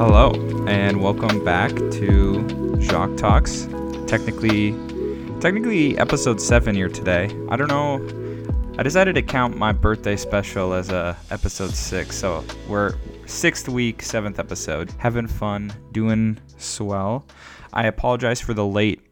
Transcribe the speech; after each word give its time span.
Hello, 0.00 0.32
and 0.66 1.02
welcome 1.02 1.44
back 1.44 1.72
to 1.72 2.78
Jacques 2.80 3.18
Talks. 3.18 3.68
Technically, 4.06 4.72
technically 5.40 5.98
episode 5.98 6.40
seven 6.40 6.74
here 6.74 6.88
today. 6.88 7.24
I 7.50 7.56
don't 7.56 7.68
know. 7.68 8.00
I 8.78 8.82
decided 8.82 9.14
to 9.16 9.22
count 9.22 9.58
my 9.58 9.72
birthday 9.72 10.16
special 10.16 10.72
as 10.72 10.88
a 10.88 11.18
episode 11.30 11.72
six, 11.72 12.16
so 12.16 12.42
we're 12.66 12.94
sixth 13.26 13.68
week, 13.68 14.00
seventh 14.00 14.38
episode. 14.38 14.90
Having 14.96 15.26
fun, 15.26 15.70
doing 15.92 16.38
swell. 16.56 17.26
I 17.74 17.86
apologize 17.86 18.40
for 18.40 18.54
the 18.54 18.64
late 18.64 19.02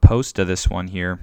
post 0.00 0.40
of 0.40 0.48
this 0.48 0.68
one 0.68 0.88
here. 0.88 1.20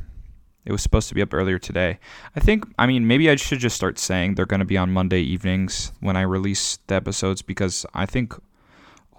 It 0.63 0.71
was 0.71 0.81
supposed 0.81 1.09
to 1.09 1.16
be 1.16 1.21
up 1.21 1.34
earlier 1.34 1.59
today. 1.59 1.99
I 2.34 2.39
think, 2.39 2.63
I 2.80 2.88
mean, 2.88 3.07
maybe 3.07 3.30
I 3.30 3.35
should 3.35 3.59
just 3.59 3.75
start 3.75 3.99
saying 3.99 4.35
they're 4.35 4.45
going 4.45 4.62
to 4.62 4.66
be 4.66 4.77
on 4.77 4.93
Monday 4.93 5.20
evenings 5.20 5.91
when 5.99 6.16
I 6.16 6.21
release 6.21 6.80
the 6.88 6.95
episodes 6.95 7.41
because 7.41 7.85
I 7.93 8.05
think 8.05 8.35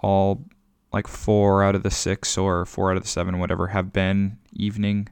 all 0.03 0.43
like 0.91 1.07
four 1.07 1.63
out 1.63 1.75
of 1.75 1.81
the 1.81 1.91
six 1.91 2.37
or 2.37 2.65
four 2.65 2.91
out 2.91 2.97
of 2.97 3.03
the 3.03 3.09
seven, 3.09 3.39
whatever, 3.39 3.67
have 3.67 3.91
been 3.91 4.37
evening 4.53 5.09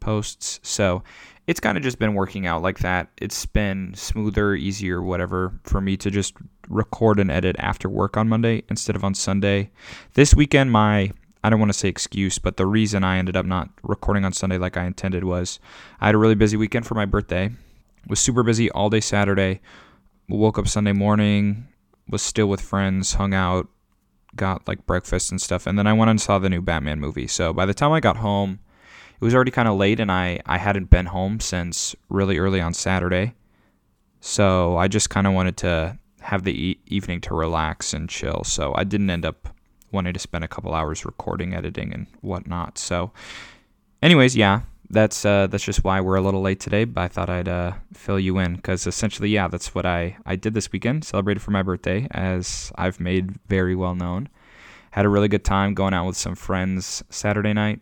posts. 0.00 0.58
So 0.62 1.02
it's 1.46 1.60
kind 1.60 1.76
of 1.76 1.84
just 1.84 1.98
been 1.98 2.14
working 2.14 2.46
out 2.46 2.62
like 2.62 2.78
that. 2.78 3.08
It's 3.18 3.46
been 3.46 3.92
smoother, 3.94 4.54
easier, 4.54 5.02
whatever, 5.02 5.58
for 5.64 5.80
me 5.80 5.96
to 5.98 6.10
just 6.10 6.34
record 6.68 7.18
and 7.18 7.30
edit 7.30 7.56
after 7.58 7.88
work 7.88 8.16
on 8.16 8.28
Monday 8.28 8.62
instead 8.70 8.96
of 8.96 9.04
on 9.04 9.14
Sunday. 9.14 9.70
This 10.14 10.34
weekend, 10.34 10.72
my 10.72 11.12
I 11.42 11.50
don't 11.50 11.60
want 11.60 11.72
to 11.72 11.78
say 11.78 11.88
excuse, 11.88 12.38
but 12.38 12.56
the 12.56 12.66
reason 12.66 13.04
I 13.04 13.18
ended 13.18 13.36
up 13.36 13.46
not 13.46 13.70
recording 13.82 14.24
on 14.24 14.32
Sunday 14.32 14.58
like 14.58 14.76
I 14.76 14.84
intended 14.84 15.24
was 15.24 15.60
I 16.00 16.06
had 16.06 16.14
a 16.14 16.18
really 16.18 16.34
busy 16.34 16.56
weekend 16.56 16.86
for 16.86 16.94
my 16.94 17.04
birthday. 17.04 17.50
Was 18.06 18.20
super 18.20 18.42
busy 18.42 18.70
all 18.70 18.90
day 18.90 19.00
Saturday. 19.00 19.60
Woke 20.28 20.58
up 20.58 20.68
Sunday 20.68 20.92
morning, 20.92 21.68
was 22.08 22.20
still 22.20 22.48
with 22.48 22.60
friends, 22.60 23.14
hung 23.14 23.32
out, 23.32 23.68
got 24.38 24.66
like 24.66 24.86
breakfast 24.86 25.30
and 25.30 25.40
stuff, 25.40 25.66
and 25.66 25.78
then 25.78 25.86
I 25.86 25.92
went 25.92 26.10
and 26.10 26.20
saw 26.20 26.38
the 26.38 26.48
new 26.48 26.62
Batman 26.62 27.00
movie. 27.00 27.26
So 27.26 27.52
by 27.52 27.66
the 27.66 27.74
time 27.74 27.92
I 27.92 28.00
got 28.00 28.16
home, 28.16 28.60
it 29.20 29.24
was 29.24 29.34
already 29.34 29.50
kind 29.50 29.68
of 29.68 29.76
late, 29.76 30.00
and 30.00 30.10
I 30.10 30.40
I 30.46 30.56
hadn't 30.56 30.90
been 30.90 31.06
home 31.06 31.40
since 31.40 31.94
really 32.08 32.38
early 32.38 32.60
on 32.60 32.72
Saturday. 32.72 33.34
So 34.20 34.76
I 34.76 34.88
just 34.88 35.10
kind 35.10 35.26
of 35.26 35.34
wanted 35.34 35.56
to 35.58 35.98
have 36.20 36.44
the 36.44 36.52
e- 36.52 36.80
evening 36.86 37.20
to 37.22 37.34
relax 37.34 37.92
and 37.92 38.08
chill. 38.08 38.42
So 38.44 38.74
I 38.76 38.84
didn't 38.84 39.10
end 39.10 39.24
up 39.24 39.48
wanting 39.92 40.12
to 40.12 40.18
spend 40.18 40.44
a 40.44 40.48
couple 40.48 40.74
hours 40.74 41.04
recording, 41.04 41.54
editing, 41.54 41.92
and 41.92 42.06
whatnot. 42.20 42.78
So, 42.78 43.12
anyways, 44.02 44.36
yeah, 44.36 44.62
that's 44.90 45.24
uh, 45.24 45.46
that's 45.48 45.64
just 45.64 45.84
why 45.84 46.00
we're 46.00 46.16
a 46.16 46.20
little 46.20 46.40
late 46.40 46.60
today. 46.60 46.84
But 46.84 47.02
I 47.02 47.08
thought 47.08 47.28
I'd 47.28 47.48
uh, 47.48 47.72
fill 47.92 48.18
you 48.18 48.38
in 48.38 48.56
because 48.56 48.86
essentially, 48.86 49.28
yeah, 49.28 49.48
that's 49.48 49.74
what 49.74 49.84
I 49.86 50.16
I 50.24 50.36
did 50.36 50.54
this 50.54 50.72
weekend. 50.72 51.04
Celebrated 51.04 51.40
for 51.40 51.50
my 51.50 51.62
birthday, 51.62 52.06
as 52.10 52.72
I've 52.76 53.00
made 53.00 53.38
very 53.48 53.74
well 53.74 53.94
known. 53.94 54.28
Had 54.92 55.04
a 55.04 55.08
really 55.08 55.28
good 55.28 55.44
time 55.44 55.74
going 55.74 55.94
out 55.94 56.06
with 56.06 56.16
some 56.16 56.34
friends 56.34 57.02
Saturday 57.10 57.52
night, 57.52 57.80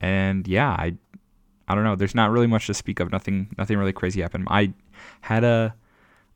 and 0.00 0.46
yeah, 0.46 0.70
I 0.70 0.94
I 1.68 1.74
don't 1.74 1.84
know. 1.84 1.96
There's 1.96 2.14
not 2.14 2.30
really 2.30 2.46
much 2.46 2.66
to 2.68 2.74
speak 2.74 3.00
of. 3.00 3.10
Nothing 3.10 3.48
nothing 3.58 3.76
really 3.76 3.92
crazy 3.92 4.20
happened. 4.22 4.46
I 4.48 4.72
had 5.22 5.42
a 5.42 5.74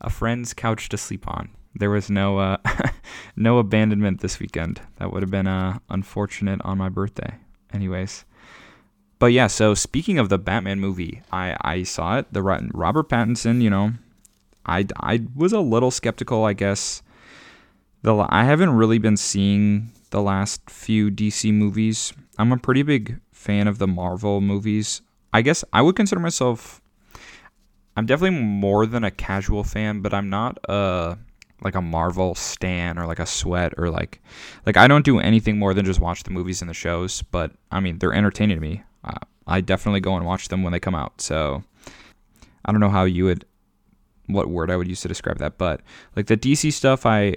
a 0.01 0.11
friend's 0.11 0.53
couch 0.55 0.89
to 0.89 0.97
sleep 0.97 1.29
on. 1.29 1.51
There 1.75 1.91
was 1.91 2.11
no 2.11 2.39
uh, 2.39 2.57
no 3.37 3.59
abandonment 3.59 4.21
this 4.21 4.41
weekend. 4.41 4.81
That 4.97 5.13
would 5.13 5.23
have 5.23 5.31
been 5.31 5.47
uh, 5.47 5.79
unfortunate 5.89 6.61
on 6.65 6.79
my 6.79 6.89
birthday. 6.89 7.37
Anyways, 7.73 8.25
but 9.21 9.33
yeah. 9.33 9.47
So 9.47 9.75
speaking 9.75 10.19
of 10.19 10.29
the 10.29 10.39
Batman 10.39 10.81
movie, 10.81 11.23
I 11.31 11.57
I 11.61 11.83
saw 11.85 12.19
it. 12.19 12.33
The 12.33 12.43
Robert 12.43 13.09
Pattinson. 13.09 13.63
You 13.63 13.71
know, 13.71 13.93
I 14.67 14.87
I 14.99 15.23
was 15.37 15.53
a 15.53 15.61
little 15.61 15.93
skeptical. 15.93 16.45
I 16.45 16.55
guess 16.55 17.03
the 18.03 18.27
I 18.29 18.43
haven't 18.43 18.71
really 18.71 18.99
been 18.99 19.17
seeing 19.17 19.93
the 20.11 20.21
last 20.21 20.69
few 20.69 21.09
DC 21.09 21.55
movies. 21.55 22.13
I'm 22.39 22.51
a 22.51 22.59
pretty 22.59 22.83
big 22.83 23.21
fan 23.31 23.69
of 23.69 23.79
the 23.79 23.87
Marvel 23.87 24.41
movies. 24.41 25.03
I 25.33 25.43
guess 25.43 25.63
I 25.73 25.83
would 25.83 25.95
consider 25.95 26.21
myself 26.21 26.81
I'm 27.97 28.07
definitely 28.07 28.39
more 28.41 28.87
than 28.87 29.05
a 29.05 29.11
casual 29.11 29.65
fan, 29.65 30.01
but 30.01 30.15
I'm 30.15 30.31
not 30.31 30.59
a 30.69 31.19
like 31.63 31.75
a 31.75 31.83
Marvel 31.83 32.35
stan 32.35 32.99
or 32.99 33.05
like 33.05 33.19
a 33.19 33.27
sweat 33.27 33.75
or 33.77 33.91
like 33.91 34.23
like 34.65 34.77
I 34.79 34.89
don't 34.89 35.05
do 35.05 35.19
anything 35.19 35.59
more 35.59 35.75
than 35.75 35.85
just 35.85 36.01
watch 36.01 36.23
the 36.23 36.31
movies 36.31 36.63
and 36.63 36.71
the 36.71 36.75
shows. 36.75 37.23
But 37.23 37.53
I 37.71 37.81
mean, 37.81 37.99
they're 37.99 38.15
entertaining 38.15 38.57
to 38.57 38.61
me. 38.61 38.83
Uh, 39.05 39.19
I 39.47 39.61
definitely 39.61 40.01
go 40.01 40.17
and 40.17 40.27
watch 40.27 40.49
them 40.49 40.63
when 40.63 40.73
they 40.73 40.81
come 40.81 40.95
out. 40.95 41.21
So 41.21 41.63
I 42.65 42.73
don't 42.73 42.81
know 42.81 42.91
how 42.91 43.05
you 43.05 43.25
would 43.25 43.45
what 44.27 44.49
word 44.49 44.71
I 44.71 44.77
would 44.77 44.87
use 44.87 45.01
to 45.01 45.09
describe 45.09 45.39
that, 45.39 45.59
but 45.59 45.81
like 46.15 46.27
the 46.27 46.37
DC 46.37 46.73
stuff, 46.73 47.05
I 47.05 47.37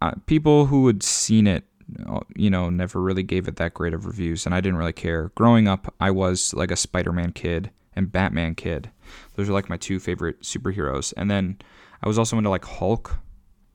uh, 0.00 0.12
people 0.26 0.66
who 0.66 0.86
had 0.86 1.02
seen 1.02 1.46
it, 1.46 1.64
uh, 2.06 2.20
you 2.36 2.50
know, 2.50 2.70
never 2.70 3.00
really 3.00 3.24
gave 3.24 3.48
it 3.48 3.56
that 3.56 3.74
great 3.74 3.94
of 3.94 4.06
reviews, 4.06 4.46
and 4.46 4.54
I 4.54 4.60
didn't 4.60 4.78
really 4.78 4.92
care. 4.92 5.32
Growing 5.34 5.66
up, 5.66 5.92
I 5.98 6.10
was 6.10 6.54
like 6.54 6.70
a 6.70 6.76
Spider-Man 6.76 7.32
kid 7.32 7.70
and 7.96 8.12
Batman 8.12 8.54
kid. 8.54 8.90
Those 9.34 9.48
are 9.48 9.52
like 9.52 9.68
my 9.68 9.76
two 9.76 9.98
favorite 9.98 10.42
superheroes, 10.42 11.12
and 11.16 11.30
then 11.30 11.58
I 12.02 12.08
was 12.08 12.18
also 12.18 12.38
into 12.38 12.50
like 12.50 12.64
Hulk 12.64 13.18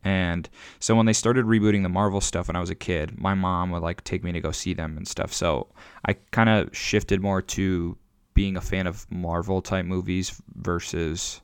and 0.04 0.50
so 0.80 0.96
when 0.96 1.06
they 1.06 1.14
started 1.14 1.46
rebooting 1.46 1.84
the 1.84 1.90
Marvel 1.90 2.22
stuff 2.22 2.48
when 2.48 2.56
I 2.56 2.60
was 2.60 2.70
a 2.70 2.76
kid, 2.76 3.20
my 3.20 3.34
mom 3.34 3.72
would 3.72 3.82
like 3.82 4.04
take 4.04 4.24
me 4.24 4.32
to 4.32 4.42
go 4.42 4.52
see 4.52 4.74
them 4.74 4.98
and 4.98 5.08
stuff. 5.08 5.34
So 5.34 5.68
I 6.06 6.14
kind 6.32 6.50
of 6.50 6.76
shifted 6.76 7.22
more 7.22 7.42
to 7.42 7.98
being 8.34 8.58
a 8.58 8.62
fan 8.62 8.88
of 8.88 9.10
Marvel 9.12 9.62
type 9.62 9.86
movies 9.86 10.42
versus 10.56 11.42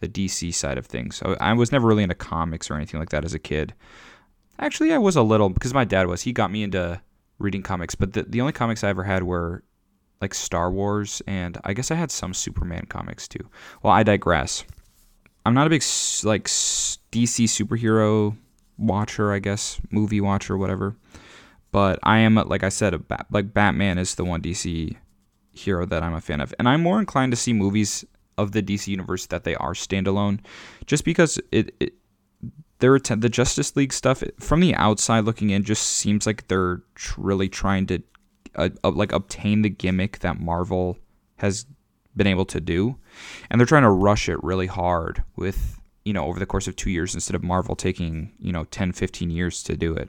the 0.00 0.08
DC 0.08 0.54
side 0.54 0.78
of 0.78 0.86
things. 0.86 1.16
So 1.16 1.36
I 1.40 1.52
was 1.54 1.72
never 1.72 1.88
really 1.88 2.02
into 2.02 2.14
comics 2.14 2.70
or 2.70 2.74
anything 2.74 3.00
like 3.00 3.10
that 3.10 3.24
as 3.24 3.34
a 3.34 3.38
kid. 3.38 3.74
Actually, 4.58 4.92
I 4.92 4.98
was 4.98 5.16
a 5.16 5.22
little 5.22 5.48
because 5.48 5.74
my 5.74 5.84
dad 5.84 6.06
was. 6.06 6.22
He 6.22 6.32
got 6.32 6.50
me 6.50 6.62
into 6.62 7.00
reading 7.38 7.62
comics, 7.62 7.94
but 7.94 8.12
the 8.12 8.22
the 8.22 8.40
only 8.40 8.52
comics 8.52 8.84
I 8.84 8.88
ever 8.88 9.04
had 9.04 9.22
were 9.22 9.62
like 10.20 10.32
Star 10.32 10.70
Wars 10.70 11.20
and 11.26 11.58
I 11.64 11.74
guess 11.74 11.90
I 11.90 11.94
had 11.94 12.10
some 12.10 12.32
Superman 12.32 12.86
comics 12.88 13.28
too. 13.28 13.50
Well, 13.82 13.92
I 13.92 14.02
digress. 14.02 14.64
I'm 15.46 15.54
not 15.54 15.68
a 15.68 15.70
big 15.70 15.82
like 16.24 16.46
DC 16.46 17.44
superhero 17.44 18.36
watcher, 18.78 19.32
I 19.32 19.38
guess, 19.38 19.80
movie 19.92 20.20
watcher, 20.20 20.58
whatever. 20.58 20.96
But 21.70 22.00
I 22.02 22.18
am, 22.18 22.34
like 22.34 22.64
I 22.64 22.68
said, 22.68 22.94
a 22.94 23.00
like 23.30 23.54
Batman 23.54 23.96
is 23.96 24.16
the 24.16 24.24
one 24.24 24.42
DC 24.42 24.96
hero 25.52 25.86
that 25.86 26.02
I'm 26.02 26.14
a 26.14 26.20
fan 26.20 26.40
of, 26.40 26.52
and 26.58 26.68
I'm 26.68 26.82
more 26.82 26.98
inclined 26.98 27.30
to 27.30 27.36
see 27.36 27.52
movies 27.52 28.04
of 28.36 28.52
the 28.52 28.62
DC 28.62 28.88
universe 28.88 29.26
that 29.26 29.44
they 29.44 29.54
are 29.54 29.72
standalone, 29.72 30.40
just 30.84 31.04
because 31.04 31.38
it, 31.52 31.72
it 31.78 31.94
they're 32.80 32.98
the 32.98 33.28
Justice 33.28 33.76
League 33.76 33.92
stuff 33.92 34.24
from 34.40 34.58
the 34.58 34.74
outside 34.74 35.24
looking 35.24 35.50
in 35.50 35.62
just 35.62 35.84
seems 35.84 36.26
like 36.26 36.48
they're 36.48 36.82
really 37.16 37.48
trying 37.48 37.86
to 37.86 38.02
uh, 38.56 38.70
uh, 38.82 38.90
like 38.90 39.12
obtain 39.12 39.62
the 39.62 39.70
gimmick 39.70 40.18
that 40.18 40.40
Marvel 40.40 40.98
has 41.36 41.66
been 42.16 42.26
able 42.26 42.46
to 42.46 42.60
do. 42.60 42.96
And 43.50 43.60
they're 43.60 43.66
trying 43.66 43.82
to 43.82 43.90
rush 43.90 44.28
it 44.28 44.42
really 44.42 44.66
hard 44.66 45.22
with, 45.36 45.80
you 46.04 46.12
know, 46.12 46.24
over 46.24 46.38
the 46.38 46.46
course 46.46 46.68
of 46.68 46.76
two 46.76 46.90
years 46.90 47.14
instead 47.14 47.34
of 47.34 47.42
Marvel 47.42 47.76
taking, 47.76 48.32
you 48.40 48.52
know, 48.52 48.64
10, 48.64 48.92
15 48.92 49.30
years 49.30 49.62
to 49.64 49.76
do 49.76 49.94
it. 49.94 50.08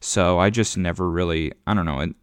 So 0.00 0.38
I 0.38 0.50
just 0.50 0.76
never 0.76 1.10
really, 1.10 1.52
I 1.66 1.74
don't 1.74 1.86
know. 1.86 2.00
it, 2.00 2.14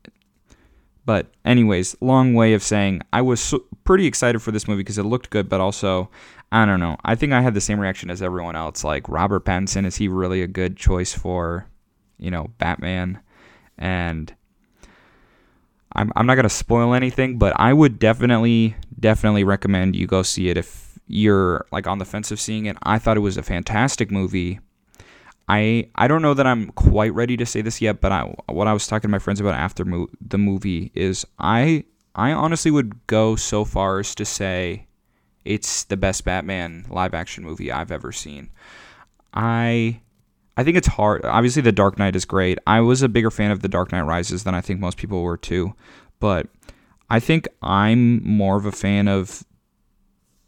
But, 1.05 1.31
anyways, 1.45 1.95
long 2.01 2.33
way 2.33 2.53
of 2.53 2.63
saying 2.63 3.01
I 3.11 3.21
was 3.21 3.39
so, 3.39 3.63
pretty 3.83 4.05
excited 4.05 4.39
for 4.41 4.51
this 4.51 4.67
movie 4.67 4.81
because 4.81 4.97
it 4.97 5.03
looked 5.03 5.29
good, 5.29 5.49
but 5.49 5.61
also, 5.61 6.09
I 6.51 6.65
don't 6.65 6.79
know. 6.79 6.97
I 7.03 7.15
think 7.15 7.33
I 7.33 7.41
had 7.41 7.53
the 7.53 7.61
same 7.61 7.79
reaction 7.79 8.09
as 8.09 8.21
everyone 8.21 8.55
else. 8.55 8.83
Like, 8.83 9.07
Robert 9.09 9.45
Pattinson, 9.45 9.85
is 9.85 9.95
he 9.95 10.07
really 10.07 10.41
a 10.41 10.47
good 10.47 10.77
choice 10.77 11.13
for, 11.13 11.65
you 12.17 12.29
know, 12.29 12.51
Batman? 12.57 13.19
And 13.77 14.35
I'm, 15.95 16.11
I'm 16.15 16.25
not 16.25 16.35
going 16.35 16.43
to 16.43 16.49
spoil 16.49 16.93
anything, 16.93 17.37
but 17.37 17.53
I 17.59 17.73
would 17.73 17.99
definitely, 17.99 18.75
definitely 18.99 19.43
recommend 19.43 19.95
you 19.95 20.07
go 20.07 20.23
see 20.23 20.49
it 20.49 20.57
if 20.57 20.99
you're 21.07 21.65
like 21.71 21.87
on 21.87 21.97
the 21.97 22.05
fence 22.05 22.31
of 22.31 22.39
seeing 22.39 22.65
it. 22.65 22.77
I 22.83 22.99
thought 22.99 23.17
it 23.17 23.21
was 23.21 23.37
a 23.37 23.43
fantastic 23.43 24.11
movie. 24.11 24.59
I 25.49 25.89
I 25.95 26.07
don't 26.07 26.21
know 26.21 26.33
that 26.33 26.47
I'm 26.47 26.69
quite 26.71 27.13
ready 27.13 27.35
to 27.37 27.45
say 27.45 27.61
this 27.61 27.81
yet, 27.81 27.99
but 27.99 28.11
I, 28.11 28.33
what 28.47 28.67
I 28.67 28.73
was 28.73 28.87
talking 28.87 29.09
to 29.09 29.11
my 29.11 29.19
friends 29.19 29.41
about 29.41 29.55
after 29.55 29.83
mo- 29.83 30.09
the 30.21 30.37
movie 30.37 30.91
is 30.95 31.25
I 31.39 31.83
I 32.15 32.31
honestly 32.31 32.71
would 32.71 33.05
go 33.07 33.35
so 33.35 33.65
far 33.65 33.99
as 33.99 34.15
to 34.15 34.25
say 34.25 34.87
it's 35.43 35.83
the 35.85 35.97
best 35.97 36.23
Batman 36.23 36.85
live 36.89 37.13
action 37.13 37.43
movie 37.43 37.71
I've 37.71 37.91
ever 37.91 38.11
seen. 38.11 38.49
I 39.33 40.01
I 40.61 40.63
think 40.63 40.77
it's 40.77 40.89
hard. 40.89 41.25
Obviously, 41.25 41.63
The 41.63 41.71
Dark 41.71 41.97
Knight 41.97 42.15
is 42.15 42.23
great. 42.23 42.59
I 42.67 42.81
was 42.81 43.01
a 43.01 43.09
bigger 43.09 43.31
fan 43.31 43.49
of 43.49 43.61
The 43.61 43.67
Dark 43.67 43.91
Knight 43.91 44.03
Rises 44.03 44.43
than 44.43 44.53
I 44.53 44.61
think 44.61 44.79
most 44.79 44.95
people 44.95 45.23
were 45.23 45.35
too. 45.35 45.73
But 46.19 46.49
I 47.09 47.19
think 47.19 47.47
I'm 47.63 48.23
more 48.23 48.57
of 48.57 48.67
a 48.67 48.71
fan 48.71 49.07
of 49.07 49.43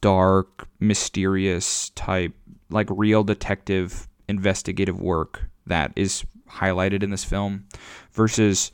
dark, 0.02 0.68
mysterious 0.80 1.90
type, 1.96 2.34
like 2.70 2.88
real 2.92 3.24
detective 3.24 4.08
investigative 4.30 5.02
work 5.02 5.46
that 5.66 5.92
is 5.96 6.24
highlighted 6.48 7.02
in 7.02 7.10
this 7.10 7.24
film 7.24 7.66
versus 8.12 8.72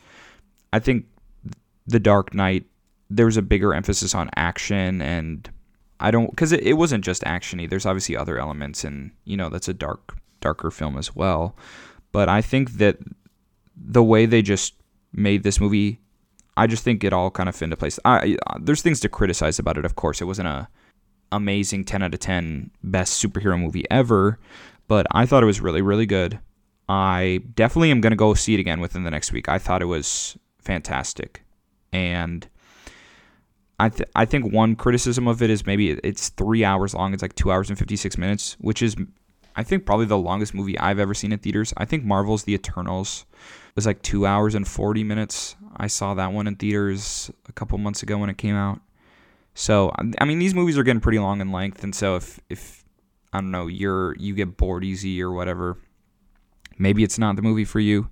I 0.74 0.80
think 0.80 1.06
The 1.88 2.02
Dark 2.02 2.34
Knight 2.34 2.66
there's 3.10 3.38
a 3.38 3.42
bigger 3.42 3.74
emphasis 3.74 4.14
on 4.14 4.30
action 4.36 5.02
and 5.02 5.50
I 6.02 6.12
don't 6.12 6.32
because 6.32 6.52
it, 6.52 6.64
it 6.64 6.74
wasn't 6.74 7.06
just 7.06 7.24
actiony. 7.24 7.70
There's 7.70 7.86
obviously 7.86 8.18
other 8.18 8.38
elements 8.38 8.84
and 8.84 9.12
you 9.24 9.38
know 9.38 9.48
that's 9.48 9.70
a 9.70 9.74
dark 9.74 10.20
darker 10.42 10.72
film 10.72 10.98
as 10.98 11.16
well. 11.16 11.56
But 12.12 12.30
I 12.30 12.42
think 12.42 12.74
that 12.74 12.98
the 13.76 14.04
way 14.04 14.26
they 14.26 14.42
just 14.42 14.74
made 15.14 15.44
this 15.44 15.60
movie, 15.60 16.00
I 16.58 16.68
just 16.68 16.84
think 16.84 17.04
it 17.04 17.14
all 17.14 17.32
kind 17.32 17.50
of 17.50 17.56
fit 17.56 17.66
into 17.66 17.78
place. 17.78 18.00
I, 18.06 18.38
there's 18.60 18.82
things 18.82 19.00
to 19.02 19.10
criticize 19.10 19.60
about 19.60 19.78
it, 19.78 19.86
of 19.86 19.96
course. 19.96 20.22
It 20.22 20.26
wasn't 20.26 20.48
a 20.48 20.68
amazing 21.32 21.86
10 21.86 22.04
out 22.04 22.14
of 22.14 22.20
10 22.20 22.72
best 22.84 23.24
superhero 23.24 23.60
movie 23.60 23.86
ever, 23.92 24.40
but 24.88 25.06
I 25.12 25.26
thought 25.26 25.44
it 25.44 25.48
was 25.48 25.62
really, 25.62 25.82
really 25.82 26.06
good. 26.06 26.40
I 26.88 27.42
definitely 27.54 27.92
am 27.92 28.02
going 28.02 28.12
to 28.12 28.18
go 28.18 28.34
see 28.34 28.56
it 28.56 28.60
again 28.60 28.80
within 28.80 29.04
the 29.04 29.12
next 29.12 29.32
week. 29.32 29.48
I 29.48 29.60
thought 29.60 29.84
it 29.84 29.86
was 29.86 30.38
fantastic. 30.58 31.44
And 31.94 32.48
I, 33.80 33.90
th- 33.90 34.10
I 34.16 34.26
think 34.26 34.52
one 34.52 34.76
criticism 34.76 35.28
of 35.28 35.42
it 35.42 35.52
is 35.52 35.66
maybe 35.66 35.92
it's 35.92 36.30
three 36.30 36.66
hours 36.66 36.96
long. 36.96 37.14
It's 37.14 37.22
like 37.22 37.36
two 37.36 37.52
hours 37.52 37.70
and 37.70 37.78
56 37.78 38.18
minutes, 38.18 38.58
which 38.60 38.82
is, 38.82 38.96
I 39.60 39.64
think, 39.64 39.86
probably 39.86 40.06
the 40.06 40.18
longest 40.18 40.54
movie 40.54 40.80
I've 40.80 41.00
ever 41.00 41.14
seen 41.14 41.34
in 41.34 41.40
theaters. 41.40 41.74
I 41.76 41.84
think 41.84 42.06
Marvel's 42.06 42.44
The 42.44 42.54
Eternals 42.54 43.26
was 43.76 43.86
like 43.86 44.02
two 44.02 44.26
hours 44.26 44.56
and 44.56 44.66
40 44.66 45.04
minutes. 45.04 45.58
I 45.76 45.88
saw 45.88 46.14
that 46.14 46.32
one 46.32 46.48
in 46.48 46.56
theaters 46.56 47.30
a 47.46 47.52
couple 47.52 47.78
months 47.78 48.02
ago 48.02 48.18
when 48.18 48.30
it 48.30 48.38
came 48.38 48.56
out. 48.56 48.80
So, 49.56 49.92
I 50.18 50.24
mean, 50.24 50.40
these 50.40 50.56
movies 50.56 50.78
are 50.78 50.84
getting 50.84 51.02
pretty 51.02 51.20
long 51.20 51.42
in 51.42 51.52
length. 51.52 51.84
And 51.84 51.94
so 51.94 52.16
if, 52.16 52.40
if 52.50 52.86
I 53.34 53.42
don't 53.42 53.52
know, 53.52 53.68
you're, 53.68 54.16
you 54.16 54.34
get 54.34 54.56
bored 54.56 54.86
easy 54.86 55.22
or 55.22 55.32
whatever, 55.34 55.78
maybe 56.78 57.04
it's 57.04 57.20
not 57.20 57.36
the 57.36 57.42
movie 57.42 57.66
for 57.66 57.82
you. 57.82 58.10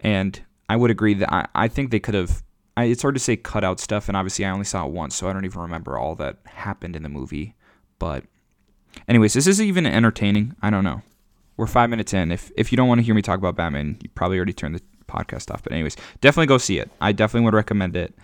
And 0.00 0.38
I 0.68 0.76
would 0.76 0.90
agree 0.90 1.14
that 1.14 1.32
I, 1.32 1.48
I 1.54 1.68
think 1.68 1.90
they 1.90 2.00
could 2.00 2.14
have 2.14 2.42
it's 2.78 3.00
hard 3.00 3.14
to 3.14 3.20
say 3.20 3.36
cut 3.36 3.64
out 3.64 3.80
stuff, 3.80 4.08
and 4.08 4.16
obviously 4.18 4.44
I 4.44 4.50
only 4.50 4.66
saw 4.66 4.84
it 4.84 4.92
once, 4.92 5.16
so 5.16 5.26
I 5.26 5.32
don't 5.32 5.46
even 5.46 5.62
remember 5.62 5.96
all 5.96 6.14
that 6.16 6.36
happened 6.44 6.94
in 6.94 7.02
the 7.02 7.08
movie. 7.08 7.54
But, 7.98 8.24
anyways, 9.08 9.34
this 9.34 9.46
is 9.46 9.60
even 9.60 9.86
entertaining. 9.86 10.54
I 10.62 10.70
don't 10.70 10.84
know. 10.84 11.02
We're 11.56 11.66
five 11.66 11.90
minutes 11.90 12.12
in. 12.12 12.32
If 12.32 12.50
if 12.56 12.70
you 12.70 12.76
don't 12.76 12.88
want 12.88 12.98
to 12.98 13.04
hear 13.04 13.14
me 13.14 13.22
talk 13.22 13.38
about 13.38 13.56
Batman, 13.56 13.98
you 14.02 14.08
probably 14.10 14.36
already 14.36 14.52
turned 14.52 14.74
the 14.74 14.82
podcast 15.08 15.50
off. 15.50 15.62
But 15.62 15.72
anyways, 15.72 15.96
definitely 16.20 16.46
go 16.46 16.58
see 16.58 16.78
it. 16.78 16.90
I 17.00 17.12
definitely 17.12 17.44
would 17.46 17.54
recommend 17.54 17.96
it. 17.96 18.14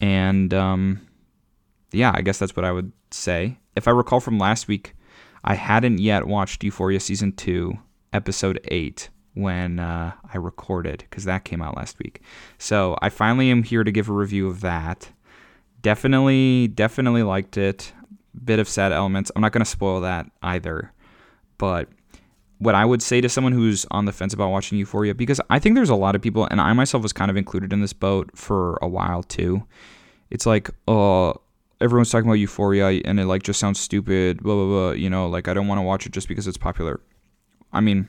And 0.00 0.54
um, 0.54 1.00
yeah, 1.92 2.12
I 2.14 2.22
guess 2.22 2.38
that's 2.38 2.54
what 2.54 2.64
I 2.64 2.72
would 2.72 2.92
say. 3.10 3.58
If 3.74 3.88
I 3.88 3.90
recall 3.90 4.20
from 4.20 4.38
last 4.38 4.68
week, 4.68 4.94
I 5.44 5.54
hadn't 5.54 5.98
yet 5.98 6.26
watched 6.26 6.62
Euphoria 6.62 7.00
season 7.00 7.32
two, 7.32 7.78
episode 8.12 8.60
eight 8.64 9.08
when 9.34 9.78
uh, 9.78 10.12
I 10.32 10.36
recorded 10.36 11.04
because 11.08 11.24
that 11.24 11.44
came 11.44 11.62
out 11.62 11.76
last 11.76 11.98
week. 11.98 12.20
So 12.58 12.98
I 13.00 13.08
finally 13.08 13.50
am 13.50 13.62
here 13.62 13.84
to 13.84 13.92
give 13.92 14.08
a 14.08 14.12
review 14.12 14.48
of 14.48 14.60
that. 14.62 15.10
Definitely, 15.80 16.68
definitely 16.68 17.22
liked 17.22 17.56
it. 17.56 17.92
Bit 18.44 18.58
of 18.58 18.68
sad 18.68 18.92
elements. 18.92 19.30
I'm 19.34 19.42
not 19.42 19.52
going 19.52 19.64
to 19.64 19.70
spoil 19.70 20.00
that 20.02 20.30
either. 20.42 20.92
But 21.58 21.88
what 22.58 22.74
I 22.74 22.84
would 22.84 23.02
say 23.02 23.20
to 23.20 23.28
someone 23.28 23.52
who's 23.52 23.86
on 23.90 24.04
the 24.04 24.12
fence 24.12 24.34
about 24.34 24.50
watching 24.50 24.78
Euphoria, 24.78 25.14
because 25.14 25.40
I 25.50 25.58
think 25.58 25.74
there's 25.74 25.90
a 25.90 25.94
lot 25.94 26.14
of 26.14 26.22
people, 26.22 26.46
and 26.50 26.60
I 26.60 26.72
myself 26.72 27.02
was 27.02 27.12
kind 27.12 27.30
of 27.30 27.36
included 27.36 27.72
in 27.72 27.80
this 27.80 27.92
boat 27.92 28.30
for 28.36 28.78
a 28.82 28.88
while 28.88 29.22
too. 29.22 29.64
It's 30.30 30.44
like, 30.46 30.70
oh, 30.86 31.34
everyone's 31.80 32.10
talking 32.10 32.28
about 32.28 32.34
Euphoria, 32.34 33.00
and 33.04 33.18
it 33.20 33.26
like 33.26 33.42
just 33.42 33.60
sounds 33.60 33.80
stupid, 33.80 34.42
blah 34.42 34.54
blah 34.54 34.66
blah. 34.66 34.90
You 34.90 35.08
know, 35.10 35.28
like 35.28 35.48
I 35.48 35.54
don't 35.54 35.68
want 35.68 35.78
to 35.78 35.82
watch 35.82 36.06
it 36.06 36.12
just 36.12 36.28
because 36.28 36.46
it's 36.46 36.58
popular. 36.58 37.00
I 37.72 37.80
mean, 37.80 38.08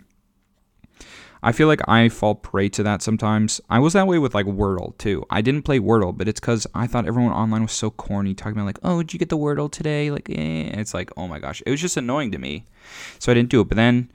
I 1.42 1.52
feel 1.54 1.68
like 1.68 1.88
I 1.88 2.10
fall 2.10 2.36
prey 2.36 2.68
to 2.70 2.84
that 2.84 3.02
sometimes. 3.02 3.62
I 3.70 3.80
was 3.80 3.94
that 3.94 4.08
way 4.08 4.20
with 4.20 4.36
like 4.36 4.46
Wordle 4.46 4.98
too. 4.98 5.26
I 5.30 5.42
didn't 5.42 5.64
play 5.64 5.80
Wordle, 5.80 6.16
but 6.16 6.28
it's 6.28 6.40
because 6.40 6.68
I 6.76 6.86
thought 6.86 7.08
everyone 7.08 7.32
online 7.32 7.62
was 7.62 7.72
so 7.72 7.90
corny, 7.92 8.34
talking 8.34 8.54
about 8.54 8.66
like, 8.66 8.80
"Oh, 8.84 9.02
did 9.02 9.14
you 9.14 9.20
get 9.20 9.30
the 9.30 9.38
Wordle 9.38 9.72
today?" 9.72 10.12
Like, 10.12 10.30
eh. 10.30 10.72
it's 10.74 10.94
like, 10.94 11.12
oh 11.16 11.28
my 11.28 11.40
gosh, 11.40 11.64
it 11.66 11.72
was 11.72 11.80
just 11.82 11.98
annoying 11.98 12.32
to 12.32 12.38
me, 12.38 12.66
so 13.20 13.32
I 13.32 13.36
didn't 13.36 13.50
do 13.50 13.62
it. 13.62 13.70
But 13.70 13.78
then, 13.78 14.12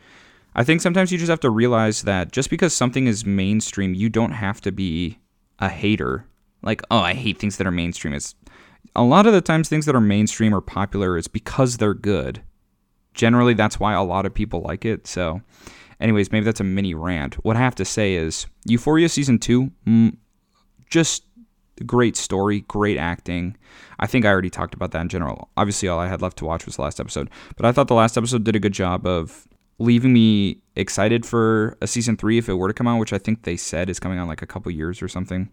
I 0.54 0.64
think 0.64 0.80
sometimes 0.80 1.10
you 1.10 1.18
just 1.18 1.30
have 1.30 1.40
to 1.40 1.50
realize 1.50 2.02
that 2.02 2.30
just 2.30 2.50
because 2.50 2.74
something 2.74 3.06
is 3.06 3.24
mainstream, 3.24 3.94
you 3.94 4.08
don't 4.08 4.32
have 4.32 4.60
to 4.62 4.72
be 4.72 5.18
a 5.58 5.68
hater. 5.68 6.26
Like, 6.62 6.82
oh, 6.90 6.98
I 6.98 7.14
hate 7.14 7.38
things 7.38 7.56
that 7.56 7.66
are 7.66 7.72
mainstream. 7.72 8.14
It's 8.14 8.34
a 8.94 9.02
lot 9.02 9.26
of 9.26 9.32
the 9.32 9.40
times 9.40 9.68
things 9.68 9.86
that 9.86 9.96
are 9.96 10.00
mainstream 10.00 10.54
or 10.54 10.60
popular 10.60 11.16
is 11.16 11.28
because 11.28 11.76
they're 11.76 11.94
good. 11.94 12.42
Generally, 13.14 13.54
that's 13.54 13.80
why 13.80 13.92
a 13.94 14.02
lot 14.02 14.26
of 14.26 14.34
people 14.34 14.60
like 14.60 14.84
it. 14.84 15.06
So 15.06 15.40
Anyways, 16.00 16.32
maybe 16.32 16.44
that's 16.44 16.60
a 16.60 16.64
mini 16.64 16.94
rant. 16.94 17.34
What 17.44 17.56
I 17.56 17.60
have 17.60 17.74
to 17.76 17.84
say 17.84 18.14
is 18.14 18.46
Euphoria 18.66 19.08
season 19.08 19.38
two, 19.38 19.70
mm, 19.86 20.16
just 20.90 21.24
great 21.86 22.16
story, 22.16 22.60
great 22.62 22.96
acting. 22.98 23.56
I 23.98 24.06
think 24.06 24.24
I 24.24 24.28
already 24.28 24.50
talked 24.50 24.74
about 24.74 24.92
that 24.92 25.02
in 25.02 25.08
general. 25.08 25.50
Obviously, 25.56 25.88
all 25.88 25.98
I 25.98 26.08
had 26.08 26.22
left 26.22 26.38
to 26.38 26.44
watch 26.44 26.66
was 26.66 26.76
the 26.76 26.82
last 26.82 27.00
episode, 27.00 27.30
but 27.56 27.66
I 27.66 27.72
thought 27.72 27.88
the 27.88 27.94
last 27.94 28.16
episode 28.16 28.44
did 28.44 28.56
a 28.56 28.60
good 28.60 28.72
job 28.72 29.06
of 29.06 29.46
leaving 29.78 30.12
me 30.12 30.62
excited 30.76 31.26
for 31.26 31.76
a 31.82 31.86
season 31.86 32.16
three 32.16 32.38
if 32.38 32.48
it 32.48 32.54
were 32.54 32.68
to 32.68 32.74
come 32.74 32.86
out, 32.86 32.98
which 32.98 33.12
I 33.12 33.18
think 33.18 33.42
they 33.42 33.56
said 33.56 33.90
is 33.90 33.98
coming 33.98 34.18
out 34.18 34.28
like 34.28 34.42
a 34.42 34.46
couple 34.46 34.70
years 34.70 35.02
or 35.02 35.08
something. 35.08 35.50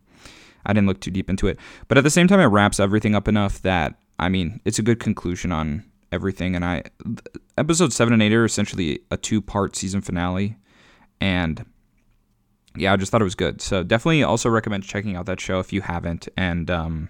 I 0.63 0.73
didn't 0.73 0.87
look 0.87 1.01
too 1.01 1.09
deep 1.09 1.29
into 1.29 1.47
it, 1.47 1.57
but 1.87 1.97
at 1.97 2.03
the 2.03 2.11
same 2.11 2.27
time, 2.27 2.39
it 2.39 2.45
wraps 2.45 2.79
everything 2.79 3.15
up 3.15 3.27
enough 3.27 3.61
that 3.63 3.95
I 4.19 4.29
mean, 4.29 4.61
it's 4.65 4.77
a 4.77 4.83
good 4.83 4.99
conclusion 4.99 5.51
on 5.51 5.83
everything. 6.11 6.55
And 6.55 6.65
I, 6.65 6.83
episode 7.57 7.93
seven 7.93 8.13
and 8.13 8.21
eight 8.21 8.33
are 8.33 8.45
essentially 8.45 8.99
a 9.11 9.17
two 9.17 9.41
part 9.41 9.75
season 9.75 10.01
finale. 10.01 10.57
And 11.19 11.65
yeah, 12.75 12.93
I 12.93 12.97
just 12.97 13.11
thought 13.11 13.21
it 13.21 13.25
was 13.25 13.35
good. 13.35 13.61
So 13.61 13.83
definitely 13.83 14.23
also 14.23 14.49
recommend 14.49 14.83
checking 14.83 15.15
out 15.15 15.25
that 15.25 15.39
show 15.39 15.59
if 15.59 15.71
you 15.73 15.81
haven't. 15.81 16.27
And, 16.37 16.69
um, 16.71 17.09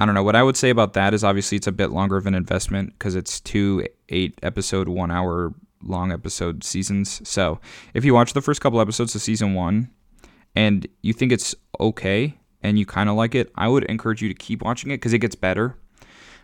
I 0.00 0.06
don't 0.06 0.14
know. 0.14 0.22
What 0.22 0.36
I 0.36 0.44
would 0.44 0.56
say 0.56 0.70
about 0.70 0.92
that 0.92 1.12
is 1.12 1.24
obviously 1.24 1.56
it's 1.56 1.66
a 1.66 1.72
bit 1.72 1.90
longer 1.90 2.16
of 2.16 2.26
an 2.26 2.34
investment 2.34 2.92
because 2.92 3.16
it's 3.16 3.40
two 3.40 3.84
eight 4.08 4.38
episode, 4.42 4.88
one 4.88 5.10
hour 5.10 5.52
long 5.82 6.12
episode 6.12 6.62
seasons. 6.62 7.20
So 7.28 7.60
if 7.94 8.04
you 8.04 8.14
watch 8.14 8.32
the 8.32 8.42
first 8.42 8.60
couple 8.60 8.80
episodes 8.80 9.14
of 9.14 9.22
season 9.22 9.54
one 9.54 9.90
and 10.54 10.86
you 11.02 11.12
think 11.12 11.32
it's 11.32 11.54
okay 11.80 12.38
and 12.62 12.78
you 12.78 12.86
kind 12.86 13.08
of 13.08 13.16
like 13.16 13.34
it, 13.34 13.50
I 13.56 13.66
would 13.68 13.84
encourage 13.84 14.22
you 14.22 14.28
to 14.28 14.34
keep 14.34 14.62
watching 14.62 14.90
it 14.90 14.96
because 14.98 15.12
it 15.12 15.18
gets 15.18 15.34
better. 15.34 15.76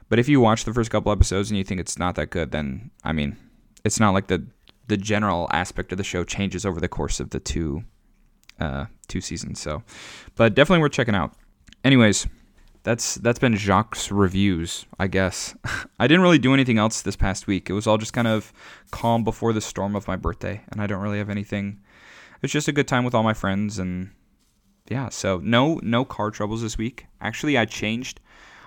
But 0.08 0.18
if 0.18 0.28
you 0.28 0.40
watch 0.40 0.64
the 0.64 0.74
first 0.74 0.90
couple 0.90 1.12
episodes 1.12 1.50
and 1.50 1.58
you 1.58 1.64
think 1.64 1.80
it's 1.80 1.98
not 1.98 2.14
that 2.16 2.30
good, 2.30 2.50
then 2.50 2.90
I 3.02 3.12
mean, 3.12 3.36
it's 3.84 4.00
not 4.00 4.12
like 4.12 4.26
the 4.28 4.46
the 4.86 4.96
general 4.96 5.48
aspect 5.50 5.92
of 5.92 5.98
the 5.98 6.04
show 6.04 6.24
changes 6.24 6.66
over 6.66 6.80
the 6.80 6.88
course 6.88 7.20
of 7.20 7.30
the 7.30 7.40
two 7.40 7.84
uh, 8.60 8.86
two 9.08 9.20
seasons. 9.20 9.60
So, 9.60 9.82
but 10.36 10.54
definitely 10.54 10.82
worth 10.82 10.92
checking 10.92 11.14
out. 11.14 11.34
Anyways, 11.82 12.26
that's 12.82 13.16
that's 13.16 13.38
been 13.38 13.56
Jacques' 13.56 13.96
reviews, 14.10 14.86
I 14.98 15.06
guess. 15.06 15.54
I 15.98 16.06
didn't 16.06 16.22
really 16.22 16.38
do 16.38 16.54
anything 16.54 16.78
else 16.78 17.02
this 17.02 17.16
past 17.16 17.46
week. 17.46 17.68
It 17.68 17.72
was 17.72 17.86
all 17.86 17.98
just 17.98 18.12
kind 18.12 18.28
of 18.28 18.52
calm 18.90 19.24
before 19.24 19.52
the 19.52 19.60
storm 19.60 19.96
of 19.96 20.06
my 20.06 20.16
birthday, 20.16 20.62
and 20.70 20.80
I 20.80 20.86
don't 20.86 21.02
really 21.02 21.18
have 21.18 21.30
anything. 21.30 21.80
It's 22.42 22.52
just 22.52 22.68
a 22.68 22.72
good 22.72 22.86
time 22.86 23.04
with 23.04 23.14
all 23.14 23.22
my 23.22 23.34
friends, 23.34 23.78
and 23.78 24.10
yeah. 24.88 25.08
So 25.08 25.40
no 25.42 25.80
no 25.82 26.04
car 26.04 26.30
troubles 26.30 26.62
this 26.62 26.78
week. 26.78 27.06
Actually, 27.20 27.56
I 27.56 27.64
changed 27.64 28.20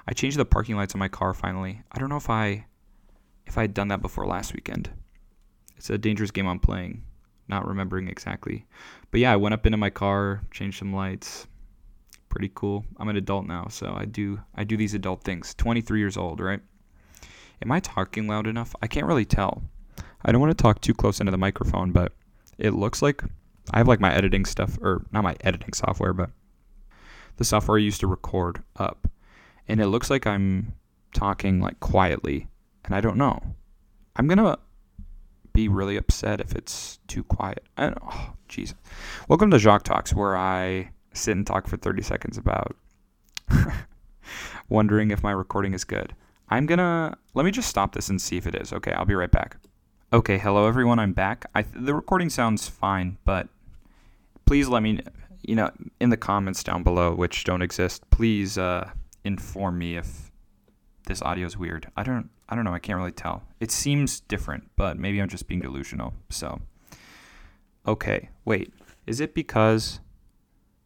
I 0.07 0.13
changed 0.13 0.37
the 0.37 0.45
parking 0.45 0.77
lights 0.77 0.95
on 0.95 0.99
my 0.99 1.09
car 1.09 1.33
finally. 1.33 1.81
I 1.91 1.99
don't 1.99 2.09
know 2.09 2.17
if 2.17 2.29
I 2.29 2.65
if 3.45 3.57
I 3.57 3.61
had 3.61 3.73
done 3.73 3.89
that 3.89 4.01
before 4.01 4.25
last 4.25 4.53
weekend. 4.53 4.89
It's 5.75 5.89
a 5.89 5.97
dangerous 5.97 6.31
game 6.31 6.47
I'm 6.47 6.59
playing, 6.59 7.03
not 7.47 7.67
remembering 7.67 8.07
exactly. 8.07 8.65
But 9.11 9.19
yeah, 9.19 9.33
I 9.33 9.37
went 9.37 9.53
up 9.53 9.65
into 9.65 9.77
my 9.77 9.89
car, 9.89 10.41
changed 10.51 10.79
some 10.79 10.93
lights. 10.93 11.47
Pretty 12.29 12.51
cool. 12.53 12.85
I'm 12.97 13.09
an 13.09 13.17
adult 13.17 13.45
now, 13.45 13.67
so 13.69 13.95
I 13.97 14.05
do 14.05 14.39
I 14.55 14.63
do 14.63 14.77
these 14.77 14.93
adult 14.93 15.23
things. 15.23 15.53
23 15.55 15.99
years 15.99 16.17
old, 16.17 16.39
right? 16.39 16.61
Am 17.61 17.71
I 17.71 17.79
talking 17.79 18.27
loud 18.27 18.47
enough? 18.47 18.75
I 18.81 18.87
can't 18.87 19.07
really 19.07 19.25
tell. 19.25 19.63
I 20.23 20.31
don't 20.31 20.41
want 20.41 20.57
to 20.57 20.61
talk 20.61 20.79
too 20.81 20.93
close 20.93 21.19
into 21.19 21.31
the 21.31 21.37
microphone, 21.37 21.91
but 21.91 22.13
it 22.57 22.71
looks 22.71 23.01
like 23.01 23.23
I 23.71 23.79
have 23.79 23.87
like 23.87 23.99
my 23.99 24.13
editing 24.13 24.45
stuff 24.45 24.77
or 24.81 25.05
not 25.11 25.23
my 25.23 25.35
editing 25.41 25.73
software, 25.73 26.13
but 26.13 26.29
the 27.37 27.43
software 27.43 27.77
I 27.77 27.81
used 27.81 27.99
to 28.01 28.07
record 28.07 28.63
up 28.77 29.09
and 29.67 29.81
it 29.81 29.87
looks 29.87 30.09
like 30.09 30.25
I'm 30.25 30.73
talking 31.13 31.59
like 31.59 31.79
quietly, 31.79 32.47
and 32.85 32.95
I 32.95 33.01
don't 33.01 33.17
know. 33.17 33.41
I'm 34.15 34.27
gonna 34.27 34.57
be 35.53 35.67
really 35.67 35.97
upset 35.97 36.39
if 36.39 36.55
it's 36.55 36.99
too 37.07 37.23
quiet. 37.23 37.63
I 37.77 37.87
don't, 37.87 37.97
oh, 38.03 38.33
jeez. 38.49 38.73
Welcome 39.27 39.51
to 39.51 39.59
Jacques 39.59 39.83
Talks, 39.83 40.13
where 40.13 40.37
I 40.37 40.91
sit 41.13 41.35
and 41.35 41.45
talk 41.45 41.67
for 41.67 41.77
30 41.77 42.01
seconds 42.01 42.37
about 42.37 42.75
wondering 44.69 45.11
if 45.11 45.23
my 45.23 45.31
recording 45.31 45.73
is 45.73 45.83
good. 45.83 46.15
I'm 46.49 46.65
gonna 46.65 47.17
let 47.33 47.43
me 47.45 47.51
just 47.51 47.69
stop 47.69 47.93
this 47.93 48.09
and 48.09 48.21
see 48.21 48.37
if 48.37 48.47
it 48.47 48.55
is. 48.55 48.71
Okay, 48.71 48.93
I'll 48.93 49.05
be 49.05 49.15
right 49.15 49.31
back. 49.31 49.57
Okay, 50.13 50.37
hello 50.37 50.67
everyone. 50.67 50.99
I'm 50.99 51.11
back. 51.11 51.45
I, 51.53 51.63
the 51.63 51.93
recording 51.93 52.29
sounds 52.29 52.69
fine, 52.69 53.17
but 53.25 53.49
please 54.45 54.69
let 54.69 54.81
me, 54.81 55.01
you 55.41 55.55
know, 55.55 55.69
in 55.99 56.09
the 56.09 56.15
comments 56.15 56.63
down 56.63 56.83
below, 56.83 57.13
which 57.13 57.43
don't 57.43 57.61
exist. 57.61 58.09
Please 58.09 58.57
uh, 58.57 58.89
inform 59.23 59.77
me 59.77 59.97
if 59.97 60.31
this 61.07 61.21
audio 61.21 61.45
is 61.45 61.57
weird. 61.57 61.89
I 61.95 62.03
don't 62.03 62.29
I 62.49 62.55
don't 62.55 62.63
know, 62.65 62.73
I 62.73 62.79
can't 62.79 62.97
really 62.97 63.11
tell. 63.11 63.43
It 63.59 63.71
seems 63.71 64.19
different, 64.21 64.69
but 64.75 64.97
maybe 64.97 65.21
I'm 65.21 65.29
just 65.29 65.47
being 65.47 65.61
delusional. 65.61 66.13
So 66.29 66.61
Okay, 67.85 68.29
wait. 68.45 68.73
Is 69.05 69.19
it 69.21 69.33
because 69.33 69.99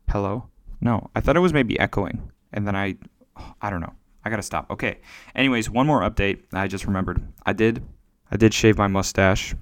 Hello? 0.10 0.50
No, 0.82 1.10
I 1.16 1.22
thought 1.22 1.38
it 1.38 1.42
was 1.42 1.54
maybe 1.54 1.80
echoing. 1.80 2.32
And 2.54 2.68
then 2.68 2.76
I 2.76 2.98
I 3.62 3.70
don't 3.70 3.82
know. 3.82 3.94
I 4.24 4.30
got 4.30 4.36
to 4.36 4.44
stop. 4.44 4.70
Okay. 4.70 5.00
Anyways, 5.34 5.70
one 5.70 5.88
more 5.88 6.02
update. 6.02 6.42
I 6.54 6.68
just 6.68 6.86
remembered. 6.86 7.22
I 7.46 7.54
did 7.54 7.84
I 8.32 8.38
did 8.38 8.54
shave 8.54 8.78
my 8.78 8.88
mustache 8.88 9.56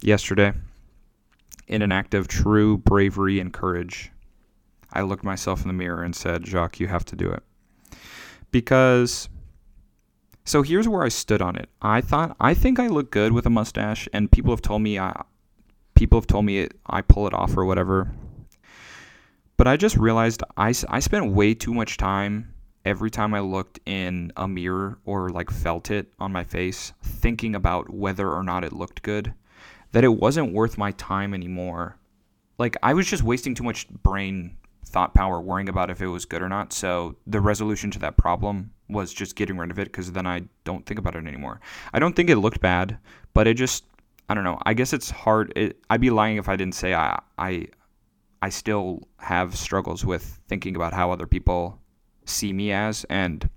yesterday. 0.00 0.52
in 1.68 1.82
an 1.82 1.92
act 1.92 2.14
of 2.14 2.28
true 2.28 2.78
bravery 2.78 3.40
and 3.40 3.52
courage, 3.52 4.12
I 4.92 5.02
looked 5.02 5.24
myself 5.24 5.62
in 5.62 5.66
the 5.68 5.74
mirror 5.74 6.02
and 6.02 6.14
said, 6.14 6.46
Jacques, 6.46 6.78
you 6.80 6.86
have 6.86 7.04
to 7.06 7.16
do 7.16 7.30
it. 7.30 7.42
Because, 8.56 9.28
so 10.46 10.62
here's 10.62 10.88
where 10.88 11.02
I 11.02 11.10
stood 11.10 11.42
on 11.42 11.56
it. 11.56 11.68
I 11.82 12.00
thought, 12.00 12.34
I 12.40 12.54
think 12.54 12.80
I 12.80 12.86
look 12.86 13.10
good 13.10 13.32
with 13.32 13.44
a 13.44 13.50
mustache, 13.50 14.08
and 14.14 14.32
people 14.32 14.50
have 14.50 14.62
told 14.62 14.80
me 14.80 14.98
I, 14.98 15.24
people 15.94 16.18
have 16.18 16.26
told 16.26 16.46
me 16.46 16.60
it, 16.60 16.72
I 16.86 17.02
pull 17.02 17.26
it 17.26 17.34
off 17.34 17.54
or 17.54 17.66
whatever. 17.66 18.10
But 19.58 19.68
I 19.68 19.76
just 19.76 19.98
realized 19.98 20.42
I, 20.56 20.72
I 20.88 21.00
spent 21.00 21.34
way 21.34 21.52
too 21.52 21.74
much 21.74 21.98
time 21.98 22.54
every 22.86 23.10
time 23.10 23.34
I 23.34 23.40
looked 23.40 23.78
in 23.84 24.32
a 24.38 24.48
mirror 24.48 25.00
or 25.04 25.28
like 25.28 25.50
felt 25.50 25.90
it 25.90 26.14
on 26.18 26.32
my 26.32 26.42
face, 26.42 26.94
thinking 27.02 27.54
about 27.54 27.92
whether 27.92 28.32
or 28.32 28.42
not 28.42 28.64
it 28.64 28.72
looked 28.72 29.02
good, 29.02 29.34
that 29.92 30.02
it 30.02 30.16
wasn't 30.16 30.54
worth 30.54 30.78
my 30.78 30.92
time 30.92 31.34
anymore. 31.34 31.98
Like 32.56 32.78
I 32.82 32.94
was 32.94 33.06
just 33.06 33.22
wasting 33.22 33.54
too 33.54 33.64
much 33.64 33.86
brain 33.90 34.56
thought 34.86 35.14
power 35.14 35.40
worrying 35.40 35.68
about 35.68 35.90
if 35.90 36.00
it 36.00 36.06
was 36.06 36.24
good 36.24 36.42
or 36.42 36.48
not. 36.48 36.72
So 36.72 37.16
the 37.26 37.40
resolution 37.40 37.90
to 37.92 37.98
that 37.98 38.16
problem 38.16 38.70
was 38.88 39.12
just 39.12 39.36
getting 39.36 39.58
rid 39.58 39.70
of 39.70 39.78
it 39.78 39.86
because 39.88 40.12
then 40.12 40.26
I 40.26 40.42
don't 40.64 40.86
think 40.86 40.98
about 40.98 41.16
it 41.16 41.26
anymore. 41.26 41.60
I 41.92 41.98
don't 41.98 42.14
think 42.14 42.30
it 42.30 42.36
looked 42.36 42.60
bad, 42.60 42.98
but 43.34 43.46
it 43.46 43.54
just 43.54 43.84
I 44.28 44.34
don't 44.34 44.44
know. 44.44 44.58
I 44.64 44.74
guess 44.74 44.92
it's 44.92 45.10
hard. 45.10 45.52
It, 45.56 45.78
I'd 45.90 46.00
be 46.00 46.10
lying 46.10 46.36
if 46.36 46.48
I 46.48 46.56
didn't 46.56 46.74
say 46.74 46.94
I 46.94 47.20
I 47.36 47.66
I 48.40 48.48
still 48.48 49.08
have 49.18 49.56
struggles 49.56 50.04
with 50.04 50.40
thinking 50.48 50.76
about 50.76 50.92
how 50.92 51.10
other 51.10 51.26
people 51.26 51.80
see 52.24 52.52
me 52.52 52.72
as 52.72 53.04
and 53.10 53.48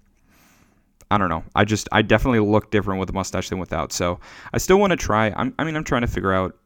I 1.12 1.18
don't 1.18 1.30
know. 1.30 1.44
I 1.56 1.64
just 1.64 1.88
I 1.92 2.02
definitely 2.02 2.40
look 2.40 2.72
different 2.72 3.00
with 3.00 3.10
a 3.10 3.14
mustache 3.14 3.50
than 3.50 3.60
without. 3.60 3.92
So 3.92 4.20
I 4.54 4.58
still 4.58 4.80
want 4.80 4.92
to 4.92 4.98
try. 4.98 5.34
I'm, 5.36 5.54
I 5.60 5.64
mean, 5.64 5.76
I'm 5.76 5.84
trying 5.84 6.02
to 6.02 6.08
figure 6.08 6.34
out 6.34 6.58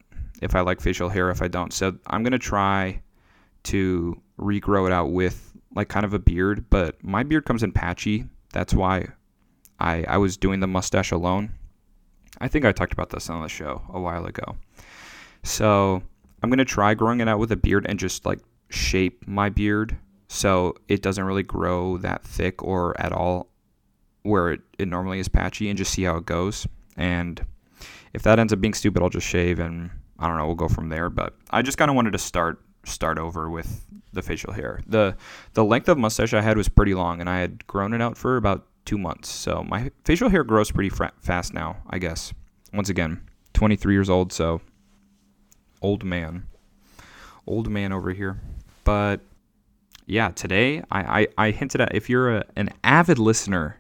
if 0.42 0.56
I 0.56 0.62
like 0.62 0.82
facial 0.82 1.10
hair, 1.10 1.30
if 1.30 1.42
I 1.42 1.48
don't. 1.48 1.72
So 1.72 1.98
I'm 2.08 2.24
gonna 2.24 2.40
try 2.40 3.02
to 3.64 4.22
regrow 4.40 4.88
it 4.88 4.94
out 4.94 5.12
with 5.12 5.54
like 5.76 5.90
kind 5.90 6.06
of 6.06 6.14
a 6.14 6.20
beard, 6.20 6.70
but 6.70 7.04
my 7.04 7.24
beard 7.24 7.46
comes 7.46 7.64
in 7.64 7.72
patchy. 7.72 8.26
That's 8.52 8.74
why 8.74 9.08
I 9.80 10.04
I 10.08 10.18
was 10.18 10.38
doing 10.38 10.60
the 10.60 10.68
mustache 10.68 11.12
alone. 11.12 11.54
I 12.40 12.48
think 12.48 12.66
I 12.66 12.72
talked 12.72 12.94
about 12.94 13.10
this 13.10 13.30
on 13.30 13.42
the 13.42 13.50
show 13.50 13.82
a 13.90 14.00
while 14.00 14.26
ago. 14.26 14.56
So 15.44 16.02
I'm 16.42 16.50
gonna 16.50 16.66
try 16.66 16.94
growing 16.94 17.22
it 17.22 17.28
out 17.28 17.40
with 17.40 17.52
a 17.52 17.58
beard 17.58 17.86
and 17.88 18.00
just 18.00 18.26
like 18.26 18.40
shape 18.70 19.28
my 19.28 19.50
beard 19.50 19.98
so 20.28 20.76
it 20.88 21.02
doesn't 21.02 21.24
really 21.24 21.44
grow 21.44 21.98
that 21.98 22.24
thick 22.24 22.64
or 22.64 23.00
at 23.00 23.14
all 23.14 23.50
where 24.24 24.52
it, 24.52 24.62
it 24.80 24.88
normally 24.88 25.20
is 25.20 25.28
patchy 25.28 25.70
and 25.70 25.78
just 25.78 25.94
see 25.94 26.04
how 26.04 26.18
it 26.18 26.26
goes. 26.26 26.66
And 26.98 27.46
if 28.14 28.24
that 28.24 28.40
ends 28.40 28.52
up 28.52 28.60
being 28.60 28.74
stupid, 28.74 29.04
I'll 29.04 29.10
just 29.10 29.28
shave 29.28 29.60
and 29.60 29.92
I 30.18 30.28
don't 30.28 30.38
know, 30.38 30.48
we'll 30.48 30.56
go 30.56 30.68
from 30.68 30.90
there. 30.90 31.10
But 31.10 31.36
I 31.52 31.62
just 31.62 31.78
kind 31.78 31.90
of 31.90 31.96
wanted 31.96 32.12
to 32.14 32.18
start 32.18 32.62
start 32.86 33.18
over 33.18 33.50
with 33.50 33.86
the 34.12 34.22
facial 34.22 34.54
hair. 34.54 34.82
The 34.88 35.16
the 35.54 35.64
length 35.64 35.90
of 35.90 35.98
mustache 35.98 36.34
I 36.34 36.42
had 36.42 36.58
was 36.58 36.70
pretty 36.70 36.94
long 36.94 37.20
and 37.20 37.30
I 37.30 37.40
had 37.40 37.66
grown 37.68 37.94
it 37.94 38.02
out 38.02 38.18
for 38.18 38.38
about 38.38 38.68
2 38.86 38.98
months. 38.98 39.30
So 39.30 39.64
my 39.64 39.92
facial 40.04 40.30
hair 40.30 40.44
grows 40.44 40.72
pretty 40.72 40.90
fast 41.22 41.54
now, 41.54 41.78
I 41.90 42.00
guess. 42.00 42.34
Once 42.74 42.90
again, 42.90 43.22
23 43.54 43.94
years 43.94 44.10
old, 44.10 44.34
so 44.34 44.62
old 45.82 46.04
man. 46.04 46.48
Old 47.46 47.70
man 47.70 47.92
over 47.92 48.12
here. 48.12 48.42
But 48.84 49.22
yeah, 50.06 50.30
today 50.30 50.84
I, 50.92 51.22
I, 51.22 51.28
I 51.38 51.52
hinted 51.52 51.82
at 51.82 51.96
if 51.96 52.10
you're 52.10 52.38
a, 52.38 52.46
an 52.56 52.70
avid 52.84 53.20
listener 53.20 53.80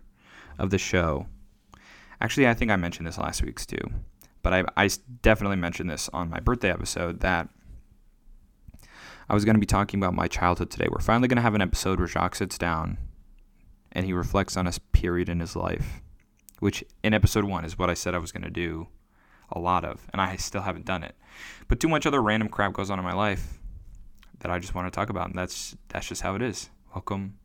of 0.57 0.69
the 0.69 0.77
show, 0.77 1.27
actually, 2.21 2.47
I 2.47 2.53
think 2.53 2.71
I 2.71 2.75
mentioned 2.75 3.07
this 3.07 3.17
last 3.17 3.43
week's 3.43 3.65
too, 3.65 3.83
but 4.41 4.53
I, 4.53 4.63
I 4.77 4.89
definitely 5.21 5.57
mentioned 5.57 5.89
this 5.89 6.09
on 6.13 6.29
my 6.29 6.39
birthday 6.39 6.71
episode 6.71 7.21
that 7.21 7.49
I 9.29 9.33
was 9.33 9.45
going 9.45 9.55
to 9.55 9.59
be 9.59 9.65
talking 9.65 9.99
about 9.99 10.13
my 10.13 10.27
childhood 10.27 10.69
today. 10.69 10.87
We're 10.91 10.99
finally 10.99 11.27
going 11.29 11.37
to 11.37 11.43
have 11.43 11.55
an 11.55 11.61
episode 11.61 11.97
where 11.97 12.07
Jacques 12.07 12.35
sits 12.35 12.57
down 12.57 12.97
and 13.93 14.05
he 14.05 14.11
reflects 14.11 14.57
on 14.57 14.67
a 14.67 14.73
period 14.91 15.29
in 15.29 15.39
his 15.39 15.55
life, 15.55 16.01
which 16.59 16.83
in 17.03 17.13
episode 17.13 17.45
one 17.45 17.63
is 17.63 17.77
what 17.77 17.89
I 17.89 17.93
said 17.93 18.15
I 18.15 18.19
was 18.19 18.33
going 18.33 18.43
to 18.43 18.49
do 18.49 18.87
a 19.49 19.59
lot 19.59 19.85
of, 19.85 20.07
and 20.11 20.21
I 20.21 20.35
still 20.35 20.63
haven't 20.63 20.85
done 20.85 21.03
it. 21.03 21.15
But 21.67 21.79
too 21.79 21.87
much 21.87 22.05
other 22.05 22.21
random 22.21 22.49
crap 22.49 22.73
goes 22.73 22.89
on 22.89 22.99
in 22.99 23.05
my 23.05 23.13
life 23.13 23.59
that 24.39 24.51
I 24.51 24.59
just 24.59 24.75
want 24.75 24.87
to 24.87 24.91
talk 24.91 25.09
about, 25.09 25.29
and 25.29 25.37
that's 25.37 25.75
that's 25.89 26.07
just 26.07 26.21
how 26.21 26.35
it 26.35 26.41
is. 26.41 26.69
Welcome, 26.93 27.37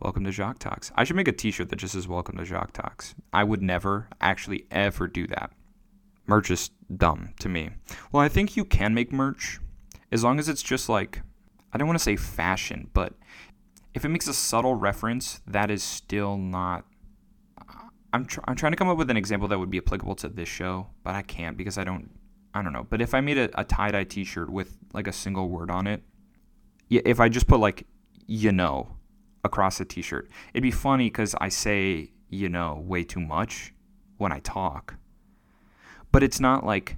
welcome 0.00 0.24
to 0.24 0.30
Jacques 0.30 0.58
Talks. 0.58 0.92
I 0.94 1.04
should 1.04 1.16
make 1.16 1.28
a 1.28 1.32
T-shirt 1.32 1.70
that 1.70 1.76
just 1.76 1.94
says 1.94 2.06
"Welcome 2.06 2.36
to 2.36 2.44
Jacques 2.44 2.72
Talks." 2.72 3.14
I 3.32 3.42
would 3.42 3.62
never 3.62 4.08
actually 4.20 4.66
ever 4.70 5.08
do 5.08 5.26
that. 5.28 5.50
Merch 6.26 6.50
is 6.50 6.70
dumb 6.94 7.30
to 7.40 7.48
me. 7.48 7.70
Well, 8.12 8.22
I 8.22 8.28
think 8.28 8.56
you 8.56 8.64
can 8.64 8.94
make 8.94 9.12
merch 9.12 9.58
as 10.12 10.24
long 10.24 10.38
as 10.38 10.48
it's 10.48 10.62
just 10.62 10.88
like 10.88 11.22
I 11.72 11.78
don't 11.78 11.86
want 11.86 11.98
to 11.98 12.02
say 12.02 12.16
fashion, 12.16 12.90
but 12.92 13.14
if 13.94 14.04
it 14.04 14.08
makes 14.08 14.28
a 14.28 14.34
subtle 14.34 14.74
reference, 14.74 15.40
that 15.46 15.70
is 15.70 15.82
still 15.82 16.36
not. 16.36 16.84
I'm 18.12 18.24
tr- 18.24 18.40
I'm 18.44 18.56
trying 18.56 18.72
to 18.72 18.76
come 18.76 18.88
up 18.88 18.98
with 18.98 19.10
an 19.10 19.16
example 19.16 19.46
that 19.48 19.58
would 19.58 19.70
be 19.70 19.78
applicable 19.78 20.16
to 20.16 20.28
this 20.28 20.48
show, 20.48 20.88
but 21.04 21.14
I 21.14 21.22
can't 21.22 21.56
because 21.56 21.78
I 21.78 21.84
don't 21.84 22.10
I 22.54 22.62
don't 22.62 22.72
know. 22.72 22.86
But 22.88 23.00
if 23.00 23.14
I 23.14 23.20
made 23.20 23.38
a, 23.38 23.60
a 23.60 23.64
tie 23.64 23.92
dye 23.92 24.04
T-shirt 24.04 24.50
with 24.50 24.76
like 24.92 25.06
a 25.06 25.12
single 25.12 25.48
word 25.48 25.70
on 25.70 25.86
it, 25.86 26.02
yeah, 26.88 27.02
if 27.04 27.20
I 27.20 27.28
just 27.28 27.46
put 27.46 27.60
like 27.60 27.86
you 28.26 28.52
know 28.52 28.96
across 29.44 29.78
the 29.78 29.84
t-shirt, 29.84 30.28
it'd 30.52 30.62
be 30.62 30.70
funny 30.70 31.06
because 31.06 31.34
I 31.40 31.48
say 31.48 32.10
you 32.28 32.48
know 32.48 32.82
way 32.84 33.04
too 33.04 33.20
much 33.20 33.72
when 34.18 34.32
I 34.32 34.40
talk, 34.40 34.96
but 36.10 36.22
it's 36.22 36.40
not 36.40 36.66
like 36.66 36.96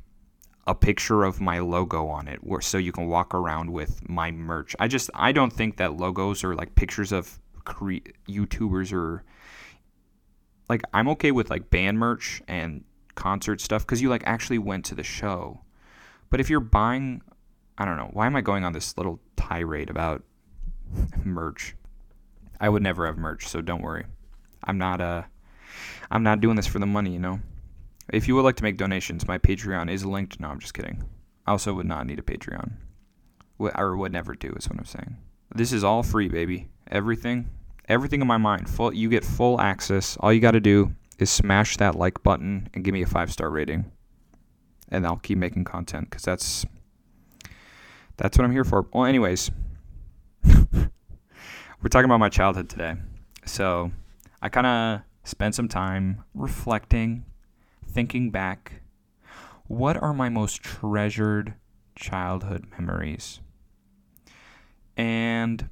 a 0.67 0.75
picture 0.75 1.25
of 1.25 1.41
my 1.41 1.59
logo 1.59 2.07
on 2.07 2.29
it 2.29 2.45
where 2.45 2.61
so 2.61 2.79
you 2.79 2.93
can 2.93 3.07
walk 3.07 3.35
around 3.35 3.73
with 3.73 4.09
my 4.09 4.31
merch. 4.31 4.77
I 4.79 4.89
just 4.89 5.11
I 5.15 5.33
don't 5.33 5.53
think 5.53 5.77
that 5.79 5.97
logos 5.97 6.45
or 6.45 6.55
like 6.55 6.75
pictures 6.75 7.11
of 7.13 7.41
cre- 7.65 8.09
YouTubers 8.29 8.93
or 8.93 9.25
like 10.69 10.83
I'm 10.95 11.09
okay 11.09 11.33
with 11.33 11.51
like 11.51 11.71
band 11.71 11.99
merch 11.99 12.43
and 12.47 12.85
concert 13.15 13.61
stuff 13.61 13.85
because 13.85 14.01
you 14.01 14.09
like 14.09 14.23
actually 14.25 14.59
went 14.59 14.85
to 14.87 14.95
the 14.95 15.03
show. 15.03 15.61
But 16.31 16.41
if 16.41 16.49
you're 16.49 16.61
buying 16.61 17.23
I 17.77 17.85
don't 17.85 17.97
know. 17.97 18.11
Why 18.13 18.27
am 18.27 18.37
I 18.37 18.43
going 18.43 18.65
on 18.65 18.73
this 18.73 18.97
little 18.97 19.19
tirade 19.37 19.91
about 19.91 20.23
merch? 21.25 21.75
I 22.61 22.69
would 22.69 22.83
never 22.83 23.07
have 23.07 23.19
merch, 23.19 23.49
so 23.49 23.61
don't 23.61 23.83
worry. 23.83 24.05
I'm 24.63 24.79
not 24.79 25.01
uh 25.01 25.23
I'm 26.11 26.23
not 26.23 26.41
doing 26.41 26.55
this 26.55 26.67
for 26.67 26.79
the 26.79 26.87
money, 26.87 27.13
you 27.13 27.19
know. 27.19 27.41
If 28.11 28.29
you 28.29 28.35
would 28.35 28.43
like 28.43 28.57
to 28.57 28.63
make 28.63 28.77
donations, 28.77 29.29
my 29.29 29.39
Patreon 29.39 29.91
is 29.91 30.05
linked. 30.05 30.41
No, 30.41 30.49
I'm 30.49 30.59
just 30.59 30.75
kidding. 30.75 31.05
I 31.47 31.53
also 31.53 31.73
would 31.75 31.87
not 31.87 32.07
need 32.07 32.19
a 32.19 32.23
Patreon. 32.23 32.73
Or 33.59 33.97
would 33.97 34.13
never 34.13 34.35
do 34.35 34.53
is 34.57 34.69
what 34.69 34.79
I'm 34.79 34.85
saying. 34.85 35.17
This 35.55 35.73
is 35.73 35.85
all 35.85 36.03
free, 36.03 36.29
baby. 36.29 36.69
Everything, 36.91 37.51
everything 37.89 38.21
in 38.21 38.27
my 38.27 38.39
mind. 38.39 38.69
Full 38.69 38.93
you 38.93 39.09
get 39.09 39.25
full 39.25 39.61
access. 39.61 40.17
All 40.21 40.33
you 40.33 40.41
got 40.41 40.53
to 40.53 40.61
do 40.61 40.93
is 41.19 41.31
smash 41.31 41.77
that 41.77 41.95
like 41.95 42.23
button 42.23 42.69
and 42.75 42.85
give 42.85 42.93
me 42.93 43.03
a 43.03 43.07
5-star 43.07 43.51
rating. 43.51 43.91
And 44.89 45.07
I'll 45.07 45.17
keep 45.17 45.39
making 45.39 45.65
content 45.65 46.11
cuz 46.11 46.23
that's 46.23 46.67
that's 48.17 48.37
what 48.37 48.45
I'm 48.45 48.53
here 48.53 48.65
for. 48.65 48.87
Well, 48.93 49.07
anyways, 49.07 49.51
we're 50.45 51.89
talking 51.89 52.05
about 52.05 52.21
my 52.21 52.29
childhood 52.29 52.69
today. 52.69 52.97
So 53.45 53.91
I 54.41 54.49
kind 54.49 54.67
of 54.67 55.03
spent 55.25 55.55
some 55.55 55.69
time 55.69 56.25
reflecting, 56.35 57.25
thinking 57.93 58.31
back. 58.31 58.83
What 59.67 59.97
are 60.03 60.13
my 60.13 60.29
most 60.29 60.63
treasured 60.63 61.55
childhood 61.95 62.67
memories? 62.79 63.41
And 64.97 65.69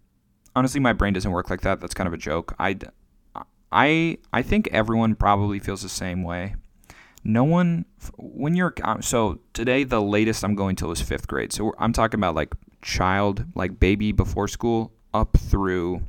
honestly, 0.55 0.81
my 0.81 0.93
brain 0.93 1.13
doesn't 1.13 1.31
work 1.31 1.51
like 1.51 1.61
that. 1.63 1.81
That's 1.81 1.95
kind 1.95 2.07
of 2.07 2.15
a 2.15 2.19
joke. 2.19 2.55
I, 2.59 2.79
I, 3.71 4.19
I 4.33 4.43
think 4.43 4.69
everyone 4.73 5.15
probably 5.15 5.59
feels 5.59 5.83
the 5.83 5.89
same 5.89 6.23
way 6.23 6.55
no 7.23 7.45
one 7.45 7.85
when 8.17 8.55
you're 8.55 8.75
uh, 8.83 9.01
so 9.01 9.39
today 9.53 9.85
the 9.85 10.01
latest 10.01 10.43
i'm 10.43 10.55
going 10.55 10.75
till 10.75 10.91
is 10.91 11.03
fifth 11.03 11.29
grade 11.29 11.53
so 11.53 11.75
i'm 11.79 11.93
talking 11.93 12.19
about 12.19 12.35
like 12.35 12.55
child 12.83 13.45
like 13.55 13.79
baby 13.79 14.11
before 14.13 14.49
school 14.49 14.93
up 15.13 15.37
through 15.37 16.03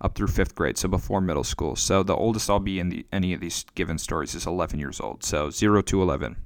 up 0.00 0.14
through 0.14 0.28
fifth 0.28 0.54
grade 0.54 0.78
so 0.78 0.88
before 0.88 1.20
middle 1.20 1.44
school. 1.44 1.76
So 1.76 2.02
the 2.02 2.16
oldest 2.16 2.48
i'll 2.48 2.60
be 2.60 2.78
in 2.78 2.88
the, 2.88 3.06
any 3.12 3.32
of 3.32 3.40
these 3.40 3.64
given 3.74 3.98
stories 3.98 4.34
is 4.34 4.46
11 4.46 4.78
years 4.78 5.00
old 5.00 5.22
so 5.24 5.50
0 5.50 5.82
to 5.82 6.02
11 6.02 6.36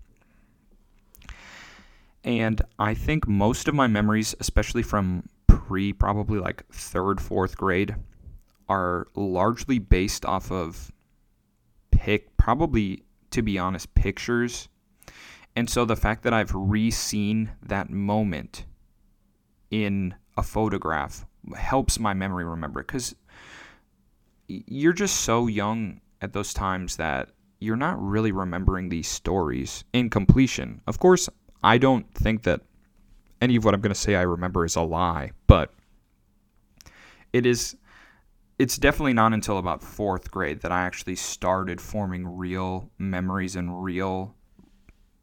and 2.25 2.63
i 2.79 2.95
think 2.95 3.29
most 3.29 3.69
of 3.69 3.75
my 3.75 3.87
memories 3.87 4.35
especially 4.41 4.83
from 4.83 5.29
pre 5.47 5.93
probably 5.93 6.39
like 6.39 6.67
third 6.73 7.21
fourth 7.21 7.57
grade 7.57 7.95
are 8.69 9.07
largely 9.15 9.79
based 9.79 10.25
off 10.25 10.51
of 10.51 10.93
pick 11.91 12.37
probably 12.37 13.03
to 13.31 13.43
be 13.43 13.59
honest 13.59 13.95
pictures. 13.95 14.69
And 15.57 15.69
so 15.69 15.85
the 15.85 15.97
fact 15.97 16.23
that 16.23 16.33
I've 16.33 16.55
re-seen 16.55 17.53
that 17.63 17.91
moment 17.91 18.65
in 19.71 20.15
a 20.37 20.43
photograph 20.43 21.27
helps 21.57 21.99
my 21.99 22.15
memory 22.15 22.45
remember 22.45 22.83
cuz 22.83 23.15
you're 24.49 24.93
just 24.93 25.23
so 25.23 25.47
young 25.47 26.01
at 26.21 26.33
those 26.33 26.55
times 26.55 26.97
that 26.97 27.31
you're 27.61 27.77
not 27.77 28.01
really 28.03 28.33
remembering 28.33 28.89
these 28.89 29.09
stories 29.09 29.85
in 29.93 30.11
completion. 30.11 30.81
Of 30.87 30.99
course, 30.99 31.29
I 31.63 31.79
don't 31.79 32.13
think 32.15 32.43
that 32.43 32.61
any 33.41 33.57
of 33.57 33.65
what 33.65 33.75
I'm 33.75 33.81
going 33.81 33.95
to 33.95 34.01
say 34.01 34.17
I 34.17 34.23
remember 34.23 34.65
is 34.65 34.77
a 34.77 34.83
lie, 34.83 35.33
but 35.47 35.73
it 37.33 37.47
is 37.47 37.77
it's 38.59 38.79
definitely 38.79 39.15
not 39.15 39.33
until 39.33 39.59
about 39.59 39.81
4th 39.81 40.31
grade 40.31 40.61
that 40.61 40.71
I 40.71 40.83
actually 40.83 41.17
started 41.17 41.81
forming 41.81 42.25
real 42.25 42.89
memories 42.99 43.57
and 43.57 43.83
real 43.83 44.37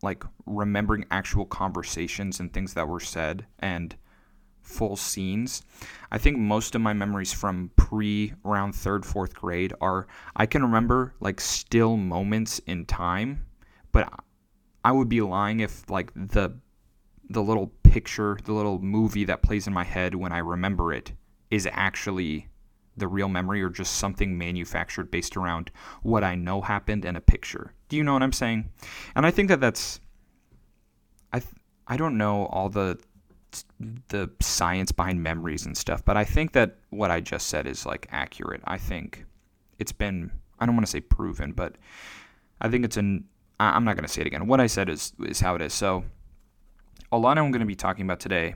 like 0.04 0.24
remembering 0.46 1.06
actual 1.12 1.46
conversations 1.46 2.40
and 2.40 2.52
things 2.52 2.74
that 2.74 2.88
were 2.88 3.00
said 3.00 3.46
and 3.60 3.96
full 4.72 4.96
scenes. 4.96 5.64
I 6.12 6.18
think 6.18 6.38
most 6.38 6.76
of 6.76 6.82
my 6.82 6.94
memories 6.94 7.34
from 7.34 7.72
pre 7.76 8.34
around 8.46 8.74
third, 8.74 9.06
fourth 9.06 9.34
grade 9.34 9.74
are 9.82 10.08
I 10.36 10.46
can 10.46 10.64
remember 10.64 11.14
like 11.20 11.40
still 11.40 11.98
moments 11.98 12.60
in 12.60 12.86
time, 12.86 13.46
but 13.92 14.12
I 14.84 14.92
would 14.92 15.10
be 15.10 15.22
lying 15.22 15.60
if 15.60 15.90
like 15.90 16.12
the 16.16 16.58
the 17.30 17.42
little 17.42 17.68
picture, 17.84 18.38
the 18.44 18.54
little 18.54 18.80
movie 18.80 19.26
that 19.26 19.42
plays 19.42 19.68
in 19.68 19.74
my 19.74 19.84
head 19.84 20.16
when 20.16 20.32
I 20.32 20.40
remember 20.40 20.94
it 20.94 21.14
is 21.50 21.68
actually 21.72 22.48
the 22.98 23.08
real 23.08 23.30
memory 23.30 23.62
or 23.62 23.70
just 23.70 23.96
something 23.96 24.38
manufactured 24.38 25.12
based 25.12 25.38
around 25.38 25.72
what 26.04 26.24
I 26.24 26.36
know 26.36 26.62
happened 26.62 27.06
in 27.06 27.16
a 27.16 27.22
picture. 27.22 27.74
Do 27.90 27.98
you 27.98 28.04
know 28.04 28.14
what 28.14 28.24
I'm 28.24 28.34
saying? 28.34 28.70
And 29.16 29.26
I 29.26 29.32
think 29.32 29.50
that 29.50 29.62
that's 29.62 30.00
I 31.32 31.42
I 31.88 31.98
don't 31.98 32.18
know 32.18 32.46
all 32.48 32.70
the 32.70 33.00
the 34.10 34.30
science 34.40 34.92
behind 34.92 35.22
memories 35.22 35.66
and 35.66 35.78
stuff, 35.78 36.04
but 36.06 36.18
I 36.18 36.24
think 36.24 36.54
that 36.54 36.78
what 36.90 37.12
I 37.12 37.20
just 37.20 37.48
said 37.48 37.68
is 37.68 37.86
like 37.86 38.08
accurate. 38.12 38.62
I 38.66 38.78
think 38.78 39.26
it's 39.80 39.92
been 39.92 40.32
I 40.60 40.66
don't 40.66 40.76
want 40.76 40.86
to 40.86 40.92
say 40.92 41.02
proven, 41.02 41.54
but 41.54 41.76
I 42.60 42.70
think 42.70 42.86
it's 42.86 42.98
an 42.98 43.26
I'm 43.60 43.84
not 43.84 43.96
going 43.96 44.06
to 44.06 44.12
say 44.12 44.22
it 44.22 44.28
again. 44.28 44.48
What 44.48 44.60
I 44.60 44.68
said 44.68 44.90
is 44.90 45.14
is 45.20 45.40
how 45.40 45.56
it 45.56 45.62
is. 45.62 45.74
So 45.74 46.04
a 47.12 47.18
lot 47.18 47.38
I'm 47.38 47.52
going 47.52 47.62
to 47.62 47.66
be 47.66 47.76
talking 47.76 48.06
about 48.06 48.20
today 48.20 48.56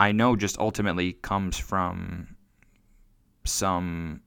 I 0.00 0.12
know 0.12 0.36
just 0.36 0.58
ultimately 0.58 1.14
comes 1.14 1.58
from 1.58 2.36
some 3.44 4.20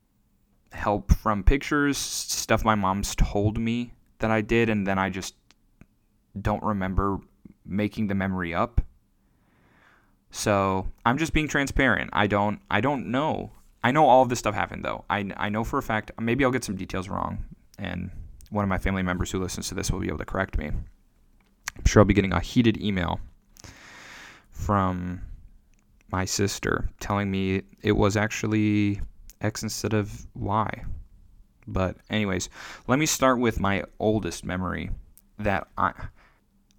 help 0.73 1.13
from 1.13 1.43
pictures, 1.43 1.97
stuff 1.97 2.65
my 2.65 2.75
mom's 2.75 3.15
told 3.15 3.57
me 3.57 3.93
that 4.19 4.31
I 4.31 4.41
did 4.41 4.69
and 4.69 4.85
then 4.85 4.99
I 4.99 5.09
just 5.09 5.35
don't 6.39 6.63
remember 6.63 7.19
making 7.65 8.07
the 8.07 8.15
memory 8.15 8.53
up. 8.53 8.81
So 10.31 10.87
I'm 11.05 11.17
just 11.17 11.33
being 11.33 11.47
transparent. 11.47 12.09
I 12.13 12.27
don't 12.27 12.59
I 12.69 12.81
don't 12.81 13.07
know. 13.07 13.51
I 13.83 13.91
know 13.91 14.07
all 14.07 14.23
of 14.23 14.29
this 14.29 14.39
stuff 14.39 14.55
happened 14.55 14.85
though. 14.85 15.05
I, 15.09 15.31
I 15.37 15.49
know 15.49 15.63
for 15.63 15.77
a 15.77 15.83
fact. 15.83 16.11
Maybe 16.19 16.45
I'll 16.45 16.51
get 16.51 16.63
some 16.63 16.75
details 16.75 17.09
wrong, 17.09 17.43
and 17.77 18.11
one 18.49 18.63
of 18.63 18.69
my 18.69 18.77
family 18.77 19.03
members 19.03 19.31
who 19.31 19.39
listens 19.39 19.67
to 19.69 19.75
this 19.75 19.91
will 19.91 19.99
be 19.99 20.07
able 20.07 20.19
to 20.19 20.25
correct 20.25 20.57
me. 20.57 20.67
I'm 20.67 21.85
sure 21.85 22.01
I'll 22.01 22.05
be 22.05 22.13
getting 22.13 22.33
a 22.33 22.39
heated 22.39 22.81
email 22.81 23.19
from 24.51 25.21
my 26.11 26.25
sister 26.25 26.89
telling 26.99 27.31
me 27.31 27.63
it 27.81 27.93
was 27.93 28.15
actually 28.17 29.01
X 29.41 29.63
instead 29.63 29.93
of 29.93 30.27
Y. 30.35 30.83
But 31.67 31.97
anyways, 32.09 32.49
let 32.87 32.99
me 32.99 33.05
start 33.05 33.39
with 33.39 33.59
my 33.59 33.83
oldest 33.99 34.45
memory 34.45 34.91
that 35.39 35.67
I 35.77 35.93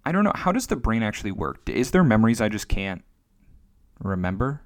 I 0.05 0.11
don't 0.11 0.23
know 0.23 0.33
how 0.35 0.51
does 0.51 0.67
the 0.67 0.75
brain 0.75 1.03
actually 1.03 1.31
work? 1.31 1.67
Is 1.69 1.91
there 1.91 2.03
memories 2.03 2.41
I 2.41 2.49
just 2.49 2.67
can't 2.67 3.03
remember? 3.99 4.61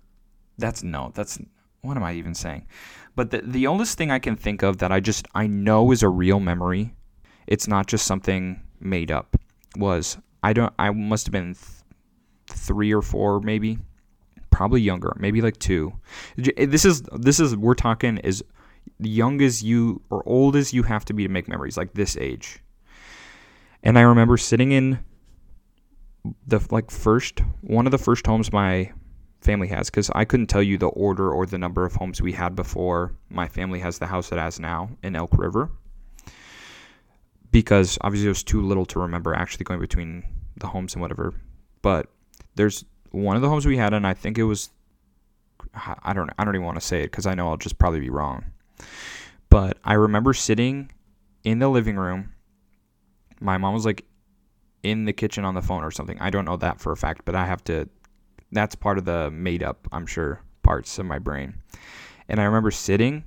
That's 0.57 0.83
no, 0.83 1.11
that's 1.13 1.39
what 1.81 1.97
am 1.97 2.03
I 2.03 2.13
even 2.13 2.33
saying? 2.33 2.67
But 3.15 3.31
the 3.31 3.41
the 3.41 3.67
oldest 3.67 3.97
thing 3.97 4.11
I 4.11 4.19
can 4.19 4.35
think 4.35 4.63
of 4.63 4.77
that 4.77 4.91
I 4.91 4.99
just 4.99 5.27
I 5.35 5.47
know 5.47 5.91
is 5.91 6.03
a 6.03 6.09
real 6.09 6.39
memory, 6.39 6.95
it's 7.47 7.67
not 7.67 7.87
just 7.87 8.05
something 8.05 8.61
made 8.79 9.11
up. 9.11 9.37
Was 9.77 10.17
I 10.43 10.53
don't 10.53 10.73
I 10.79 10.91
must 10.91 11.27
have 11.27 11.31
been 11.31 11.53
th- 11.53 11.65
3 12.49 12.93
or 12.93 13.01
4 13.01 13.41
maybe. 13.41 13.79
Probably 14.49 14.81
younger, 14.81 15.15
maybe 15.19 15.41
like 15.41 15.59
2. 15.59 15.93
Eh, 16.57 16.65
this 16.65 16.85
is 16.85 17.01
this 17.13 17.39
is 17.39 17.55
we're 17.55 17.75
talking 17.75 18.19
as 18.19 18.41
young 18.99 19.41
as 19.41 19.63
you 19.63 20.01
or 20.09 20.27
old 20.27 20.55
as 20.55 20.73
you 20.73 20.83
have 20.83 21.05
to 21.05 21.13
be 21.13 21.23
to 21.23 21.29
make 21.29 21.47
memories 21.47 21.77
like 21.77 21.93
this 21.93 22.17
age. 22.17 22.59
And 23.83 23.97
I 23.97 24.01
remember 24.01 24.37
sitting 24.37 24.71
in 24.71 24.99
the 26.45 26.59
like 26.71 26.91
first 26.91 27.41
one 27.61 27.85
of 27.85 27.91
the 27.91 27.97
first 27.97 28.25
homes 28.25 28.51
my 28.51 28.91
family 29.47 29.69
has 29.69 29.89
because 29.89 30.11
I 30.13 30.25
couldn't 30.25 30.47
tell 30.47 30.61
you 30.61 30.77
the 30.77 30.87
order 30.87 31.31
or 31.31 31.45
the 31.45 31.57
number 31.57 31.85
of 31.85 31.95
homes 31.95 32.21
we 32.21 32.33
had 32.33 32.53
before 32.53 33.13
my 33.29 33.47
family 33.47 33.79
has 33.79 33.97
the 33.97 34.05
house 34.05 34.31
it 34.33 34.37
has 34.37 34.59
now 34.59 34.89
in 35.01 35.15
Elk 35.15 35.37
River 35.37 35.71
because 37.51 37.97
obviously 38.01 38.27
it 38.27 38.29
was 38.29 38.43
too 38.43 38.61
little 38.61 38.85
to 38.87 38.99
remember 38.99 39.33
actually 39.33 39.63
going 39.63 39.79
between 39.79 40.23
the 40.57 40.67
homes 40.67 40.93
and 40.93 41.01
whatever. 41.01 41.33
But 41.81 42.07
there's 42.55 42.83
one 43.11 43.37
of 43.37 43.41
the 43.41 43.49
homes 43.49 43.65
we 43.65 43.77
had, 43.77 43.93
and 43.93 44.05
I 44.05 44.13
think 44.13 44.37
it 44.37 44.43
was 44.43 44.69
I 46.05 46.13
don't 46.13 46.29
I 46.37 46.43
don't 46.43 46.55
even 46.55 46.65
want 46.65 46.79
to 46.79 46.85
say 46.85 47.01
it 47.01 47.11
because 47.11 47.25
I 47.25 47.33
know 47.33 47.47
I'll 47.49 47.57
just 47.57 47.77
probably 47.77 48.01
be 48.01 48.09
wrong. 48.09 48.45
But 49.49 49.77
I 49.83 49.93
remember 49.93 50.33
sitting 50.33 50.91
in 51.43 51.59
the 51.59 51.69
living 51.69 51.95
room. 51.95 52.33
My 53.39 53.57
mom 53.57 53.73
was 53.73 53.85
like 53.85 54.03
in 54.83 55.05
the 55.05 55.13
kitchen 55.13 55.45
on 55.45 55.55
the 55.55 55.61
phone 55.61 55.83
or 55.83 55.91
something. 55.91 56.19
I 56.19 56.31
don't 56.31 56.45
know 56.45 56.57
that 56.57 56.81
for 56.81 56.91
a 56.91 56.97
fact, 56.97 57.21
but 57.25 57.35
I 57.35 57.45
have 57.45 57.63
to. 57.65 57.87
That's 58.51 58.75
part 58.75 58.97
of 58.97 59.05
the 59.05 59.29
made 59.31 59.63
up, 59.63 59.87
I'm 59.91 60.05
sure, 60.05 60.41
parts 60.63 60.97
of 60.99 61.05
my 61.05 61.19
brain. 61.19 61.55
And 62.29 62.39
I 62.39 62.43
remember 62.45 62.71
sitting 62.71 63.23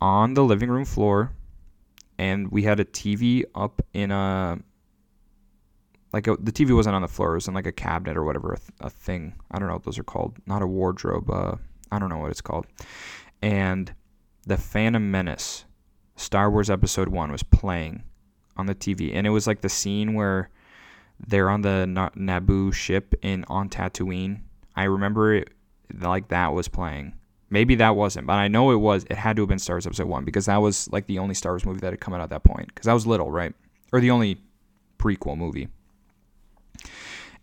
on 0.00 0.34
the 0.34 0.44
living 0.44 0.70
room 0.70 0.84
floor, 0.84 1.32
and 2.18 2.50
we 2.50 2.62
had 2.62 2.80
a 2.80 2.84
TV 2.84 3.44
up 3.54 3.82
in 3.92 4.10
a. 4.10 4.58
Like 6.12 6.28
a, 6.28 6.36
the 6.36 6.52
TV 6.52 6.74
wasn't 6.74 6.94
on 6.94 7.02
the 7.02 7.08
floor; 7.08 7.32
it 7.32 7.36
was 7.36 7.48
in 7.48 7.54
like 7.54 7.66
a 7.66 7.72
cabinet 7.72 8.16
or 8.16 8.24
whatever, 8.24 8.52
a, 8.52 8.58
th- 8.58 8.70
a 8.80 8.88
thing. 8.88 9.34
I 9.50 9.58
don't 9.58 9.68
know 9.68 9.74
what 9.74 9.84
those 9.84 9.98
are 9.98 10.04
called. 10.04 10.36
Not 10.46 10.62
a 10.62 10.66
wardrobe. 10.66 11.28
Uh, 11.30 11.56
I 11.90 11.98
don't 11.98 12.08
know 12.08 12.18
what 12.18 12.30
it's 12.30 12.40
called. 12.40 12.66
And 13.42 13.92
the 14.46 14.56
Phantom 14.56 15.10
Menace, 15.10 15.64
Star 16.14 16.50
Wars 16.50 16.70
Episode 16.70 17.08
One, 17.08 17.32
was 17.32 17.42
playing 17.42 18.04
on 18.56 18.66
the 18.66 18.74
TV, 18.74 19.14
and 19.14 19.26
it 19.26 19.30
was 19.30 19.46
like 19.46 19.60
the 19.60 19.68
scene 19.68 20.14
where 20.14 20.48
they're 21.24 21.50
on 21.50 21.62
the 21.62 21.86
Naboo 22.16 22.72
ship 22.72 23.14
in 23.22 23.44
on 23.48 23.68
Tatooine. 23.68 24.40
I 24.74 24.84
remember 24.84 25.34
it 25.34 25.50
like 26.00 26.28
that 26.28 26.52
was 26.52 26.68
playing. 26.68 27.14
Maybe 27.48 27.76
that 27.76 27.94
wasn't, 27.94 28.26
but 28.26 28.34
I 28.34 28.48
know 28.48 28.72
it 28.72 28.76
was. 28.76 29.04
It 29.04 29.16
had 29.16 29.36
to 29.36 29.42
have 29.42 29.48
been 29.48 29.58
Star 29.58 29.76
Wars 29.76 29.86
Episode 29.86 30.08
One 30.08 30.24
because 30.24 30.46
that 30.46 30.56
was 30.56 30.90
like 30.90 31.06
the 31.06 31.18
only 31.18 31.34
Star 31.34 31.52
Wars 31.52 31.64
movie 31.64 31.80
that 31.80 31.92
had 31.92 32.00
come 32.00 32.12
out 32.12 32.20
at 32.20 32.30
that 32.30 32.42
point. 32.42 32.68
Because 32.74 32.88
I 32.88 32.92
was 32.92 33.06
little, 33.06 33.30
right? 33.30 33.54
Or 33.92 34.00
the 34.00 34.10
only 34.10 34.40
prequel 34.98 35.38
movie. 35.38 35.68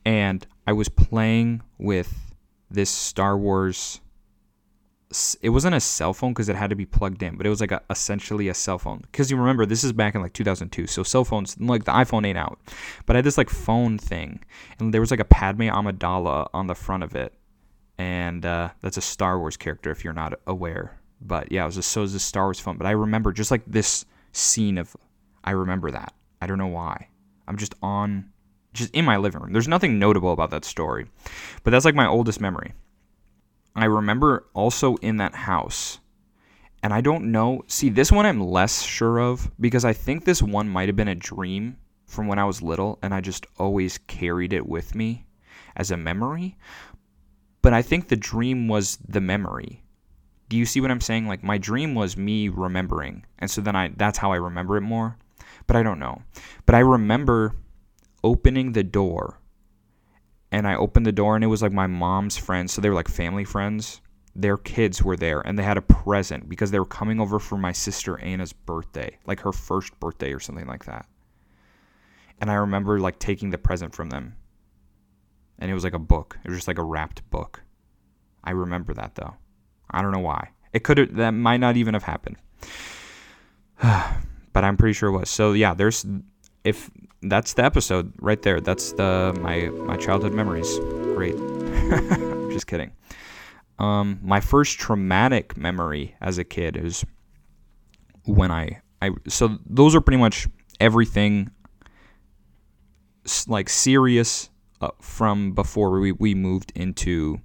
And 0.06 0.46
I 0.68 0.74
was 0.74 0.90
playing 0.90 1.62
with 1.78 2.14
this 2.70 2.90
Star 2.90 3.38
Wars 3.38 4.02
it 5.41 5.49
wasn't 5.49 5.76
a 5.76 5.80
cell 5.80 6.13
phone 6.13 6.32
because 6.32 6.49
it 6.49 6.56
had 6.56 6.69
to 6.69 6.76
be 6.76 6.86
plugged 6.86 7.21
in, 7.23 7.36
but 7.36 7.45
it 7.45 7.49
was 7.49 7.62
like 7.62 7.71
a, 7.71 7.82
essentially 7.89 8.47
a 8.47 8.54
cell 8.54 8.80
phone. 8.80 8.99
Because 9.12 9.30
you 9.30 9.38
remember, 9.38 9.65
this 9.65 9.84
is 9.84 9.93
back 9.93 10.15
in 10.15 10.21
like 10.21 10.34
2002, 10.34 10.88
so 10.88 11.04
cell 11.04 11.23
phones 11.23 11.60
like 11.60 11.86
the 11.86 11.91
iPhone 11.91 12.26
ain't 12.26 12.38
out. 12.38 12.60
But 13.06 13.15
I 13.15 13.17
had 13.17 13.26
this 13.26 13.38
like 13.38 13.49
phone 13.49 13.97
thing, 13.97 14.43
and 14.80 14.93
there 14.93 15.02
was 15.02 15.12
like 15.12 15.19
a 15.19 15.26
Padme 15.26 15.63
Amidala 15.63 16.49
on 16.54 16.67
the 16.67 16.76
front 16.76 17.04
of 17.04 17.15
it, 17.15 17.34
and 17.97 18.45
uh, 18.45 18.69
that's 18.82 18.97
a 18.97 19.02
Star 19.02 19.39
Wars 19.39 19.58
character 19.58 19.91
if 19.91 20.04
you're 20.04 20.13
not 20.13 20.39
aware. 20.47 20.99
But 21.21 21.52
yeah, 21.52 21.63
it 21.63 21.67
was 21.67 21.78
a, 21.78 21.84
so 21.84 22.02
it 22.02 22.04
was 22.04 22.15
a 22.15 22.19
Star 22.19 22.45
Wars 22.45 22.60
phone. 22.60 22.78
But 22.78 22.88
I 22.88 22.91
remember 22.91 23.32
just 23.32 23.52
like 23.52 23.63
this 23.67 24.06
scene 24.32 24.78
of, 24.78 24.95
I 25.43 25.52
remember 25.52 25.91
that. 25.91 26.13
I 26.41 26.47
don't 26.47 26.58
know 26.58 26.67
why. 26.67 27.08
I'm 27.47 27.58
just 27.58 27.76
on, 27.82 28.32
just 28.73 28.93
in 28.95 29.06
my 29.06 29.17
living 29.17 29.41
room. 29.41 29.54
There's 29.54 29.67
nothing 29.67 29.99
notable 29.99 30.34
about 30.34 30.49
that 30.52 30.65
story, 30.65 31.08
but 31.63 31.71
that's 31.71 31.86
like 31.86 31.95
my 31.95 32.08
oldest 32.08 32.41
memory. 32.41 32.73
I 33.76 33.86
remember 33.86 34.46
also 34.54 34.96
in 34.98 35.18
that 35.18 35.34
house, 35.34 36.00
and 36.84 36.94
I 36.94 37.02
don't 37.02 37.32
know. 37.32 37.64
See, 37.68 37.90
this 37.90 38.12
one 38.12 38.26
I'm 38.26 38.40
less 38.40 38.84
sure 38.84 39.20
of 39.20 39.52
because 39.60 39.84
I 39.84 39.94
think 39.94 40.26
this 40.26 40.44
one 40.44 40.70
might 40.70 40.90
have 40.90 40.96
been 40.96 41.08
a 41.08 41.16
dream 41.16 41.78
from 42.06 42.28
when 42.28 42.38
I 42.38 42.46
was 42.46 42.62
little, 42.62 43.00
and 43.02 43.14
I 43.14 43.22
just 43.22 43.48
always 43.58 43.98
carried 43.98 44.54
it 44.54 44.68
with 44.68 44.94
me 44.94 45.26
as 45.76 45.90
a 45.90 45.98
memory. 45.98 46.58
But 47.64 47.74
I 47.74 47.82
think 47.82 48.08
the 48.08 48.16
dream 48.16 48.68
was 48.68 48.98
the 49.08 49.22
memory. 49.22 49.84
Do 50.50 50.58
you 50.58 50.66
see 50.66 50.82
what 50.82 50.92
I'm 50.92 51.02
saying? 51.02 51.28
Like 51.28 51.44
my 51.44 51.58
dream 51.58 51.96
was 51.96 52.16
me 52.16 52.50
remembering, 52.50 53.26
and 53.40 53.50
so 53.50 53.62
then 53.62 53.76
I 53.76 53.92
that's 53.96 54.20
how 54.20 54.32
I 54.32 54.36
remember 54.36 54.78
it 54.78 54.82
more. 54.82 55.18
But 55.66 55.78
I 55.78 55.84
don't 55.84 56.00
know. 56.00 56.22
But 56.66 56.76
I 56.76 56.80
remember 56.80 57.56
opening 58.24 58.74
the 58.74 58.84
door 58.84 59.40
and 60.54 60.68
I 60.68 60.76
opened 60.76 61.08
the 61.08 61.12
door 61.12 61.34
and 61.34 61.44
it 61.44 61.48
was 61.48 61.63
like 61.63 61.72
my 61.72 61.88
mom's 61.88 62.38
friends, 62.38 62.72
so 62.72 62.80
they 62.80 62.88
were 62.88 62.96
like 62.96 63.08
family 63.08 63.44
friends. 63.44 64.02
Their 64.36 64.56
kids 64.56 65.02
were 65.02 65.18
there 65.18 65.42
and 65.42 65.58
they 65.58 65.63
had 65.63 65.78
a 65.78 65.82
present 65.82 66.48
because 66.48 66.70
they 66.70 66.78
were 66.78 66.86
coming 66.86 67.20
over 67.20 67.39
for 67.39 67.58
my 67.58 67.72
sister 67.72 68.20
Anna's 68.20 68.54
birthday, 68.54 69.18
like 69.26 69.39
her 69.39 69.52
first 69.52 70.00
birthday 70.00 70.32
or 70.32 70.39
something 70.39 70.68
like 70.68 70.86
that. 70.86 71.08
And 72.39 72.52
I 72.52 72.56
remember 72.56 73.00
like 73.00 73.18
taking 73.18 73.50
the 73.50 73.58
present 73.58 73.96
from 73.96 74.12
them. 74.12 74.36
And 75.58 75.72
it 75.72 75.74
was 75.74 75.84
like 75.84 75.96
a 75.96 76.00
book. 76.00 76.38
It 76.44 76.50
was 76.50 76.60
just 76.60 76.68
like 76.68 76.78
a 76.78 76.84
wrapped 76.84 77.28
book. 77.32 77.63
I 78.44 78.52
remember 78.52 78.94
that 78.94 79.16
though. 79.16 79.34
I 79.89 80.04
don't 80.04 80.12
know 80.12 80.20
why. 80.20 80.50
It 80.72 80.84
could 80.84 81.00
have 81.00 81.16
that 81.16 81.32
might 81.32 81.62
not 81.62 81.78
even 81.78 81.96
have 81.96 82.04
happened. 82.04 82.38
but 83.82 84.63
I'm 84.63 84.78
pretty 84.78 84.94
sure 84.94 85.10
it 85.10 85.18
was. 85.18 85.32
So 85.32 85.54
yeah, 85.54 85.74
there's 85.74 86.06
if 86.63 86.92
that's 87.24 87.54
the 87.54 87.64
episode 87.64 88.14
right 88.20 88.42
there. 88.42 88.60
That's 88.60 88.94
the 88.94 89.38
my 89.42 89.70
my 89.86 89.98
childhood 89.98 90.34
memories. 90.34 90.80
Great. 91.16 91.36
Just 92.52 92.68
kidding. 92.68 92.92
Um, 93.80 94.20
my 94.22 94.40
first 94.40 94.78
traumatic 94.78 95.58
memory 95.58 96.16
as 96.22 96.38
a 96.38 96.44
kid 96.44 96.78
is 96.78 97.04
when 98.26 98.52
I 98.52 98.82
I 99.02 99.12
so 99.28 99.58
those 99.66 99.96
are 99.96 100.02
pretty 100.02 100.20
much 100.20 100.48
everything 100.80 101.50
like 103.48 103.70
serious 103.70 104.50
uh, 104.82 104.90
from 105.00 105.54
before 105.54 106.00
we, 106.00 106.12
we 106.12 106.36
moved 106.36 106.72
into 106.76 107.40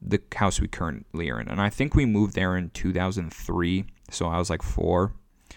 the 0.00 0.20
house 0.34 0.60
we 0.60 0.68
currently 0.68 1.30
are 1.30 1.40
in. 1.40 1.48
And 1.48 1.60
I 1.60 1.68
think 1.68 1.94
we 1.94 2.06
moved 2.06 2.34
there 2.34 2.56
in 2.56 2.70
2003. 2.70 3.84
So 4.10 4.26
I 4.26 4.38
was 4.38 4.48
like 4.48 4.62
four, 4.62 5.12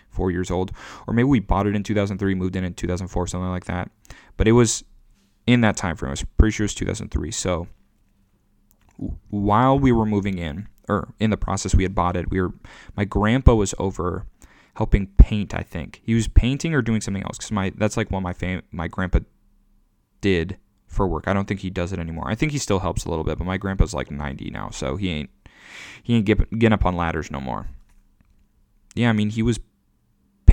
four 0.09 0.31
years 0.31 0.51
old. 0.51 0.71
Or 1.07 1.13
maybe 1.13 1.25
we 1.25 1.39
bought 1.39 1.67
it 1.67 1.75
in 1.75 1.83
2003, 1.83 2.35
moved 2.35 2.55
in 2.55 2.63
in 2.63 2.73
2004, 2.73 3.27
something 3.27 3.49
like 3.49 3.65
that. 3.65 3.91
But 4.37 4.47
it 4.47 4.53
was 4.53 4.83
in 5.47 5.61
that 5.61 5.77
time 5.77 5.95
frame. 5.95 6.09
I 6.09 6.13
was 6.13 6.25
pretty 6.37 6.53
sure 6.53 6.63
it 6.63 6.65
was 6.65 6.75
2003. 6.75 7.31
So 7.31 7.67
while 9.29 9.77
we 9.77 9.91
were 9.91 10.05
moving 10.05 10.37
in, 10.37 10.67
or 10.89 11.13
in 11.19 11.29
the 11.29 11.37
process 11.37 11.73
we 11.73 11.83
had 11.83 11.95
bought 11.95 12.15
it, 12.15 12.29
we 12.29 12.41
were 12.41 12.53
my 12.95 13.05
grandpa 13.05 13.53
was 13.53 13.73
over 13.79 14.25
helping 14.75 15.07
paint. 15.17 15.53
I 15.53 15.61
think 15.61 16.01
he 16.03 16.13
was 16.13 16.27
painting 16.27 16.73
or 16.73 16.81
doing 16.81 17.01
something 17.01 17.23
else 17.23 17.37
because 17.37 17.51
my 17.51 17.71
that's 17.75 17.97
like 17.97 18.11
what 18.11 18.21
my 18.21 18.33
fam- 18.33 18.63
my 18.71 18.87
grandpa 18.87 19.19
did 20.21 20.57
for 20.87 21.07
work. 21.07 21.27
I 21.27 21.33
don't 21.33 21.47
think 21.47 21.61
he 21.61 21.69
does 21.69 21.93
it 21.93 21.99
anymore. 21.99 22.25
I 22.27 22.35
think 22.35 22.51
he 22.51 22.57
still 22.57 22.79
helps 22.79 23.05
a 23.05 23.09
little 23.09 23.23
bit, 23.23 23.37
but 23.37 23.45
my 23.45 23.57
grandpa's 23.57 23.93
like 23.93 24.11
90 24.11 24.49
now, 24.51 24.69
so 24.69 24.95
he 24.95 25.09
ain't 25.09 25.29
he 26.01 26.15
ain't 26.15 26.25
get, 26.25 26.59
getting 26.59 26.73
up 26.73 26.85
on 26.85 26.95
ladders 26.95 27.31
no 27.31 27.39
more. 27.39 27.67
Yeah, 28.95 29.09
I 29.09 29.13
mean 29.13 29.29
he 29.29 29.41
was 29.41 29.59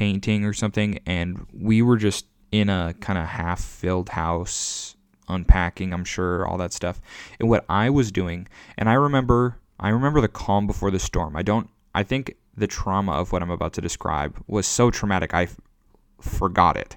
painting 0.00 0.46
or 0.46 0.54
something, 0.54 0.98
and 1.04 1.46
we 1.52 1.82
were 1.82 1.98
just 1.98 2.24
in 2.50 2.70
a 2.70 2.94
kind 3.00 3.18
of 3.18 3.26
half 3.26 3.60
filled 3.60 4.08
house 4.08 4.96
unpacking. 5.28 5.92
I'm 5.92 6.06
sure 6.06 6.46
all 6.46 6.56
that 6.56 6.72
stuff, 6.72 7.02
and 7.38 7.50
what 7.50 7.66
I 7.68 7.90
was 7.90 8.10
doing, 8.10 8.48
and 8.78 8.88
I 8.88 8.94
remember 8.94 9.58
I 9.78 9.90
remember 9.90 10.22
the 10.22 10.28
calm 10.28 10.66
before 10.66 10.90
the 10.90 10.98
storm. 10.98 11.36
I 11.36 11.42
don't. 11.42 11.68
I 11.94 12.02
think 12.02 12.34
the 12.56 12.66
trauma 12.66 13.12
of 13.12 13.30
what 13.30 13.42
I'm 13.42 13.50
about 13.50 13.74
to 13.74 13.82
describe 13.82 14.42
was 14.46 14.66
so 14.66 14.90
traumatic 14.90 15.34
I 15.34 15.42
f- 15.42 15.60
forgot 16.18 16.78
it. 16.78 16.96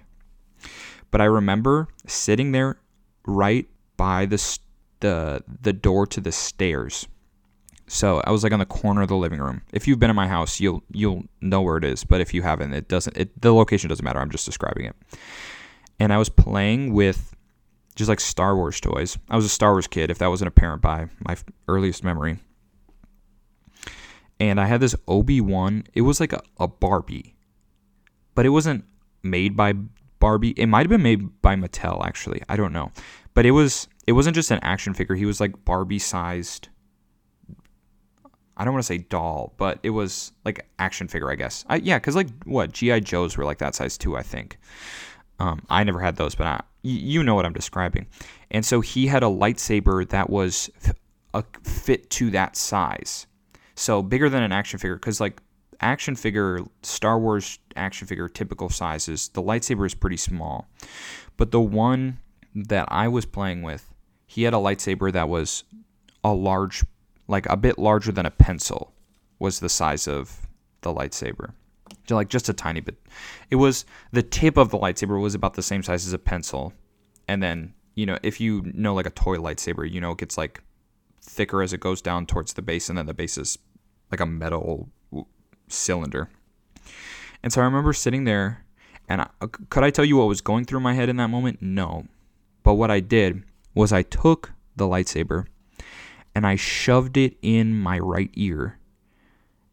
But 1.11 1.19
I 1.19 1.25
remember 1.25 1.89
sitting 2.07 2.53
there 2.53 2.77
right 3.27 3.67
by 3.97 4.25
the 4.25 4.59
the 5.01 5.43
the 5.61 5.73
door 5.73 6.07
to 6.07 6.21
the 6.21 6.31
stairs. 6.31 7.07
So 7.87 8.21
I 8.25 8.31
was 8.31 8.43
like 8.43 8.53
on 8.53 8.59
the 8.59 8.65
corner 8.65 9.01
of 9.01 9.07
the 9.07 9.15
living 9.15 9.39
room. 9.39 9.61
If 9.71 9.87
you've 9.87 9.99
been 9.99 10.09
in 10.09 10.15
my 10.15 10.27
house, 10.27 10.59
you'll 10.59 10.83
you'll 10.91 11.23
know 11.41 11.61
where 11.61 11.77
it 11.77 11.83
is. 11.83 12.03
But 12.03 12.21
if 12.21 12.33
you 12.33 12.41
haven't, 12.41 12.73
it 12.73 12.87
doesn't. 12.87 13.17
It, 13.17 13.41
the 13.41 13.53
location 13.53 13.89
doesn't 13.89 14.03
matter. 14.03 14.19
I'm 14.19 14.31
just 14.31 14.45
describing 14.45 14.85
it. 14.85 14.95
And 15.99 16.13
I 16.13 16.17
was 16.17 16.29
playing 16.29 16.93
with 16.93 17.35
just 17.95 18.09
like 18.09 18.19
Star 18.19 18.55
Wars 18.55 18.79
toys. 18.79 19.17
I 19.29 19.35
was 19.35 19.45
a 19.45 19.49
Star 19.49 19.73
Wars 19.73 19.87
kid. 19.87 20.09
If 20.09 20.17
that 20.19 20.27
wasn't 20.27 20.47
apparent 20.47 20.81
by 20.81 21.07
my 21.25 21.37
earliest 21.67 22.03
memory. 22.03 22.39
And 24.39 24.59
I 24.59 24.65
had 24.65 24.81
this 24.81 24.95
Obi 25.07 25.41
Wan. 25.41 25.83
It 25.93 26.01
was 26.01 26.19
like 26.19 26.33
a, 26.33 26.41
a 26.59 26.67
Barbie, 26.67 27.35
but 28.35 28.45
it 28.45 28.49
wasn't 28.49 28.83
made 29.21 29.55
by 29.55 29.73
Barbie. 30.19 30.51
It 30.51 30.65
might 30.65 30.81
have 30.81 30.89
been 30.89 31.03
made 31.03 31.41
by 31.41 31.55
Mattel 31.55 32.05
actually. 32.05 32.41
I 32.49 32.55
don't 32.55 32.73
know. 32.73 32.91
But 33.33 33.45
it 33.45 33.51
was 33.51 33.87
it 34.07 34.13
wasn't 34.13 34.35
just 34.35 34.51
an 34.51 34.59
action 34.61 34.93
figure. 34.93 35.15
He 35.15 35.25
was 35.25 35.39
like 35.39 35.63
Barbie 35.65 35.99
sized 35.99 36.69
I 38.55 38.65
don't 38.65 38.73
want 38.73 38.83
to 38.83 38.87
say 38.87 38.99
doll, 38.99 39.53
but 39.57 39.79
it 39.83 39.89
was 39.89 40.31
like 40.45 40.65
action 40.79 41.07
figure, 41.07 41.31
I 41.31 41.35
guess. 41.35 41.65
I, 41.69 41.77
yeah, 41.77 41.97
because 41.97 42.15
like 42.15 42.29
what 42.45 42.71
GI 42.71 43.01
Joes 43.01 43.37
were 43.37 43.45
like 43.45 43.57
that 43.59 43.75
size 43.75 43.97
too, 43.97 44.15
I 44.15 44.21
think. 44.21 44.57
Um, 45.39 45.63
I 45.69 45.83
never 45.83 45.99
had 45.99 46.15
those, 46.15 46.35
but 46.35 46.65
you 46.83 47.23
know 47.23 47.35
what 47.35 47.45
I'm 47.45 47.53
describing. 47.53 48.07
And 48.51 48.65
so 48.65 48.81
he 48.81 49.07
had 49.07 49.23
a 49.23 49.27
lightsaber 49.27 50.07
that 50.09 50.29
was 50.29 50.69
a 51.33 51.43
fit 51.63 52.09
to 52.11 52.29
that 52.31 52.55
size, 52.55 53.25
so 53.75 54.03
bigger 54.03 54.29
than 54.29 54.43
an 54.43 54.51
action 54.51 54.77
figure. 54.77 54.95
Because 54.95 55.19
like 55.19 55.41
action 55.81 56.15
figure, 56.15 56.61
Star 56.83 57.19
Wars 57.19 57.59
action 57.75 58.07
figure, 58.07 58.29
typical 58.29 58.69
sizes, 58.69 59.29
the 59.29 59.41
lightsaber 59.41 59.85
is 59.85 59.95
pretty 59.95 60.17
small. 60.17 60.67
But 61.37 61.51
the 61.51 61.61
one 61.61 62.19
that 62.53 62.87
I 62.91 63.07
was 63.07 63.25
playing 63.25 63.63
with, 63.63 63.91
he 64.25 64.43
had 64.43 64.53
a 64.53 64.57
lightsaber 64.57 65.11
that 65.11 65.29
was 65.29 65.63
a 66.23 66.33
large, 66.33 66.83
like 67.27 67.45
a 67.47 67.57
bit 67.57 67.77
larger 67.79 68.11
than 68.11 68.25
a 68.25 68.31
pencil, 68.31 68.93
was 69.39 69.59
the 69.59 69.69
size 69.69 70.07
of 70.07 70.47
the 70.81 70.93
lightsaber. 70.93 71.53
Like 72.09 72.29
just 72.29 72.49
a 72.49 72.53
tiny 72.53 72.81
bit. 72.81 72.97
It 73.49 73.55
was 73.55 73.85
the 74.11 74.23
tip 74.23 74.57
of 74.57 74.69
the 74.69 74.77
lightsaber 74.77 75.21
was 75.21 75.35
about 75.35 75.53
the 75.53 75.61
same 75.61 75.83
size 75.83 76.05
as 76.05 76.13
a 76.13 76.19
pencil, 76.19 76.73
and 77.27 77.41
then 77.41 77.73
you 77.95 78.05
know 78.05 78.17
if 78.23 78.41
you 78.41 78.61
know 78.73 78.93
like 78.93 79.05
a 79.05 79.11
toy 79.11 79.37
lightsaber, 79.37 79.89
you 79.89 80.01
know 80.01 80.11
it 80.11 80.17
gets 80.17 80.37
like 80.37 80.61
thicker 81.21 81.61
as 81.61 81.71
it 81.71 81.79
goes 81.79 82.01
down 82.01 82.25
towards 82.25 82.53
the 82.53 82.61
base, 82.61 82.89
and 82.89 82.97
then 82.97 83.05
the 83.05 83.13
base 83.13 83.37
is 83.37 83.57
like 84.11 84.19
a 84.19 84.25
metal 84.25 84.89
cylinder. 85.67 86.29
And 87.41 87.51
so 87.51 87.61
I 87.61 87.65
remember 87.65 87.93
sitting 87.93 88.25
there, 88.25 88.65
and 89.07 89.21
I, 89.21 89.29
uh, 89.41 89.47
could 89.69 89.83
I 89.83 89.89
tell 89.89 90.05
you 90.05 90.17
what 90.17 90.27
was 90.27 90.41
going 90.41 90.65
through 90.65 90.79
my 90.79 90.93
head 90.93 91.09
in 91.09 91.17
that 91.17 91.29
moment? 91.29 91.61
No. 91.61 92.07
But 92.63 92.75
what 92.75 92.91
I 92.91 92.99
did 92.99 93.43
was 93.73 93.91
I 93.91 94.03
took 94.03 94.51
the 94.75 94.85
lightsaber 94.85 95.45
and 96.35 96.45
I 96.47 96.55
shoved 96.55 97.17
it 97.17 97.37
in 97.41 97.75
my 97.75 97.99
right 97.99 98.29
ear. 98.33 98.79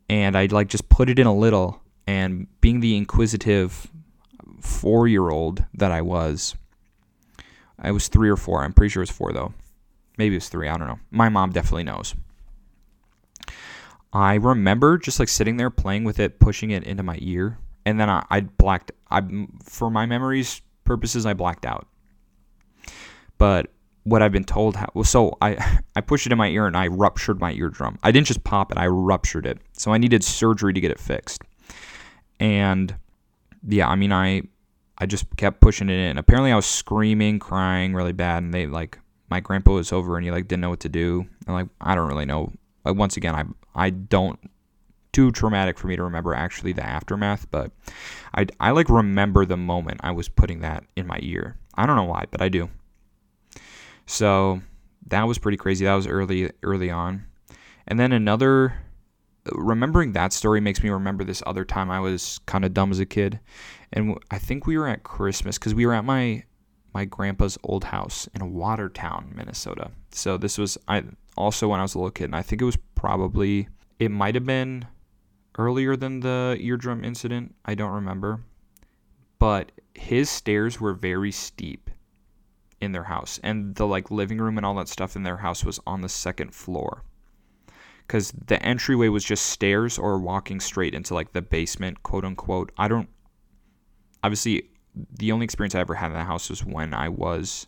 And 0.09 0.37
I 0.37 0.47
like 0.47 0.69
just 0.69 0.89
put 0.89 1.09
it 1.09 1.19
in 1.19 1.27
a 1.27 1.35
little. 1.35 1.83
And 2.07 2.49
being 2.61 2.81
the 2.81 2.97
inquisitive 2.97 3.91
four 4.61 5.07
year 5.07 5.31
old 5.31 5.65
that 5.75 5.93
I 5.93 6.03
was, 6.03 6.55
I 7.79 7.93
was 7.93 8.09
three 8.09 8.29
or 8.29 8.37
four. 8.37 8.63
I'm 8.63 8.73
pretty 8.73 8.91
sure 8.91 9.03
it 9.03 9.09
was 9.09 9.17
four 9.17 9.33
though. 9.33 9.55
Maybe 10.19 10.35
it 10.35 10.39
was 10.39 10.49
three. 10.49 10.69
I 10.69 10.77
don't 10.77 10.89
know. 10.89 10.99
My 11.11 11.29
mom 11.29 11.51
definitely 11.51 11.85
knows. 11.85 12.15
I 14.13 14.35
remember 14.35 14.99
just 14.99 15.21
like 15.21 15.29
sitting 15.29 15.57
there 15.57 15.71
playing 15.71 16.05
with 16.05 16.19
it, 16.19 16.41
pushing 16.41 16.73
it 16.73 16.83
into 16.83 17.03
my 17.03 17.17
ear, 17.21 17.59
and 17.87 17.99
then 18.01 18.11
I, 18.11 18.27
I 18.29 18.41
blacked. 18.41 18.91
I 19.11 19.23
for 19.63 19.89
my 19.89 20.07
memories 20.07 20.63
purposes, 20.85 21.27
I 21.27 21.35
blacked 21.35 21.65
out. 21.65 21.87
But 23.39 23.71
what 24.05 24.23
I've 24.23 24.33
been 24.33 24.45
told, 24.45 24.77
how, 24.77 25.03
so 25.03 25.37
I 25.41 25.81
I 25.97 26.01
pushed 26.01 26.27
it 26.27 26.33
in 26.33 26.39
my 26.39 26.49
ear 26.49 26.67
and 26.67 26.77
I 26.77 26.87
ruptured 26.87 27.41
my 27.41 27.53
eardrum. 27.53 27.99
I 28.03 28.13
didn't 28.13 28.27
just 28.27 28.45
pop 28.45 28.73
it; 28.73 28.79
I 28.79 28.87
ruptured 28.87 29.47
it. 29.47 29.59
So 29.73 29.93
I 29.93 29.99
needed 29.99 30.25
surgery 30.25 30.73
to 30.73 30.81
get 30.81 30.91
it 30.91 31.01
fixed. 31.01 31.43
And 32.39 32.95
yeah, 33.67 33.89
I 33.89 33.97
mean, 33.97 34.13
I 34.13 34.43
I 34.99 35.07
just 35.07 35.25
kept 35.37 35.61
pushing 35.61 35.89
it 35.89 35.99
in. 35.99 36.19
Apparently, 36.19 36.53
I 36.53 36.57
was 36.57 36.67
screaming, 36.67 37.39
crying 37.39 37.95
really 37.95 38.13
bad, 38.13 38.43
and 38.43 38.53
they 38.53 38.67
like 38.67 38.99
my 39.31 39.41
grandpa 39.41 39.73
was 39.73 39.93
over 39.93 40.17
and 40.17 40.25
he 40.25 40.31
like 40.31 40.49
didn't 40.49 40.61
know 40.61 40.71
what 40.71 40.81
to 40.81 40.89
do. 40.89 41.27
And 41.47 41.55
like 41.55 41.69
I 41.81 41.95
don't 41.95 42.09
really 42.09 42.27
know. 42.27 42.53
Once 42.85 43.17
again, 43.17 43.35
I 43.35 43.45
I 43.75 43.91
don't 43.91 44.39
too 45.13 45.33
traumatic 45.33 45.79
for 45.79 45.89
me 45.89 45.97
to 45.97 46.05
remember 46.05 46.35
actually 46.35 46.73
the 46.73 46.85
aftermath, 46.85 47.51
but 47.51 47.71
I 48.35 48.47
I 48.59 48.71
like 48.73 48.89
remember 48.89 49.45
the 49.45 49.57
moment 49.57 50.01
I 50.03 50.11
was 50.13 50.29
putting 50.29 50.61
that 50.61 50.85
in 50.97 51.07
my 51.07 51.19
ear. 51.23 51.57
I 51.75 51.87
don't 51.87 51.97
know 51.97 52.05
why, 52.05 52.25
but 52.31 52.43
I 52.43 52.49
do. 52.49 52.69
So 54.11 54.61
that 55.07 55.29
was 55.29 55.39
pretty 55.39 55.57
crazy. 55.57 55.85
That 55.85 55.95
was 55.95 56.09
early 56.09 56.51
early 56.65 56.91
on. 56.91 57.27
And 57.87 57.99
then 57.99 58.11
another 58.11 58.75
remembering 59.53 60.13
that 60.13 60.33
story 60.33 60.61
makes 60.61 60.83
me 60.83 60.91
remember 60.91 61.23
this 61.23 61.45
other 61.47 61.65
time 61.65 61.93
I 61.93 62.01
was 62.01 62.41
kind 62.45 62.65
of 62.65 62.75
dumb 62.75 62.91
as 62.91 62.99
a 62.99 63.07
kid. 63.07 63.39
And 63.93 64.19
I 64.33 64.39
think 64.41 64.67
we 64.67 64.77
were 64.77 64.89
at 64.89 65.05
Christmas 65.05 65.59
cuz 65.59 65.77
we 65.77 65.87
were 65.87 65.95
at 65.95 66.05
my 66.05 66.43
my 66.93 67.05
grandpa's 67.05 67.57
old 67.63 67.85
house 67.85 68.29
in 68.35 68.53
Watertown, 68.53 69.33
Minnesota. 69.33 69.93
So 70.11 70.37
this 70.37 70.59
was 70.59 70.77
I 70.89 71.05
also 71.37 71.69
when 71.69 71.79
I 71.79 71.85
was 71.85 71.95
a 71.95 71.99
little 71.99 72.11
kid, 72.11 72.25
and 72.25 72.37
I 72.37 72.43
think 72.43 72.61
it 72.61 72.65
was 72.65 72.79
probably 72.97 73.69
it 74.01 74.11
might 74.11 74.35
have 74.35 74.45
been 74.45 74.87
earlier 75.57 75.95
than 75.95 76.19
the 76.19 76.59
eardrum 76.59 77.05
incident. 77.05 77.55
I 77.65 77.77
don't 77.77 77.93
remember, 77.93 78.41
but 79.39 79.71
his 79.95 80.29
stairs 80.29 80.81
were 80.81 80.95
very 80.95 81.31
steep 81.31 81.90
in 82.81 82.93
their 82.93 83.05
house, 83.05 83.39
and 83.43 83.75
the 83.75 83.87
like 83.87 84.11
living 84.11 84.39
room 84.39 84.57
and 84.57 84.67
all 84.67 84.75
that 84.75 84.89
stuff 84.89 85.17
in 85.17 85.23
their 85.23 85.39
house 85.39 85.65
was 85.65 85.81
on 85.87 86.01
the 86.01 86.09
second 86.09 86.55
floor. 86.55 87.05
Because 88.07 88.33
the 88.33 88.61
entryway 88.65 89.09
was 89.09 89.25
just 89.25 89.47
stairs 89.47 89.99
or 89.99 90.19
walking 90.19 90.59
straight 90.59 90.95
into 90.95 91.15
like 91.15 91.33
the 91.33 91.43
basement, 91.43 92.03
quote 92.03 92.25
unquote. 92.25 92.73
I 92.77 92.89
don't. 92.89 93.09
Obviously, 94.25 94.71
the 95.19 95.33
only 95.33 95.45
experience 95.45 95.75
I 95.75 95.81
ever 95.81 95.95
had 95.95 96.09
in 96.09 96.15
the 96.15 96.25
house 96.25 96.51
was 96.51 96.65
when 96.65 96.93
I 96.93 97.09
was 97.09 97.67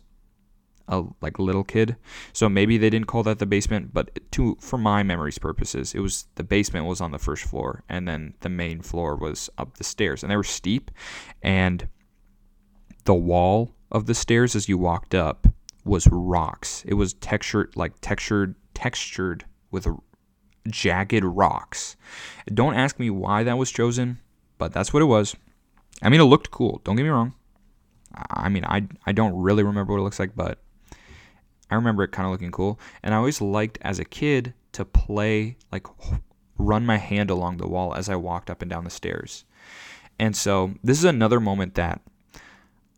a 0.87 1.03
like 1.21 1.39
little 1.39 1.63
kid. 1.63 1.95
So 2.33 2.49
maybe 2.49 2.77
they 2.77 2.89
didn't 2.89 3.07
call 3.07 3.23
that 3.23 3.39
the 3.39 3.45
basement, 3.45 3.93
but 3.93 4.19
to 4.31 4.57
for 4.59 4.77
my 4.77 5.03
memories 5.03 5.37
purposes, 5.37 5.93
it 5.93 5.99
was 5.99 6.27
the 6.35 6.43
basement 6.43 6.85
was 6.85 7.01
on 7.01 7.11
the 7.11 7.19
first 7.19 7.43
floor 7.43 7.83
and 7.89 8.07
then 8.07 8.33
the 8.41 8.49
main 8.49 8.81
floor 8.81 9.15
was 9.15 9.49
up 9.57 9.77
the 9.77 9.83
stairs 9.83 10.23
and 10.23 10.31
they 10.31 10.37
were 10.37 10.43
steep 10.43 10.91
and 11.41 11.87
the 13.05 13.13
wall 13.13 13.73
of 13.93 14.07
the 14.07 14.15
stairs 14.15 14.55
as 14.55 14.67
you 14.67 14.77
walked 14.77 15.15
up 15.15 15.47
was 15.85 16.07
rocks. 16.11 16.83
It 16.87 16.95
was 16.95 17.13
textured 17.15 17.75
like 17.75 17.93
textured 18.01 18.55
textured 18.73 19.45
with 19.71 19.87
jagged 20.67 21.23
rocks. 21.23 21.95
Don't 22.53 22.75
ask 22.75 22.99
me 22.99 23.09
why 23.09 23.43
that 23.43 23.57
was 23.57 23.71
chosen, 23.71 24.19
but 24.57 24.73
that's 24.73 24.93
what 24.93 25.01
it 25.01 25.07
was. 25.07 25.35
I 26.01 26.09
mean, 26.09 26.21
it 26.21 26.25
looked 26.25 26.51
cool. 26.51 26.81
Don't 26.83 26.95
get 26.95 27.03
me 27.03 27.09
wrong. 27.09 27.35
I 28.29 28.49
mean, 28.49 28.65
I 28.65 28.87
I 29.05 29.11
don't 29.11 29.35
really 29.35 29.63
remember 29.63 29.93
what 29.93 29.99
it 29.99 30.03
looks 30.03 30.19
like, 30.19 30.35
but 30.35 30.59
I 31.69 31.75
remember 31.75 32.03
it 32.03 32.11
kind 32.11 32.25
of 32.25 32.31
looking 32.31 32.51
cool. 32.51 32.79
And 33.01 33.13
I 33.13 33.17
always 33.17 33.41
liked 33.41 33.77
as 33.81 33.99
a 33.99 34.05
kid 34.05 34.53
to 34.73 34.85
play 34.85 35.57
like 35.71 35.87
run 36.57 36.85
my 36.85 36.97
hand 36.97 37.29
along 37.29 37.57
the 37.57 37.67
wall 37.67 37.95
as 37.95 38.09
I 38.09 38.15
walked 38.15 38.49
up 38.49 38.61
and 38.61 38.69
down 38.69 38.83
the 38.83 38.89
stairs. 38.89 39.45
And 40.19 40.35
so 40.35 40.75
this 40.83 40.97
is 40.99 41.05
another 41.05 41.39
moment 41.39 41.75
that 41.75 42.01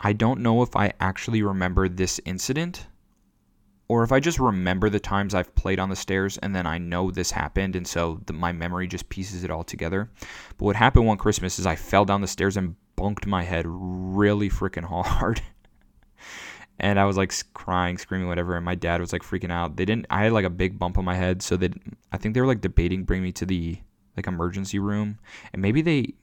I 0.06 0.14
don't 0.14 0.42
know 0.42 0.62
if 0.62 0.76
I 0.76 0.94
actually 1.00 1.42
remember 1.42 1.90
this 1.90 2.22
incident 2.26 2.86
or 3.88 4.04
if 4.04 4.12
I 4.12 4.20
just 4.20 4.38
remember 4.38 4.88
the 4.88 5.00
times 5.00 5.34
I've 5.34 5.56
played 5.56 5.80
on 5.80 5.90
the 5.90 5.96
stairs 5.96 6.38
and 6.38 6.56
then 6.56 6.68
I 6.68 6.78
know 6.78 7.10
this 7.10 7.32
happened 7.32 7.76
and 7.76 7.88
so 7.88 8.22
the, 8.28 8.34
my 8.34 8.52
memory 8.52 8.86
just 8.86 9.10
pieces 9.10 9.44
it 9.44 9.50
all 9.50 9.64
together. 9.64 10.12
But 10.60 10.66
what 10.66 10.76
happened 10.76 11.08
one 11.08 11.18
Christmas 11.18 11.58
is 11.58 11.66
I 11.66 11.76
fell 11.76 12.06
down 12.06 12.22
the 12.22 12.28
stairs 12.28 12.56
and 12.56 12.76
bunked 12.96 13.26
my 13.26 13.42
head 13.42 13.66
really 13.66 14.48
freaking 14.48 14.84
hard. 15.04 15.42
and 16.80 17.00
I 17.00 17.06
was 17.06 17.18
like 17.18 17.34
crying, 17.56 17.98
screaming, 17.98 18.28
whatever. 18.28 18.56
And 18.56 18.64
my 18.64 18.76
dad 18.76 19.02
was 19.02 19.12
like 19.12 19.24
freaking 19.24 19.52
out. 19.52 19.76
They 19.76 19.86
didn't. 19.86 20.06
I 20.12 20.26
had 20.26 20.34
like 20.34 20.46
a 20.46 20.52
big 20.52 20.78
bump 20.78 21.00
on 21.00 21.06
my 21.06 21.16
head, 21.16 21.42
so 21.42 21.58
they. 21.58 21.72
I 22.12 22.18
think 22.18 22.36
they 22.36 22.42
were 22.42 22.48
like 22.48 22.62
debating 22.62 23.06
bring 23.06 23.24
me 23.24 23.32
to 23.32 23.46
the 23.48 23.80
like 24.16 24.28
emergency 24.28 24.78
room, 24.78 25.18
and 25.52 25.64
maybe 25.64 25.82
they. 25.82 26.14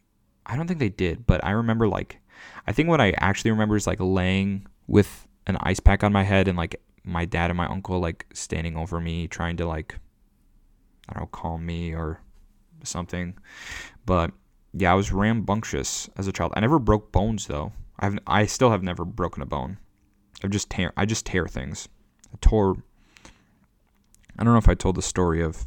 I 0.47 0.57
don't 0.57 0.68
think 0.68 0.79
they 0.79 0.88
did, 0.88 1.27
but 1.27 1.45
I 1.45 1.51
remember 1.51 1.88
like, 1.88 2.21
I 2.66 2.72
think 2.72 2.88
what 2.88 3.01
I 3.01 3.12
actually 3.18 3.51
remember 3.51 3.77
is 3.77 3.87
like 3.87 4.01
laying 4.01 4.66
with 4.87 5.27
an 5.46 5.57
ice 5.61 5.81
pack 5.81 6.05
on 6.05 6.12
my 6.12 6.22
head 6.22 6.48
and 6.48 6.57
like 6.57 6.81
my 7.05 7.25
dad 7.25 7.51
and 7.51 7.57
my 7.57 7.66
uncle 7.66 7.98
like 7.98 8.27
standing 8.33 8.77
over 8.77 9.01
me 9.01 9.27
trying 9.27 9.57
to 9.57 9.66
like, 9.66 9.98
I 11.09 11.14
don't 11.14 11.22
know, 11.22 11.27
calm 11.27 11.66
me 11.66 11.94
or 11.94 12.20
something. 12.85 13.35
But 14.07 14.33
yeah, 14.72 14.92
I 14.92 14.94
was 14.94 15.12
rambunctious 15.12 16.09
as 16.16 16.27
a 16.29 16.33
child. 16.33 16.53
I 16.57 16.61
never 16.61 16.79
broke 16.79 17.12
bones 17.12 17.46
though. 17.46 17.72
I've 17.98 18.18
I 18.27 18.46
still 18.46 18.70
have 18.70 18.83
never 18.83 19.05
broken 19.05 19.42
a 19.42 19.46
bone. 19.46 19.79
I've 20.42 20.51
just 20.51 20.70
tear 20.70 20.92
I 20.96 21.05
just 21.05 21.27
tear 21.27 21.46
things. 21.46 21.88
I 22.33 22.38
tore 22.40 22.77
I 24.38 24.44
don't 24.44 24.53
know 24.53 24.59
if 24.59 24.68
I 24.68 24.75
told 24.75 24.96
the 24.96 25.03
story 25.03 25.42
of 25.42 25.64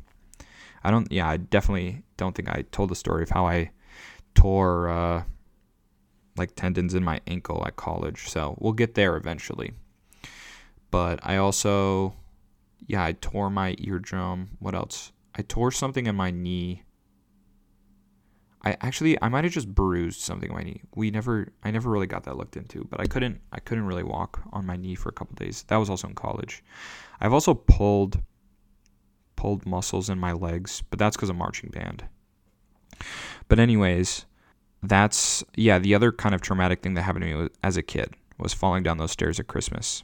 I 0.83 0.91
don't 0.91 1.11
yeah, 1.11 1.27
I 1.27 1.37
definitely 1.37 2.03
don't 2.17 2.35
think 2.35 2.49
I 2.49 2.63
told 2.71 2.89
the 2.89 2.95
story 2.95 3.23
of 3.23 3.29
how 3.29 3.45
I 3.45 3.71
tore 4.33 4.89
uh 4.89 5.23
like 6.37 6.55
tendons 6.55 6.93
in 6.93 7.03
my 7.03 7.21
ankle 7.27 7.63
at 7.65 7.75
college. 7.75 8.29
So, 8.29 8.57
we'll 8.59 8.73
get 8.73 8.95
there 8.95 9.15
eventually. 9.15 9.73
But 10.91 11.19
I 11.23 11.37
also 11.37 12.15
yeah, 12.87 13.03
I 13.03 13.13
tore 13.13 13.49
my 13.49 13.75
eardrum. 13.79 14.49
What 14.59 14.75
else? 14.75 15.11
I 15.33 15.41
tore 15.41 15.71
something 15.71 16.05
in 16.05 16.15
my 16.15 16.31
knee 16.31 16.83
I 18.65 18.75
actually 18.81 19.21
I 19.21 19.29
might 19.29 19.43
have 19.43 19.53
just 19.53 19.73
bruised 19.73 20.21
something 20.21 20.49
on 20.49 20.57
my 20.57 20.63
knee. 20.63 20.81
We 20.95 21.11
never 21.11 21.49
I 21.63 21.69
never 21.69 21.89
really 21.89 22.07
got 22.07 22.23
that 22.23 22.35
looked 22.35 22.57
into, 22.57 22.83
but 22.85 22.99
I 22.99 23.05
couldn't 23.05 23.39
I 23.53 23.59
couldn't 23.59 23.85
really 23.85 24.03
walk 24.03 24.41
on 24.51 24.65
my 24.65 24.75
knee 24.75 24.95
for 24.95 25.09
a 25.09 25.13
couple 25.13 25.35
days. 25.35 25.63
That 25.67 25.77
was 25.77 25.89
also 25.89 26.07
in 26.07 26.15
college. 26.15 26.63
I've 27.21 27.33
also 27.33 27.53
pulled 27.53 28.21
pulled 29.35 29.67
muscles 29.67 30.09
in 30.09 30.17
my 30.17 30.31
legs, 30.31 30.81
but 30.89 30.97
that's 30.97 31.15
because 31.15 31.29
of 31.29 31.35
marching 31.35 31.69
band. 31.69 32.05
But 33.47 33.59
anyways, 33.59 34.25
that's 34.83 35.43
yeah, 35.55 35.79
the 35.79 35.95
other 35.95 36.11
kind 36.11 36.35
of 36.35 36.41
traumatic 36.41 36.81
thing 36.81 36.93
that 36.95 37.03
happened 37.03 37.25
to 37.25 37.43
me 37.43 37.49
as 37.63 37.77
a 37.77 37.81
kid 37.81 38.13
was 38.37 38.53
falling 38.53 38.83
down 38.83 38.97
those 38.97 39.11
stairs 39.11 39.39
at 39.39 39.47
Christmas. 39.47 40.03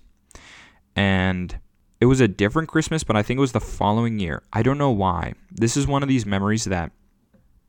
And 0.95 1.59
it 1.99 2.05
was 2.05 2.19
a 2.19 2.27
different 2.27 2.69
Christmas, 2.69 3.03
but 3.03 3.15
I 3.15 3.23
think 3.23 3.37
it 3.37 3.41
was 3.41 3.51
the 3.51 3.59
following 3.59 4.19
year. 4.19 4.43
I 4.51 4.63
don't 4.63 4.77
know 4.77 4.89
why. 4.89 5.33
This 5.51 5.77
is 5.77 5.85
one 5.85 6.01
of 6.01 6.09
these 6.09 6.25
memories 6.25 6.65
that 6.65 6.91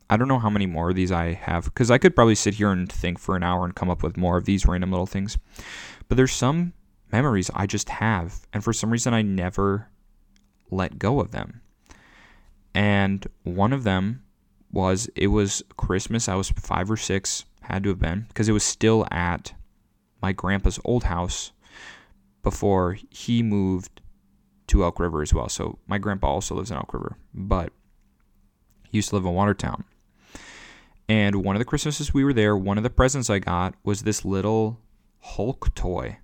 I 0.09 0.17
don't 0.17 0.29
know 0.29 0.39
how 0.39 0.51
many 0.51 0.67
more 0.67 0.91
of 0.91 0.97
these 0.97 1.13
I 1.13 1.33
have 1.33 1.65
because 1.65 1.91
I 1.91 1.99
could 1.99 2.15
probably 2.15 2.35
sit 2.35 2.55
here 2.55 2.71
and 2.71 2.91
think 2.91 3.19
for 3.19 3.37
an 3.37 3.43
hour 3.43 3.65
and 3.65 3.75
come 3.75 3.91
up 3.91 4.03
with 4.03 4.17
more 4.17 4.37
of 4.37 4.45
these 4.45 4.67
random 4.67 4.91
little 4.91 5.07
things. 5.07 5.39
But 6.09 6.17
there's 6.17 6.33
some 6.33 6.73
memories 7.11 7.51
I 7.55 7.67
just 7.67 7.89
have, 7.89 8.47
and 8.53 8.65
for 8.65 8.73
some 8.73 8.91
reason 8.91 9.15
I 9.15 9.23
never 9.23 9.89
let 10.71 10.99
go 10.99 11.21
of 11.21 11.31
them. 11.31 11.61
And 12.75 13.27
one 13.43 13.73
of 13.73 13.85
them 13.85 14.23
was 14.73 15.09
it 15.15 15.29
was 15.29 15.63
Christmas. 15.77 16.29
I 16.29 16.35
was 16.35 16.51
five 16.51 16.91
or 16.91 16.97
six, 16.97 17.45
had 17.63 17.83
to 17.85 17.91
have 17.91 17.99
been, 17.99 18.27
because 18.29 18.49
it 18.49 18.53
was 18.53 18.65
still 18.65 19.07
at 19.11 19.55
my 20.21 20.33
grandpa's 20.33 20.81
old 20.85 21.05
house 21.05 21.53
before 22.43 22.99
he 23.11 23.43
moved 23.43 24.01
to 24.69 24.83
Elk 24.83 24.99
River 24.99 25.23
as 25.23 25.35
well. 25.35 25.49
So 25.49 25.79
my 25.87 25.99
grandpa 25.99 26.29
also 26.29 26.55
lives 26.55 26.71
in 26.71 26.77
Elk 26.77 26.95
River, 26.95 27.17
but 27.35 27.73
he 28.89 28.99
used 28.99 29.11
to 29.11 29.17
live 29.17 29.25
in 29.25 29.35
Watertown. 29.35 29.85
And 31.09 31.37
one 31.37 31.57
of 31.57 31.61
the 31.61 31.67
Christmases 31.67 32.15
we 32.15 32.25
were 32.25 32.33
there, 32.33 32.57
one 32.57 32.79
of 32.79 32.85
the 32.85 32.91
presents 32.91 33.29
I 33.29 33.39
got 33.39 33.75
was 33.85 34.03
this 34.03 34.25
little 34.25 34.81
Hulk 35.21 35.75
toy. 35.75 36.19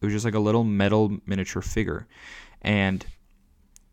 It 0.00 0.04
was 0.04 0.12
just 0.12 0.24
like 0.24 0.34
a 0.34 0.38
little 0.40 0.64
metal 0.64 1.18
miniature 1.26 1.62
figure. 1.62 2.06
And 2.62 3.04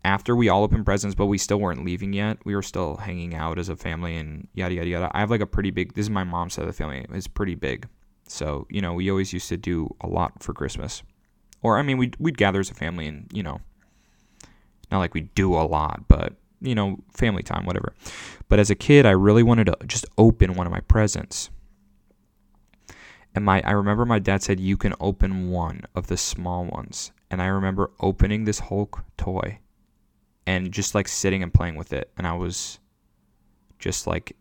after 0.03 0.35
we 0.35 0.49
all 0.49 0.63
opened 0.63 0.85
presents, 0.85 1.15
but 1.15 1.27
we 1.27 1.37
still 1.37 1.59
weren't 1.59 1.85
leaving 1.85 2.13
yet, 2.13 2.37
we 2.45 2.55
were 2.55 2.63
still 2.63 2.97
hanging 2.97 3.35
out 3.35 3.59
as 3.59 3.69
a 3.69 3.75
family 3.75 4.17
and 4.17 4.47
yada, 4.53 4.73
yada, 4.73 4.89
yada. 4.89 5.11
I 5.13 5.19
have 5.19 5.29
like 5.29 5.41
a 5.41 5.45
pretty 5.45 5.71
big, 5.71 5.93
this 5.93 6.03
is 6.03 6.09
my 6.09 6.23
mom's 6.23 6.53
side 6.53 6.63
of 6.63 6.67
the 6.67 6.73
family. 6.73 7.05
It's 7.11 7.27
pretty 7.27 7.55
big. 7.55 7.87
So, 8.27 8.65
you 8.69 8.81
know, 8.81 8.93
we 8.93 9.09
always 9.09 9.33
used 9.33 9.49
to 9.49 9.57
do 9.57 9.93
a 10.01 10.07
lot 10.07 10.41
for 10.41 10.53
Christmas. 10.53 11.03
Or, 11.61 11.77
I 11.77 11.83
mean, 11.83 11.97
we'd, 11.97 12.15
we'd 12.19 12.37
gather 12.37 12.59
as 12.59 12.71
a 12.71 12.73
family 12.73 13.07
and, 13.07 13.27
you 13.31 13.43
know, 13.43 13.61
not 14.91 14.99
like 14.99 15.13
we 15.13 15.21
do 15.21 15.53
a 15.53 15.63
lot, 15.63 16.07
but 16.07 16.33
you 16.61 16.75
know, 16.75 16.99
family 17.11 17.43
time, 17.43 17.65
whatever. 17.65 17.93
But 18.47 18.59
as 18.59 18.69
a 18.69 18.75
kid, 18.75 19.05
I 19.05 19.11
really 19.11 19.43
wanted 19.43 19.65
to 19.65 19.77
just 19.87 20.05
open 20.17 20.53
one 20.53 20.67
of 20.67 20.71
my 20.71 20.81
presents. 20.81 21.49
And 23.33 23.43
my 23.43 23.61
I 23.65 23.71
remember 23.71 24.05
my 24.05 24.19
dad 24.19 24.43
said 24.43 24.59
you 24.59 24.77
can 24.77 24.93
open 24.99 25.49
one 25.49 25.83
of 25.95 26.07
the 26.07 26.17
small 26.17 26.65
ones. 26.65 27.11
And 27.29 27.41
I 27.41 27.47
remember 27.47 27.91
opening 27.99 28.43
this 28.43 28.59
Hulk 28.59 29.03
toy 29.17 29.59
and 30.45 30.71
just 30.71 30.95
like 30.95 31.07
sitting 31.07 31.43
and 31.43 31.53
playing 31.53 31.75
with 31.75 31.93
it. 31.93 32.11
And 32.17 32.25
I 32.27 32.33
was 32.33 32.79
just 33.79 34.07
like 34.07 34.35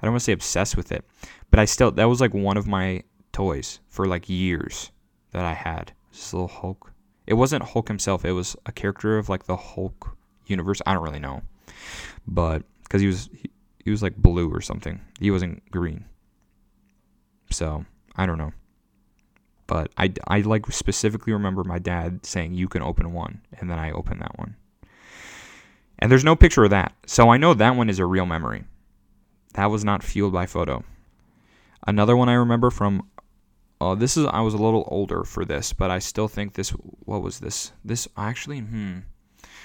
I 0.00 0.06
don't 0.06 0.12
want 0.12 0.20
to 0.20 0.24
say 0.24 0.32
obsessed 0.32 0.76
with 0.76 0.92
it, 0.92 1.04
but 1.50 1.60
I 1.60 1.64
still 1.64 1.90
that 1.92 2.08
was 2.08 2.20
like 2.20 2.34
one 2.34 2.56
of 2.56 2.66
my 2.66 3.02
toys 3.32 3.80
for 3.88 4.06
like 4.06 4.28
years 4.28 4.90
that 5.32 5.44
I 5.44 5.54
had. 5.54 5.92
This 6.10 6.32
little 6.32 6.48
Hulk. 6.48 6.92
It 7.26 7.34
wasn't 7.34 7.62
Hulk 7.62 7.88
himself, 7.88 8.24
it 8.24 8.32
was 8.32 8.56
a 8.66 8.72
character 8.72 9.18
of 9.18 9.28
like 9.28 9.44
the 9.44 9.56
Hulk 9.56 10.16
universe. 10.46 10.80
I 10.86 10.94
don't 10.94 11.04
really 11.04 11.20
know, 11.20 11.42
but 12.26 12.62
because 12.82 13.00
he 13.00 13.06
was 13.06 13.28
he, 13.32 13.50
he 13.84 13.90
was 13.90 14.02
like 14.02 14.16
blue 14.16 14.52
or 14.52 14.60
something. 14.60 15.00
He 15.20 15.30
wasn't 15.30 15.68
green. 15.70 16.04
So 17.50 17.84
I 18.16 18.26
don't 18.26 18.38
know. 18.38 18.52
But 19.66 19.92
I, 19.96 20.12
I 20.26 20.40
like 20.40 20.66
specifically 20.72 21.32
remember 21.32 21.62
my 21.62 21.78
dad 21.78 22.26
saying 22.26 22.54
you 22.54 22.66
can 22.66 22.82
open 22.82 23.12
one, 23.12 23.42
and 23.58 23.70
then 23.70 23.78
I 23.78 23.92
opened 23.92 24.20
that 24.20 24.36
one. 24.36 24.56
And 26.00 26.10
there's 26.10 26.24
no 26.24 26.34
picture 26.34 26.64
of 26.64 26.70
that, 26.70 26.94
so 27.06 27.28
I 27.28 27.36
know 27.36 27.54
that 27.54 27.76
one 27.76 27.90
is 27.90 27.98
a 27.98 28.06
real 28.06 28.26
memory. 28.26 28.64
That 29.54 29.70
was 29.70 29.84
not 29.84 30.02
fueled 30.02 30.32
by 30.32 30.46
photo. 30.46 30.82
Another 31.86 32.16
one 32.16 32.28
I 32.28 32.34
remember 32.34 32.70
from 32.70 33.08
uh, 33.80 33.94
this 33.94 34.16
is 34.16 34.26
I 34.26 34.40
was 34.40 34.54
a 34.54 34.58
little 34.58 34.86
older 34.88 35.24
for 35.24 35.44
this, 35.44 35.72
but 35.72 35.90
I 35.90 35.98
still 35.98 36.28
think 36.28 36.52
this. 36.52 36.70
What 36.70 37.22
was 37.22 37.40
this? 37.40 37.72
This 37.84 38.06
actually, 38.16 38.60
hmm. 38.60 38.98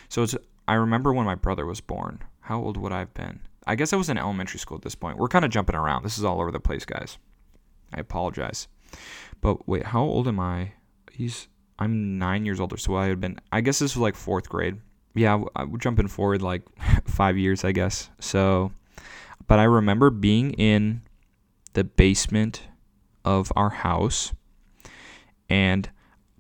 So 0.08 0.24
it's 0.24 0.36
I 0.68 0.76
remember 0.76 1.14
when 1.14 1.26
my 1.26 1.36
brother 1.36 1.66
was 1.66 1.82
born. 1.82 2.24
How 2.42 2.60
old 2.62 2.78
would 2.78 2.92
I 2.92 3.00
have 3.00 3.14
been? 3.14 3.42
I 3.68 3.76
guess 3.76 3.92
I 3.92 3.98
was 3.98 4.10
in 4.10 4.18
elementary 4.18 4.60
school 4.60 4.78
at 4.78 4.84
this 4.84 4.96
point. 4.96 5.18
We're 5.18 5.28
kind 5.28 5.44
of 5.44 5.52
jumping 5.52 5.76
around. 5.76 6.04
This 6.04 6.18
is 6.18 6.24
all 6.24 6.40
over 6.40 6.52
the 6.52 6.60
place, 6.60 6.86
guys. 6.86 7.18
I 7.94 8.00
apologize. 8.00 8.68
But 9.42 9.68
wait, 9.68 9.88
how 9.88 10.04
old 10.04 10.28
am 10.28 10.40
I? 10.40 10.74
He's 11.12 11.48
I'm 11.78 12.18
nine 12.18 12.46
years 12.46 12.60
older, 12.60 12.78
so 12.78 12.96
I 12.96 13.08
had 13.08 13.20
been. 13.20 13.40
I 13.52 13.62
guess 13.62 13.80
this 13.80 13.96
was 13.96 14.02
like 14.02 14.16
fourth 14.16 14.48
grade. 14.48 14.78
Yeah, 15.16 15.44
we're 15.68 15.78
jumping 15.78 16.08
forward 16.08 16.42
like 16.42 16.64
five 17.06 17.38
years, 17.38 17.64
I 17.64 17.72
guess. 17.72 18.10
So, 18.20 18.72
but 19.48 19.60
I 19.60 19.64
remember 19.64 20.10
being 20.10 20.52
in 20.54 21.02
the 21.74 21.84
basement 21.84 22.64
of 23.24 23.52
our 23.56 23.70
house, 23.70 24.34
and 25.50 25.90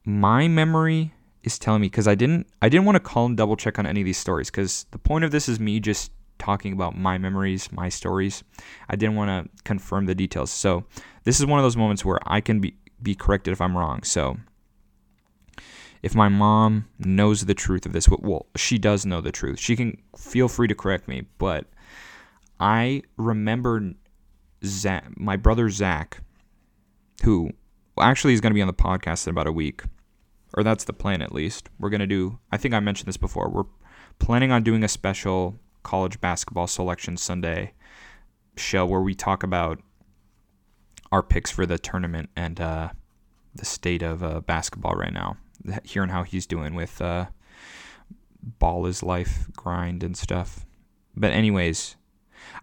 my 0.03 0.47
memory 0.47 1.13
is 1.43 1.57
telling 1.59 1.81
me 1.81 1.88
because 1.88 2.07
I 2.07 2.15
didn't 2.15 2.47
I 2.61 2.69
didn't 2.69 2.85
want 2.85 2.95
to 2.95 2.99
call 2.99 3.25
and 3.27 3.38
double 3.38 3.55
check 3.55 3.79
on 3.79 3.85
any 3.85 4.01
of 4.01 4.05
these 4.05 4.17
stories 4.17 4.49
because 4.49 4.85
the 4.91 4.97
point 4.97 5.23
of 5.23 5.31
this 5.31 5.47
is 5.47 5.59
me 5.59 5.79
just 5.79 6.11
talking 6.38 6.73
about 6.73 6.97
my 6.97 7.17
memories, 7.17 7.71
my 7.71 7.89
stories. 7.89 8.43
I 8.89 8.95
didn't 8.95 9.15
want 9.15 9.29
to 9.29 9.63
confirm 9.63 10.05
the 10.05 10.15
details. 10.15 10.51
So 10.51 10.85
this 11.23 11.39
is 11.39 11.45
one 11.45 11.59
of 11.59 11.63
those 11.63 11.77
moments 11.77 12.03
where 12.03 12.19
I 12.25 12.41
can 12.41 12.59
be 12.59 12.75
be 13.01 13.15
corrected 13.15 13.51
if 13.51 13.61
I'm 13.61 13.77
wrong. 13.77 14.03
So 14.03 14.38
if 16.03 16.15
my 16.15 16.29
mom 16.29 16.88
knows 16.99 17.45
the 17.45 17.53
truth 17.53 17.86
of 17.86 17.93
this, 17.93 18.08
well, 18.10 18.47
she 18.55 18.77
does 18.77 19.05
know 19.05 19.21
the 19.21 19.31
truth. 19.31 19.60
She 19.60 19.75
can 19.75 20.01
feel 20.17 20.47
free 20.47 20.67
to 20.67 20.75
correct 20.75 21.08
me, 21.08 21.23
but 21.38 21.65
I 22.60 23.03
remember 23.17 23.93
Zach, 24.63 25.05
my 25.17 25.36
brother 25.36 25.69
Zach, 25.69 26.21
who 27.23 27.51
actually 27.99 28.34
is 28.34 28.41
going 28.41 28.51
to 28.51 28.55
be 28.55 28.62
on 28.62 28.67
the 28.67 28.73
podcast 28.73 29.27
in 29.27 29.31
about 29.31 29.47
a 29.47 29.51
week 29.51 29.84
or 30.55 30.63
that's 30.63 30.86
the 30.86 30.93
plan 30.93 31.21
at 31.21 31.34
least. 31.34 31.69
We're 31.79 31.89
going 31.89 31.99
to 31.99 32.08
do, 32.08 32.39
I 32.51 32.58
think 32.58 32.73
I 32.73 32.79
mentioned 32.79 33.08
this 33.08 33.17
before, 33.17 33.49
we're 33.49 33.65
planning 34.19 34.51
on 34.51 34.63
doing 34.63 34.84
a 34.84 34.88
special 34.88 35.60
college 35.84 36.19
basketball 36.21 36.67
selection 36.67 37.17
Sunday 37.17 37.73
show 38.58 38.86
where 38.86 39.01
we 39.01 39.13
talk 39.13 39.43
about 39.43 39.81
our 41.12 41.21
picks 41.21 41.51
for 41.51 41.65
the 41.65 41.77
tournament 41.77 42.29
and 42.36 42.60
uh, 42.60 42.89
the 43.53 43.65
state 43.65 44.01
of 44.01 44.23
uh, 44.23 44.39
basketball 44.41 44.93
right 44.93 45.13
now, 45.13 45.38
hearing 45.84 46.10
how 46.10 46.23
he's 46.23 46.45
doing 46.45 46.75
with 46.75 47.01
uh, 47.01 47.25
ball 48.41 48.86
is 48.86 49.04
life 49.04 49.47
grind 49.56 50.04
and 50.04 50.17
stuff. 50.17 50.65
But 51.15 51.32
anyways, 51.32 51.95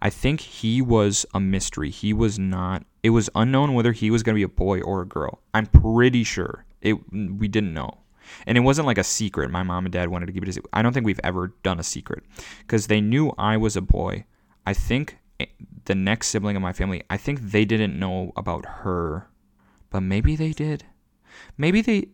I 0.00 0.10
think 0.10 0.40
he 0.40 0.80
was 0.80 1.26
a 1.34 1.40
mystery. 1.40 1.90
He 1.90 2.12
was 2.12 2.38
not. 2.38 2.84
It 3.02 3.10
was 3.10 3.28
unknown 3.34 3.74
whether 3.74 3.92
he 3.92 4.10
was 4.10 4.22
going 4.22 4.34
to 4.34 4.38
be 4.38 4.44
a 4.44 4.48
boy 4.48 4.80
or 4.80 5.02
a 5.02 5.06
girl. 5.06 5.40
I'm 5.54 5.66
pretty 5.66 6.24
sure 6.24 6.64
it. 6.80 6.94
We 7.12 7.48
didn't 7.48 7.74
know, 7.74 7.98
and 8.46 8.56
it 8.56 8.62
wasn't 8.62 8.86
like 8.86 8.98
a 8.98 9.04
secret. 9.04 9.50
My 9.50 9.62
mom 9.62 9.86
and 9.86 9.92
dad 9.92 10.08
wanted 10.08 10.26
to 10.26 10.32
keep 10.32 10.46
it. 10.46 10.58
I 10.72 10.82
don't 10.82 10.92
think 10.92 11.06
we've 11.06 11.20
ever 11.24 11.54
done 11.62 11.80
a 11.80 11.84
secret 11.84 12.22
because 12.60 12.86
they 12.86 13.00
knew 13.00 13.32
I 13.38 13.56
was 13.56 13.76
a 13.76 13.82
boy. 13.82 14.24
I 14.66 14.74
think 14.74 15.18
eh, 15.40 15.46
the 15.86 15.94
next 15.94 16.28
sibling 16.28 16.56
of 16.56 16.62
my 16.62 16.72
family. 16.72 17.02
I 17.10 17.16
think 17.16 17.40
they 17.40 17.64
didn't 17.64 17.98
know 17.98 18.32
about 18.36 18.64
her, 18.66 19.28
but 19.90 20.00
maybe 20.00 20.36
they 20.36 20.52
did. 20.52 20.84
Maybe 21.56 21.80
they 21.80 22.08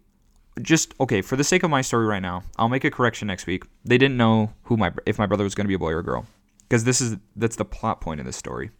just 0.62 0.94
okay 1.00 1.22
for 1.22 1.36
the 1.36 1.44
sake 1.44 1.62
of 1.62 1.70
my 1.70 1.80
story 1.80 2.06
right 2.06 2.22
now 2.22 2.42
i'll 2.56 2.68
make 2.68 2.84
a 2.84 2.90
correction 2.90 3.28
next 3.28 3.46
week. 3.46 3.64
They 3.84 3.98
didn't 3.98 4.16
know 4.16 4.52
who 4.64 4.76
my 4.76 4.92
if 5.06 5.18
my 5.18 5.26
brother 5.26 5.44
was 5.44 5.54
going 5.54 5.64
to 5.64 5.68
be 5.68 5.74
a 5.74 5.78
boy 5.78 5.92
or 5.92 6.00
a 6.00 6.04
girl. 6.04 6.26
Because 6.60 6.84
this 6.84 7.00
is 7.00 7.16
that's 7.36 7.56
the 7.56 7.64
plot 7.64 8.00
point 8.00 8.20
of 8.20 8.26
this 8.26 8.36
story. 8.36 8.70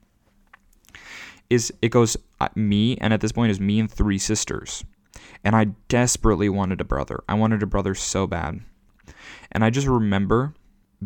Is 1.49 1.73
it 1.81 1.89
goes 1.91 2.17
uh, 2.41 2.49
me 2.55 2.97
and 2.99 3.13
at 3.13 3.21
this 3.21 3.33
point 3.33 3.51
is 3.51 3.61
me 3.61 3.81
and 3.81 3.91
three 3.91 4.19
sisters. 4.19 4.85
And 5.45 5.55
i 5.55 5.67
desperately 5.89 6.49
wanted 6.49 6.81
a 6.81 6.85
brother. 6.85 7.23
I 7.29 7.35
wanted 7.35 7.63
a 7.63 7.67
brother 7.67 7.95
so 7.95 8.27
bad. 8.27 8.61
And 9.53 9.65
i 9.65 9.71
just 9.71 9.87
remember 9.87 10.55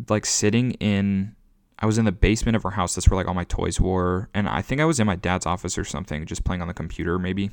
like 0.09 0.25
sitting 0.25 0.71
in 0.73 1.35
i 1.79 1.85
was 1.85 1.97
in 1.97 2.05
the 2.05 2.11
basement 2.11 2.55
of 2.55 2.65
our 2.65 2.71
house. 2.71 2.95
That's 2.95 3.07
where 3.09 3.17
like 3.17 3.27
all 3.27 3.33
my 3.33 3.43
toys 3.45 3.79
were. 3.79 4.29
And 4.33 4.49
i 4.49 4.61
think 4.61 4.81
i 4.81 4.85
was 4.85 4.99
in 4.99 5.07
my 5.07 5.15
dad's 5.15 5.45
office 5.45 5.77
or 5.77 5.85
something 5.85 6.25
just 6.25 6.43
playing 6.43 6.61
on 6.61 6.67
the 6.67 6.73
computer 6.73 7.19
maybe. 7.19 7.51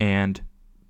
And 0.00 0.40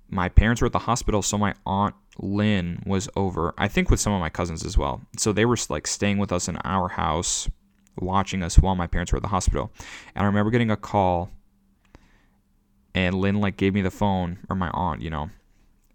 my 0.09 0.29
parents 0.29 0.61
were 0.61 0.67
at 0.67 0.73
the 0.73 0.79
hospital 0.79 1.21
so 1.21 1.37
my 1.37 1.53
aunt 1.65 1.95
Lynn 2.21 2.83
was 2.85 3.09
over, 3.15 3.53
I 3.57 3.67
think 3.67 3.89
with 3.89 3.99
some 3.99 4.13
of 4.13 4.19
my 4.19 4.29
cousins 4.29 4.65
as 4.65 4.77
well. 4.77 5.01
So 5.17 5.31
they 5.31 5.45
were 5.45 5.57
like 5.69 5.87
staying 5.87 6.17
with 6.17 6.31
us 6.31 6.47
in 6.47 6.57
our 6.57 6.89
house, 6.89 7.49
watching 7.97 8.43
us 8.43 8.59
while 8.59 8.75
my 8.75 8.87
parents 8.87 9.11
were 9.11 9.17
at 9.17 9.21
the 9.21 9.29
hospital. 9.29 9.71
And 10.15 10.23
I 10.23 10.25
remember 10.25 10.51
getting 10.51 10.71
a 10.71 10.77
call, 10.77 11.31
and 12.93 13.15
Lynn 13.15 13.39
like 13.39 13.57
gave 13.57 13.73
me 13.73 13.81
the 13.81 13.91
phone, 13.91 14.39
or 14.49 14.55
my 14.55 14.69
aunt, 14.71 15.01
you 15.01 15.09
know, 15.09 15.29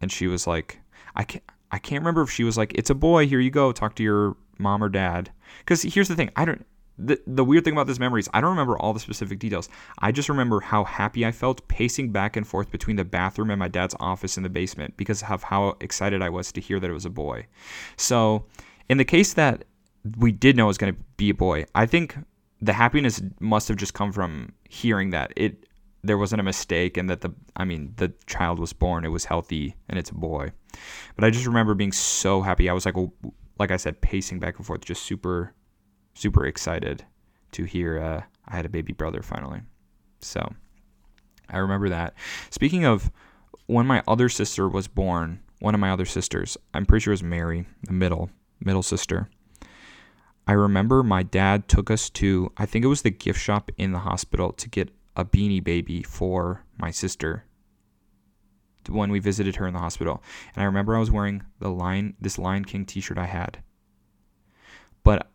and 0.00 0.10
she 0.10 0.26
was 0.26 0.46
like, 0.46 0.80
I 1.14 1.24
can't, 1.24 1.44
I 1.70 1.78
can't 1.78 2.00
remember 2.00 2.22
if 2.22 2.30
she 2.30 2.44
was 2.44 2.56
like, 2.56 2.72
"It's 2.74 2.90
a 2.90 2.94
boy, 2.94 3.26
here 3.26 3.40
you 3.40 3.50
go, 3.50 3.72
talk 3.72 3.94
to 3.96 4.02
your 4.02 4.36
mom 4.58 4.82
or 4.82 4.88
dad." 4.88 5.30
Because 5.58 5.82
here's 5.82 6.08
the 6.08 6.16
thing, 6.16 6.30
I 6.36 6.44
don't 6.44 6.64
the, 6.98 7.20
the 7.26 7.44
weird 7.44 7.64
thing 7.64 7.72
about 7.72 7.86
this 7.86 7.98
memory 7.98 8.20
is 8.20 8.28
I 8.32 8.40
don't 8.40 8.50
remember 8.50 8.78
all 8.78 8.92
the 8.92 9.00
specific 9.00 9.38
details. 9.38 9.68
I 9.98 10.12
just 10.12 10.28
remember 10.28 10.60
how 10.60 10.84
happy 10.84 11.26
I 11.26 11.32
felt 11.32 11.66
pacing 11.68 12.12
back 12.12 12.36
and 12.36 12.46
forth 12.46 12.70
between 12.70 12.96
the 12.96 13.04
bathroom 13.04 13.50
and 13.50 13.58
my 13.58 13.68
dad's 13.68 13.96
office 13.98 14.36
in 14.36 14.42
the 14.42 14.48
basement 14.48 14.96
because 14.96 15.22
of 15.22 15.42
how 15.42 15.76
excited 15.80 16.22
I 16.22 16.28
was 16.28 16.52
to 16.52 16.60
hear 16.60 16.78
that 16.78 16.88
it 16.88 16.94
was 16.94 17.04
a 17.04 17.10
boy. 17.10 17.46
So, 17.96 18.46
in 18.88 18.98
the 18.98 19.04
case 19.04 19.34
that 19.34 19.64
we 20.18 20.30
did 20.30 20.56
know 20.56 20.64
it 20.64 20.68
was 20.68 20.78
going 20.78 20.94
to 20.94 21.00
be 21.16 21.30
a 21.30 21.34
boy, 21.34 21.64
I 21.74 21.86
think 21.86 22.16
the 22.60 22.72
happiness 22.72 23.20
must 23.40 23.68
have 23.68 23.76
just 23.76 23.94
come 23.94 24.12
from 24.12 24.52
hearing 24.68 25.10
that 25.10 25.32
it 25.36 25.66
there 26.02 26.18
wasn't 26.18 26.38
a 26.38 26.44
mistake 26.44 26.98
and 26.98 27.08
that 27.08 27.22
the 27.22 27.34
I 27.56 27.64
mean 27.64 27.94
the 27.96 28.12
child 28.26 28.58
was 28.58 28.72
born, 28.72 29.04
it 29.04 29.08
was 29.08 29.24
healthy 29.24 29.74
and 29.88 29.98
it's 29.98 30.10
a 30.10 30.14
boy. 30.14 30.52
But 31.16 31.24
I 31.24 31.30
just 31.30 31.46
remember 31.46 31.74
being 31.74 31.92
so 31.92 32.42
happy. 32.42 32.68
I 32.68 32.72
was 32.72 32.86
like 32.86 32.94
like 33.58 33.70
I 33.70 33.76
said 33.78 34.00
pacing 34.00 34.38
back 34.38 34.58
and 34.58 34.66
forth 34.66 34.84
just 34.84 35.02
super 35.02 35.54
super 36.14 36.46
excited 36.46 37.04
to 37.52 37.64
hear 37.64 37.98
uh, 37.98 38.22
I 38.46 38.56
had 38.56 38.66
a 38.66 38.70
baby 38.70 38.92
brother 38.92 39.22
finally. 39.22 39.60
So 40.20 40.52
I 41.48 41.58
remember 41.58 41.88
that. 41.90 42.14
Speaking 42.50 42.84
of 42.84 43.10
when 43.66 43.86
my 43.86 44.02
other 44.06 44.28
sister 44.28 44.68
was 44.68 44.88
born, 44.88 45.40
one 45.60 45.74
of 45.74 45.80
my 45.80 45.90
other 45.90 46.04
sisters, 46.04 46.56
I'm 46.72 46.86
pretty 46.86 47.04
sure 47.04 47.12
it 47.12 47.14
was 47.14 47.22
Mary, 47.22 47.66
the 47.82 47.92
middle 47.92 48.30
middle 48.60 48.82
sister. 48.82 49.28
I 50.46 50.52
remember 50.52 51.02
my 51.02 51.22
dad 51.22 51.68
took 51.68 51.90
us 51.90 52.10
to 52.10 52.52
I 52.56 52.66
think 52.66 52.84
it 52.84 52.88
was 52.88 53.02
the 53.02 53.10
gift 53.10 53.40
shop 53.40 53.70
in 53.76 53.92
the 53.92 54.00
hospital 54.00 54.52
to 54.52 54.68
get 54.68 54.90
a 55.16 55.24
beanie 55.24 55.62
baby 55.62 56.02
for 56.02 56.64
my 56.78 56.90
sister 56.90 57.44
when 58.88 59.10
we 59.10 59.18
visited 59.18 59.56
her 59.56 59.66
in 59.66 59.74
the 59.74 59.80
hospital. 59.80 60.22
And 60.54 60.62
I 60.62 60.66
remember 60.66 60.96
I 60.96 61.00
was 61.00 61.10
wearing 61.10 61.42
the 61.60 61.70
Lion 61.70 62.16
this 62.20 62.38
Lion 62.38 62.64
King 62.64 62.84
t-shirt 62.84 63.18
I 63.18 63.26
had. 63.26 63.58
But 65.02 65.30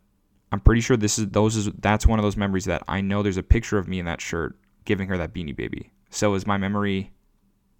I'm 0.52 0.60
pretty 0.60 0.80
sure 0.80 0.96
this 0.96 1.18
is 1.18 1.28
those 1.28 1.56
is 1.56 1.70
that's 1.78 2.06
one 2.06 2.18
of 2.18 2.24
those 2.24 2.36
memories 2.36 2.64
that 2.64 2.82
I 2.88 3.00
know 3.00 3.22
there's 3.22 3.36
a 3.36 3.42
picture 3.42 3.78
of 3.78 3.88
me 3.88 3.98
in 3.98 4.06
that 4.06 4.20
shirt 4.20 4.58
giving 4.84 5.08
her 5.08 5.16
that 5.18 5.32
beanie 5.32 5.54
baby. 5.54 5.92
So 6.10 6.34
is 6.34 6.46
my 6.46 6.58
memory 6.58 7.12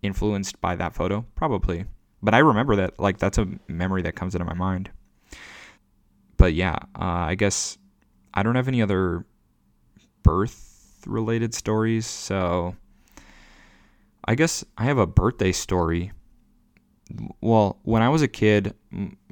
influenced 0.02 0.60
by 0.60 0.76
that 0.76 0.94
photo? 0.94 1.26
Probably. 1.34 1.84
But 2.22 2.34
I 2.34 2.38
remember 2.38 2.76
that 2.76 2.98
like 3.00 3.18
that's 3.18 3.38
a 3.38 3.48
memory 3.66 4.02
that 4.02 4.14
comes 4.14 4.34
into 4.34 4.44
my 4.44 4.54
mind. 4.54 4.90
But 6.36 6.54
yeah, 6.54 6.76
uh, 6.94 7.28
I 7.28 7.34
guess 7.34 7.76
I 8.32 8.42
don't 8.42 8.54
have 8.54 8.68
any 8.68 8.82
other 8.82 9.26
birth 10.22 11.02
related 11.06 11.54
stories, 11.54 12.06
so 12.06 12.76
I 14.24 14.34
guess 14.34 14.64
I 14.78 14.84
have 14.84 14.98
a 14.98 15.06
birthday 15.06 15.52
story. 15.52 16.12
Well, 17.40 17.78
when 17.82 18.02
I 18.02 18.08
was 18.08 18.22
a 18.22 18.28
kid, 18.28 18.74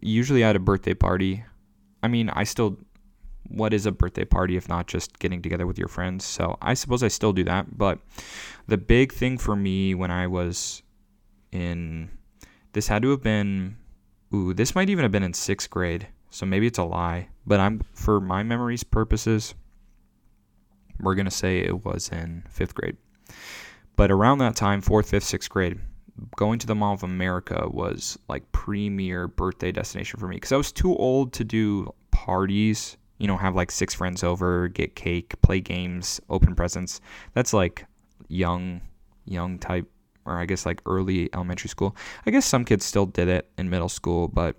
usually 0.00 0.42
I 0.42 0.48
had 0.48 0.56
a 0.56 0.60
birthday 0.60 0.94
party. 0.94 1.44
I 2.02 2.08
mean, 2.08 2.28
I 2.30 2.44
still 2.44 2.78
what 3.48 3.72
is 3.72 3.86
a 3.86 3.92
birthday 3.92 4.24
party 4.24 4.56
if 4.56 4.68
not 4.68 4.86
just 4.86 5.18
getting 5.18 5.42
together 5.42 5.66
with 5.66 5.78
your 5.78 5.88
friends? 5.88 6.24
So 6.24 6.56
I 6.60 6.74
suppose 6.74 7.02
I 7.02 7.08
still 7.08 7.32
do 7.32 7.44
that. 7.44 7.76
But 7.76 7.98
the 8.66 8.78
big 8.78 9.12
thing 9.12 9.38
for 9.38 9.56
me 9.56 9.94
when 9.94 10.10
I 10.10 10.26
was 10.26 10.82
in, 11.52 12.10
this 12.72 12.88
had 12.88 13.02
to 13.02 13.10
have 13.10 13.22
been, 13.22 13.76
ooh, 14.34 14.54
this 14.54 14.74
might 14.74 14.90
even 14.90 15.02
have 15.02 15.12
been 15.12 15.22
in 15.22 15.34
sixth 15.34 15.70
grade. 15.70 16.08
So 16.30 16.44
maybe 16.44 16.66
it's 16.66 16.78
a 16.78 16.84
lie. 16.84 17.28
But 17.46 17.60
I'm, 17.60 17.80
for 17.94 18.20
my 18.20 18.42
memories 18.42 18.84
purposes, 18.84 19.54
we're 21.00 21.14
going 21.14 21.24
to 21.24 21.30
say 21.30 21.60
it 21.60 21.84
was 21.84 22.10
in 22.10 22.44
fifth 22.48 22.74
grade. 22.74 22.96
But 23.96 24.10
around 24.10 24.38
that 24.38 24.56
time, 24.56 24.80
fourth, 24.80 25.10
fifth, 25.10 25.24
sixth 25.24 25.50
grade, 25.50 25.80
going 26.36 26.58
to 26.58 26.66
the 26.66 26.74
Mall 26.74 26.94
of 26.94 27.02
America 27.02 27.66
was 27.68 28.18
like 28.28 28.50
premier 28.52 29.28
birthday 29.28 29.72
destination 29.72 30.18
for 30.20 30.28
me 30.28 30.36
because 30.36 30.52
I 30.52 30.56
was 30.56 30.72
too 30.72 30.94
old 30.96 31.32
to 31.34 31.44
do 31.44 31.92
parties 32.10 32.96
you 33.18 33.26
know, 33.26 33.36
have 33.36 33.54
like 33.54 33.70
six 33.70 33.94
friends 33.94 34.22
over, 34.24 34.68
get 34.68 34.94
cake, 34.94 35.34
play 35.42 35.60
games, 35.60 36.20
open 36.30 36.54
presents. 36.54 37.00
That's 37.34 37.52
like 37.52 37.84
young, 38.28 38.80
young 39.24 39.58
type, 39.58 39.86
or 40.24 40.38
I 40.38 40.46
guess 40.46 40.66
like 40.66 40.80
early 40.86 41.28
elementary 41.34 41.68
school. 41.68 41.96
I 42.26 42.30
guess 42.30 42.46
some 42.46 42.64
kids 42.64 42.84
still 42.84 43.06
did 43.06 43.28
it 43.28 43.50
in 43.58 43.70
middle 43.70 43.88
school, 43.88 44.28
but 44.28 44.56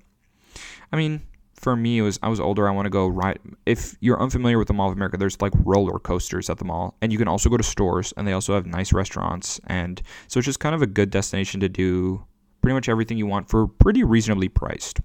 I 0.92 0.98
mean, 0.98 1.22
for 1.60 1.76
me, 1.76 1.98
it 1.98 2.02
was 2.02 2.20
I 2.24 2.30
was 2.30 2.40
older. 2.40 2.68
I 2.68 2.72
want 2.72 2.86
to 2.86 2.90
go 2.90 3.08
right. 3.08 3.40
If 3.66 3.96
you're 4.00 4.22
unfamiliar 4.22 4.58
with 4.58 4.68
the 4.68 4.74
Mall 4.74 4.90
of 4.90 4.96
America, 4.96 5.18
there's 5.18 5.42
like 5.42 5.54
roller 5.66 6.00
coasters 6.00 6.50
at 6.50 6.58
the 6.58 6.66
mall, 6.66 6.96
and 7.02 7.12
you 7.12 7.18
can 7.18 7.28
also 7.28 7.50
go 7.50 7.58
to 7.58 7.64
stores, 7.64 8.14
and 8.18 8.28
they 8.28 8.34
also 8.34 8.54
have 8.54 8.66
nice 8.66 8.94
restaurants, 8.94 9.60
and 9.68 10.02
so 10.28 10.40
it's 10.40 10.46
just 10.46 10.60
kind 10.60 10.74
of 10.74 10.82
a 10.82 10.88
good 10.88 11.10
destination 11.10 11.60
to 11.60 11.70
do 11.70 12.24
pretty 12.62 12.74
much 12.74 12.90
everything 12.90 13.18
you 13.18 13.28
want 13.28 13.50
for 13.50 13.68
pretty 13.68 14.04
reasonably 14.04 14.50
priced. 14.50 15.02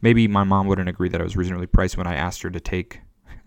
Maybe 0.00 0.28
my 0.28 0.44
mom 0.44 0.66
wouldn't 0.66 0.88
agree 0.88 1.08
that 1.08 1.20
I 1.20 1.24
was 1.24 1.36
reasonably 1.36 1.66
priced 1.66 1.96
when 1.96 2.06
I 2.06 2.14
asked 2.14 2.42
her 2.42 2.50
to 2.50 2.60
take 2.60 3.00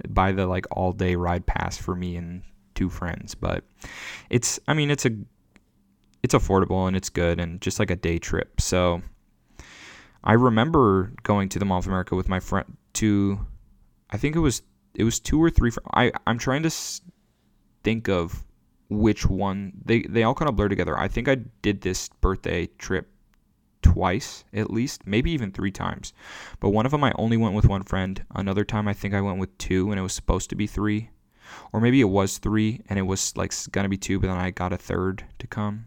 buy 0.10 0.32
the 0.32 0.48
like 0.48 0.66
all 0.72 0.92
day 0.92 1.16
ride 1.16 1.46
pass 1.46 1.78
for 1.78 1.96
me 1.96 2.16
and 2.16 2.42
two 2.76 2.90
friends, 2.90 3.36
but 3.36 3.64
it's 4.30 4.60
I 4.68 4.74
mean 4.74 4.92
it's 4.92 5.06
a 5.06 5.12
it's 6.24 6.36
affordable 6.36 6.88
and 6.88 6.96
it's 6.96 7.10
good 7.10 7.40
and 7.40 7.62
just 7.62 7.80
like 7.80 7.92
a 7.92 7.96
day 7.96 8.20
trip. 8.20 8.62
So 8.62 9.02
I 10.24 10.34
remember 10.34 11.14
going 11.24 11.50
to 11.50 11.60
the 11.60 11.66
Mall 11.66 11.80
of 11.80 11.88
America 11.88 12.16
with 12.16 12.30
my 12.30 12.40
friend 12.40 12.78
to 12.94 13.40
I 14.10 14.18
think 14.18 14.36
it 14.36 14.40
was 14.40 14.62
it 14.94 15.04
was 15.04 15.20
two 15.20 15.42
or 15.42 15.50
three 15.50 15.72
I 15.94 16.12
I'm 16.28 16.38
trying 16.38 16.64
to 16.64 16.72
think 17.84 18.10
of 18.10 18.44
which 18.90 19.26
one 19.26 19.74
they 19.86 20.02
they 20.04 20.24
all 20.24 20.36
kind 20.36 20.50
of 20.50 20.56
blur 20.56 20.68
together. 20.68 20.98
I 20.98 21.08
think 21.08 21.28
I 21.28 21.36
did 21.62 21.82
this 21.82 22.10
birthday 22.10 22.68
trip 22.78 23.11
twice 23.82 24.44
at 24.54 24.72
least, 24.72 25.06
maybe 25.06 25.32
even 25.32 25.52
three 25.52 25.72
times. 25.72 26.14
But 26.60 26.70
one 26.70 26.86
of 26.86 26.92
them 26.92 27.04
I 27.04 27.12
only 27.16 27.38
went 27.38 27.56
with 27.56 27.66
one 27.66 27.84
friend. 27.84 28.24
Another 28.36 28.64
time 28.64 28.88
I 28.88 28.94
think 28.94 29.14
I 29.14 29.22
went 29.22 29.40
with 29.40 29.58
two 29.58 29.92
and 29.92 30.00
it 30.00 30.04
was 30.04 30.14
supposed 30.14 30.50
to 30.50 30.56
be 30.56 30.68
three. 30.68 31.10
Or 31.74 31.82
maybe 31.82 32.00
it 32.02 32.06
was 32.06 32.38
three 32.38 32.82
and 32.88 32.98
it 32.98 33.04
was 33.04 33.36
like 33.36 33.54
gonna 33.72 33.90
be 33.90 33.98
two, 33.98 34.20
but 34.20 34.28
then 34.28 34.38
I 34.38 34.52
got 34.52 34.74
a 34.74 34.78
third 34.78 35.26
to 35.40 35.48
come. 35.48 35.86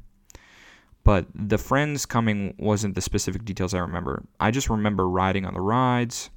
But 1.05 1.26
the 1.34 1.59
friends 1.59 2.07
coming 2.07 2.55
wasn't 2.59 2.95
the 2.95 3.03
specific 3.03 3.45
details 3.45 3.74
I 3.74 3.78
remember. 3.78 4.24
I 4.40 4.51
just 4.51 4.70
remember 4.70 5.09
riding 5.09 5.45
on 5.45 5.55
the 5.55 5.61
rides. 5.61 6.30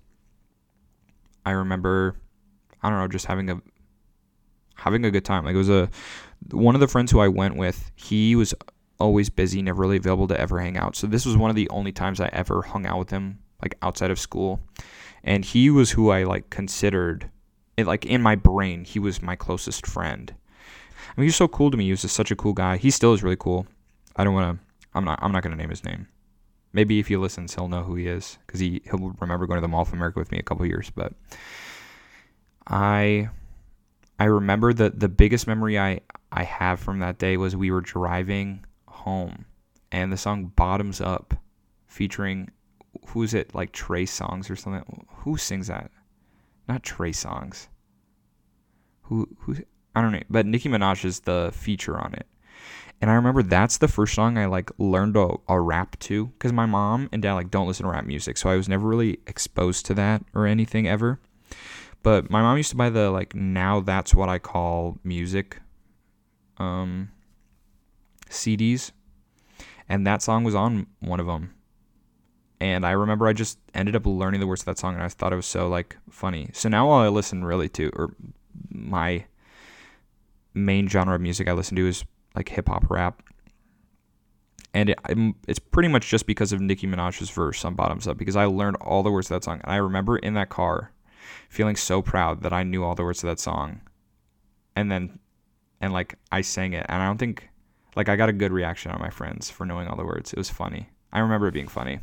I 1.45 1.51
remember 1.51 2.15
I 2.83 2.89
don't 2.89 2.99
know, 2.99 3.07
just 3.07 3.25
having 3.25 3.49
a 3.49 3.61
having 4.75 5.05
a 5.05 5.11
good 5.11 5.25
time. 5.25 5.45
Like 5.45 5.55
it 5.55 5.57
was 5.57 5.69
a 5.69 5.89
one 6.51 6.75
of 6.75 6.81
the 6.81 6.87
friends 6.87 7.11
who 7.11 7.19
I 7.19 7.27
went 7.27 7.55
with, 7.55 7.91
he 7.95 8.35
was 8.35 8.53
always 8.99 9.29
busy, 9.29 9.61
never 9.61 9.81
really 9.81 9.97
available 9.97 10.27
to 10.27 10.39
ever 10.39 10.59
hang 10.59 10.77
out. 10.77 10.95
So 10.95 11.07
this 11.07 11.25
was 11.25 11.37
one 11.37 11.49
of 11.49 11.55
the 11.55 11.69
only 11.69 11.91
times 11.91 12.19
I 12.19 12.29
ever 12.33 12.61
hung 12.61 12.85
out 12.85 12.99
with 12.99 13.09
him, 13.09 13.39
like 13.61 13.75
outside 13.81 14.11
of 14.11 14.19
school. 14.19 14.59
And 15.23 15.43
he 15.43 15.69
was 15.69 15.91
who 15.91 16.09
I 16.09 16.23
like 16.23 16.49
considered, 16.49 17.29
like 17.77 18.05
in 18.05 18.21
my 18.21 18.35
brain, 18.35 18.85
he 18.85 18.99
was 18.99 19.21
my 19.21 19.35
closest 19.35 19.85
friend. 19.85 20.33
I 21.17 21.19
mean, 21.19 21.25
he 21.25 21.29
was 21.29 21.35
so 21.35 21.47
cool 21.47 21.71
to 21.71 21.77
me. 21.77 21.85
He 21.85 21.91
was 21.91 22.01
just 22.01 22.15
such 22.15 22.31
a 22.31 22.35
cool 22.35 22.53
guy. 22.53 22.77
He 22.77 22.91
still 22.91 23.13
is 23.13 23.23
really 23.23 23.37
cool. 23.37 23.67
I 24.15 24.23
don't 24.23 24.33
want 24.33 24.57
to. 24.57 24.65
I'm 24.93 25.05
not. 25.05 25.19
I'm 25.21 25.31
not 25.31 25.43
gonna 25.43 25.55
name 25.55 25.69
his 25.69 25.83
name. 25.83 26.07
Maybe 26.73 26.99
if 26.99 27.07
he 27.07 27.17
listens, 27.17 27.55
he'll 27.55 27.67
know 27.67 27.83
who 27.83 27.95
he 27.95 28.07
is 28.07 28.37
because 28.45 28.59
he 28.59 28.81
he'll 28.85 29.15
remember 29.19 29.45
going 29.47 29.57
to 29.57 29.61
the 29.61 29.67
Mall 29.67 29.81
of 29.81 29.93
America 29.93 30.19
with 30.19 30.31
me 30.31 30.39
a 30.39 30.43
couple 30.43 30.65
years. 30.65 30.89
But 30.89 31.13
I 32.67 33.29
I 34.19 34.25
remember 34.25 34.73
that 34.73 34.99
the 34.99 35.09
biggest 35.09 35.47
memory 35.47 35.79
I 35.79 36.01
I 36.31 36.43
have 36.43 36.79
from 36.79 36.99
that 36.99 37.19
day 37.19 37.37
was 37.37 37.55
we 37.55 37.71
were 37.71 37.81
driving 37.81 38.65
home 39.07 39.45
and 39.91 40.11
the 40.11 40.17
song 40.17 40.51
Bottoms 40.55 40.99
Up 40.99 41.33
featuring 41.85 42.51
who's 43.07 43.33
it 43.33 43.55
like 43.55 43.71
Trey 43.71 44.05
Songz 44.05 44.49
or 44.49 44.55
something. 44.55 45.05
Who 45.19 45.37
sings 45.37 45.67
that? 45.67 45.91
Not 46.67 46.83
Trey 46.83 47.11
Songz. 47.11 47.67
Who 49.03 49.29
who 49.39 49.55
I 49.95 50.01
don't 50.01 50.11
know, 50.11 50.23
but 50.29 50.45
Nicki 50.45 50.67
Minaj 50.67 51.05
is 51.05 51.21
the 51.21 51.51
feature 51.53 51.97
on 51.97 52.13
it. 52.13 52.27
And 52.99 53.09
I 53.09 53.13
remember 53.13 53.43
that's 53.43 53.77
the 53.77 53.87
first 53.87 54.13
song 54.13 54.37
I 54.37 54.47
like 54.47 54.71
learned 54.77 55.15
a, 55.15 55.35
a 55.47 55.61
rap 55.61 55.97
to 55.99 56.27
because 56.27 56.51
my 56.51 56.65
mom 56.65 57.09
and 57.13 57.21
dad 57.21 57.33
like 57.35 57.51
don't 57.51 57.67
listen 57.67 57.85
to 57.85 57.91
rap 57.91 58.05
music, 58.05 58.37
so 58.37 58.49
I 58.49 58.57
was 58.57 58.67
never 58.67 58.85
really 58.87 59.19
exposed 59.25 59.85
to 59.85 59.93
that 59.93 60.23
or 60.33 60.45
anything 60.45 60.87
ever. 60.87 61.21
But 62.03 62.29
my 62.29 62.41
mom 62.41 62.57
used 62.57 62.71
to 62.71 62.75
buy 62.75 62.89
the 62.89 63.09
like 63.09 63.33
now 63.33 63.79
that's 63.79 64.13
what 64.13 64.27
I 64.27 64.39
call 64.39 64.97
music 65.03 65.61
um 66.57 67.11
CDs 68.29 68.91
and 69.89 70.05
that 70.05 70.21
song 70.21 70.43
was 70.43 70.55
on 70.55 70.87
one 70.99 71.19
of 71.19 71.27
them. 71.27 71.53
And 72.59 72.85
I 72.85 72.91
remember 72.91 73.27
I 73.27 73.33
just 73.33 73.59
ended 73.73 73.95
up 73.95 74.05
learning 74.05 74.39
the 74.39 74.47
words 74.47 74.61
of 74.61 74.65
that 74.65 74.79
song 74.79 74.95
and 74.95 75.03
I 75.03 75.09
thought 75.09 75.33
it 75.33 75.37
was 75.37 75.45
so 75.45 75.67
like 75.67 75.95
funny. 76.09 76.49
So 76.53 76.69
now 76.69 76.89
all 76.89 77.01
I 77.01 77.07
listen 77.07 77.43
really 77.43 77.69
to 77.69 77.91
or 77.95 78.15
my 78.69 79.25
main 80.53 80.87
genre 80.87 81.15
of 81.15 81.21
music 81.21 81.47
I 81.47 81.53
listen 81.53 81.75
to 81.75 81.87
is 81.87 82.03
like 82.35 82.49
hip 82.49 82.67
hop 82.67 82.89
rap. 82.89 83.21
And 84.73 84.89
it, 84.89 84.99
it's 85.47 85.59
pretty 85.59 85.89
much 85.89 86.09
just 86.09 86.25
because 86.25 86.51
of 86.51 86.59
Nicki 86.59 86.87
Minaj's 86.87 87.29
verse 87.29 87.63
on 87.63 87.75
Bottoms 87.75 88.07
Up 88.07 88.17
because 88.17 88.35
I 88.35 88.45
learned 88.45 88.77
all 88.77 89.03
the 89.03 89.11
words 89.11 89.31
of 89.31 89.35
that 89.35 89.43
song. 89.43 89.61
And 89.63 89.71
I 89.71 89.77
remember 89.77 90.17
in 90.17 90.33
that 90.33 90.49
car 90.49 90.91
feeling 91.49 91.75
so 91.75 92.01
proud 92.01 92.41
that 92.43 92.53
I 92.53 92.63
knew 92.63 92.83
all 92.83 92.95
the 92.95 93.03
words 93.03 93.23
of 93.23 93.27
that 93.29 93.39
song. 93.39 93.81
And 94.75 94.91
then, 94.91 95.19
and 95.79 95.93
like 95.93 96.15
I 96.31 96.41
sang 96.41 96.73
it. 96.73 96.85
And 96.89 97.01
I 97.01 97.05
don't 97.05 97.17
think, 97.17 97.49
like, 97.97 98.07
I 98.07 98.15
got 98.15 98.29
a 98.29 98.33
good 98.33 98.53
reaction 98.53 98.91
on 98.91 99.01
my 99.01 99.09
friends 99.09 99.49
for 99.49 99.65
knowing 99.65 99.87
all 99.87 99.97
the 99.97 100.05
words. 100.05 100.31
It 100.31 100.37
was 100.37 100.49
funny. 100.49 100.87
I 101.11 101.19
remember 101.19 101.47
it 101.47 101.53
being 101.53 101.67
funny. 101.67 101.99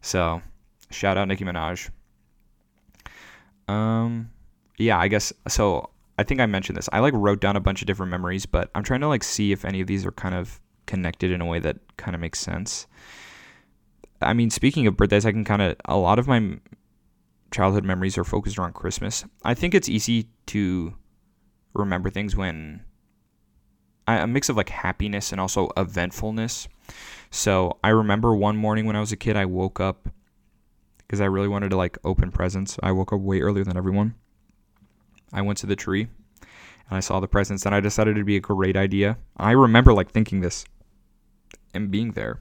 So, 0.00 0.42
shout 0.90 1.16
out 1.16 1.28
Nicki 1.28 1.44
Minaj. 1.44 1.90
Um, 3.68 4.30
yeah, 4.78 4.98
I 4.98 5.08
guess 5.08 5.32
so. 5.48 5.90
I 6.18 6.24
think 6.24 6.40
I 6.40 6.46
mentioned 6.46 6.76
this. 6.76 6.88
I 6.92 7.00
like 7.00 7.14
wrote 7.14 7.40
down 7.40 7.56
a 7.56 7.60
bunch 7.60 7.82
of 7.82 7.86
different 7.86 8.10
memories, 8.10 8.46
but 8.46 8.70
I'm 8.74 8.82
trying 8.82 9.00
to 9.00 9.08
like 9.08 9.24
see 9.24 9.52
if 9.52 9.64
any 9.64 9.80
of 9.80 9.86
these 9.86 10.04
are 10.04 10.12
kind 10.12 10.34
of 10.34 10.60
connected 10.86 11.30
in 11.30 11.40
a 11.40 11.46
way 11.46 11.58
that 11.60 11.78
kind 11.96 12.14
of 12.14 12.20
makes 12.20 12.38
sense. 12.38 12.86
I 14.20 14.34
mean, 14.34 14.50
speaking 14.50 14.86
of 14.86 14.96
birthdays, 14.96 15.26
I 15.26 15.32
can 15.32 15.44
kind 15.44 15.62
of 15.62 15.76
a 15.84 15.96
lot 15.96 16.18
of 16.18 16.26
my 16.26 16.58
childhood 17.50 17.84
memories 17.84 18.18
are 18.18 18.24
focused 18.24 18.58
around 18.58 18.74
Christmas. 18.74 19.24
I 19.44 19.54
think 19.54 19.74
it's 19.74 19.88
easy 19.88 20.28
to 20.46 20.94
remember 21.74 22.10
things 22.10 22.36
when 22.36 22.82
a 24.06 24.26
mix 24.26 24.48
of 24.48 24.56
like 24.56 24.68
happiness 24.68 25.32
and 25.32 25.40
also 25.40 25.70
eventfulness. 25.76 26.68
So 27.30 27.78
I 27.82 27.90
remember 27.90 28.34
one 28.34 28.56
morning 28.56 28.86
when 28.86 28.96
I 28.96 29.00
was 29.00 29.12
a 29.12 29.16
kid, 29.16 29.36
I 29.36 29.44
woke 29.46 29.80
up 29.80 30.08
because 30.98 31.20
I 31.20 31.26
really 31.26 31.48
wanted 31.48 31.70
to 31.70 31.76
like 31.76 31.98
open 32.04 32.30
presents. 32.30 32.78
I 32.82 32.92
woke 32.92 33.12
up 33.12 33.20
way 33.20 33.40
earlier 33.40 33.64
than 33.64 33.76
everyone. 33.76 34.14
I 35.32 35.42
went 35.42 35.58
to 35.58 35.66
the 35.66 35.76
tree 35.76 36.08
and 36.88 36.96
I 36.96 37.00
saw 37.00 37.20
the 37.20 37.28
presents 37.28 37.64
and 37.64 37.74
I 37.74 37.80
decided 37.80 38.16
it'd 38.16 38.26
be 38.26 38.36
a 38.36 38.40
great 38.40 38.76
idea. 38.76 39.16
I 39.36 39.52
remember 39.52 39.92
like 39.92 40.10
thinking 40.10 40.40
this 40.40 40.64
and 41.74 41.90
being 41.90 42.12
there. 42.12 42.40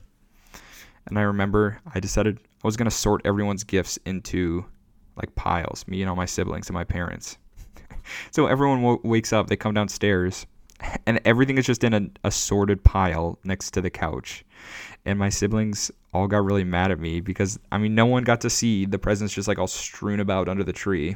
And 1.08 1.18
I 1.18 1.24
remember 1.24 1.80
I 1.94 2.00
decided 2.00 2.40
I 2.64 2.68
was 2.68 2.78
going 2.78 2.90
to 2.90 2.96
sort 2.96 3.22
everyone's 3.26 3.64
gifts 3.64 3.98
into 4.06 4.66
like 5.16 5.36
piles, 5.36 5.88
me 5.88 6.02
and 6.02 6.10
all 6.10 6.16
my 6.16 6.26
siblings 6.26 6.68
and 6.68 6.74
my 6.74 6.84
parents. 6.84 7.38
so 8.32 8.48
everyone 8.48 8.82
w- 8.82 9.02
wakes 9.04 9.34
up, 9.34 9.48
they 9.48 9.56
come 9.56 9.74
downstairs, 9.74 10.46
and 11.06 11.20
everything 11.26 11.58
is 11.58 11.66
just 11.66 11.84
in 11.84 11.94
a, 11.94 12.28
a 12.28 12.32
sorted 12.32 12.84
pile 12.84 13.38
next 13.44 13.72
to 13.72 13.82
the 13.82 13.90
couch. 13.90 14.44
And 15.06 15.18
my 15.18 15.30
siblings 15.30 15.92
all 16.14 16.28
got 16.28 16.44
really 16.44 16.64
mad 16.64 16.92
at 16.92 17.00
me 17.00 17.20
because 17.20 17.60
I 17.72 17.78
mean 17.78 17.96
no 17.96 18.06
one 18.06 18.24
got 18.24 18.42
to 18.42 18.50
see 18.50 18.86
the 18.86 19.00
presents 19.00 19.34
just 19.34 19.48
like 19.48 19.58
all 19.58 19.68
strewn 19.68 20.20
about 20.20 20.50
under 20.50 20.64
the 20.64 20.74
tree. 20.74 21.16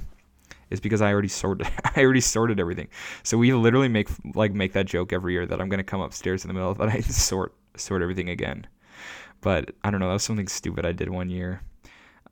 It's 0.71 0.81
because 0.81 1.01
I 1.01 1.11
already 1.11 1.27
sorted 1.27 1.67
I 1.95 2.01
already 2.01 2.21
sorted 2.21 2.59
everything. 2.59 2.87
So 3.23 3.37
we 3.37 3.53
literally 3.53 3.89
make 3.89 4.09
like 4.33 4.53
make 4.53 4.73
that 4.73 4.87
joke 4.87 5.13
every 5.13 5.33
year 5.33 5.45
that 5.45 5.61
I'm 5.61 5.69
gonna 5.69 5.83
come 5.83 6.01
upstairs 6.01 6.43
in 6.43 6.47
the 6.47 6.53
middle 6.53 6.71
of 6.71 6.77
the 6.77 6.85
night 6.87 7.05
and 7.05 7.13
sort 7.13 7.53
sort 7.75 8.01
everything 8.01 8.29
again. 8.29 8.65
But 9.41 9.71
I 9.83 9.91
don't 9.91 9.99
know, 9.99 10.07
that 10.07 10.13
was 10.13 10.23
something 10.23 10.47
stupid 10.47 10.85
I 10.85 10.91
did 10.91 11.09
one 11.09 11.29
year. 11.29 11.61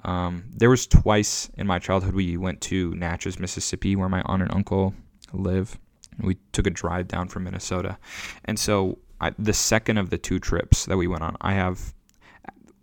Um, 0.03 0.45
there 0.49 0.69
was 0.69 0.87
twice 0.87 1.49
in 1.57 1.67
my 1.67 1.79
childhood 1.79 2.13
we 2.13 2.35
went 2.37 2.59
to 2.61 2.93
Natchez, 2.95 3.39
Mississippi, 3.39 3.95
where 3.95 4.09
my 4.09 4.21
aunt 4.25 4.41
and 4.41 4.53
uncle 4.53 4.93
live. 5.31 5.77
We 6.19 6.37
took 6.51 6.67
a 6.67 6.69
drive 6.69 7.07
down 7.07 7.27
from 7.27 7.43
Minnesota, 7.43 7.97
and 8.45 8.59
so 8.59 8.99
I, 9.19 9.31
the 9.39 9.53
second 9.53 9.97
of 9.97 10.09
the 10.09 10.17
two 10.17 10.39
trips 10.39 10.85
that 10.85 10.97
we 10.97 11.07
went 11.07 11.23
on, 11.23 11.37
I 11.41 11.53
have. 11.53 11.93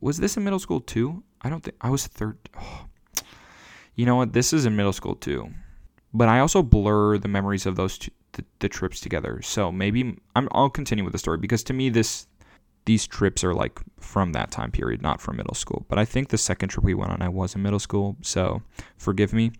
Was 0.01 0.18
this 0.18 0.37
in 0.37 0.45
middle 0.45 0.59
school 0.59 0.81
too? 0.81 1.22
I 1.43 1.51
don't 1.51 1.62
think 1.62 1.76
I 1.81 1.91
was 1.91 2.07
third. 2.07 2.39
Oh. 2.59 2.87
You 3.97 4.07
know 4.07 4.16
what? 4.16 4.33
This 4.33 4.55
is 4.55 4.64
in 4.64 4.76
middle 4.76 4.95
school 4.95 5.14
too, 5.14 5.51
but 6.14 6.26
I 6.26 6.39
also 6.39 6.62
blur 6.62 7.18
the 7.18 7.28
memories 7.28 7.66
of 7.66 7.76
those 7.76 7.99
two, 7.99 8.11
the, 8.33 8.45
the 8.61 8.68
trips 8.68 8.99
together. 8.99 9.43
So 9.43 9.70
maybe 9.70 10.16
I'm, 10.35 10.49
I'll 10.53 10.70
continue 10.70 11.05
with 11.05 11.12
the 11.12 11.18
story 11.18 11.37
because 11.37 11.62
to 11.64 11.74
me 11.74 11.91
this 11.91 12.26
these 12.87 13.07
trips 13.07 13.45
are 13.45 13.55
like 13.55 13.78
from 13.99 14.33
that 14.33 14.51
time 14.51 14.70
period, 14.70 15.03
not 15.03 15.20
from 15.20 15.37
middle 15.37 15.55
school. 15.55 15.85
But 15.89 15.99
I 15.99 16.05
think 16.05 16.28
the 16.28 16.39
second 16.39 16.70
trip 16.70 16.85
we 16.85 16.95
went 16.95 17.12
on, 17.12 17.22
I 17.22 17.28
was 17.28 17.55
in 17.55 17.62
middle 17.62 17.78
school, 17.78 18.16
so 18.22 18.62
forgive 18.97 19.33
me. 19.33 19.53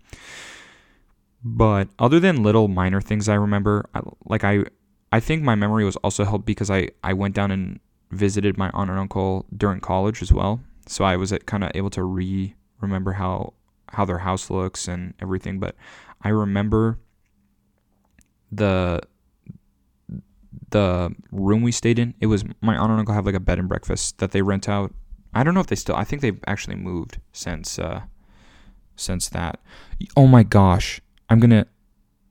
But 1.43 1.89
other 1.97 2.19
than 2.19 2.43
little 2.43 2.67
minor 2.67 3.01
things 3.01 3.27
I 3.27 3.35
remember, 3.35 3.89
like 4.25 4.43
I, 4.43 4.65
I 5.11 5.19
think 5.19 5.43
my 5.43 5.55
memory 5.55 5.83
was 5.83 5.95
also 5.97 6.23
helped 6.23 6.45
because 6.45 6.69
I 6.69 6.89
I 7.03 7.13
went 7.13 7.35
down 7.35 7.51
and 7.51 7.79
visited 8.11 8.57
my 8.57 8.69
aunt 8.73 8.89
and 8.89 8.99
uncle 8.99 9.45
during 9.55 9.79
college 9.79 10.21
as 10.21 10.31
well. 10.31 10.61
So 10.87 11.03
I 11.03 11.15
was 11.15 11.33
kind 11.45 11.63
of 11.63 11.71
able 11.73 11.89
to 11.91 12.03
re 12.03 12.55
remember 12.79 13.13
how 13.13 13.53
how 13.89 14.05
their 14.05 14.19
house 14.19 14.49
looks 14.49 14.87
and 14.87 15.13
everything. 15.19 15.59
But 15.59 15.75
I 16.21 16.29
remember 16.29 16.99
the 18.51 19.01
the 20.69 21.13
room 21.31 21.61
we 21.61 21.71
stayed 21.71 21.99
in, 21.99 22.13
it 22.19 22.27
was 22.27 22.43
my 22.61 22.77
aunt 22.77 22.91
and 22.91 22.99
uncle 22.99 23.15
have 23.15 23.25
like 23.25 23.35
a 23.35 23.39
bed 23.39 23.59
and 23.59 23.67
breakfast 23.67 24.17
that 24.19 24.31
they 24.31 24.41
rent 24.41 24.69
out. 24.69 24.93
I 25.33 25.43
don't 25.43 25.53
know 25.53 25.59
if 25.59 25.67
they 25.67 25.75
still. 25.75 25.95
I 25.95 26.03
think 26.03 26.21
they've 26.21 26.43
actually 26.45 26.75
moved 26.75 27.19
since 27.31 27.79
uh, 27.79 28.01
since 28.95 29.29
that. 29.29 29.59
Oh 30.15 30.27
my 30.27 30.43
gosh, 30.43 31.01
I'm 31.31 31.39
gonna, 31.39 31.65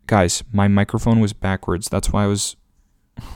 guys, 0.07 0.44
my 0.53 0.68
microphone 0.68 1.20
was 1.20 1.32
backwards. 1.32 1.88
That's 1.88 2.12
why 2.12 2.24
I 2.24 2.26
was. 2.26 2.57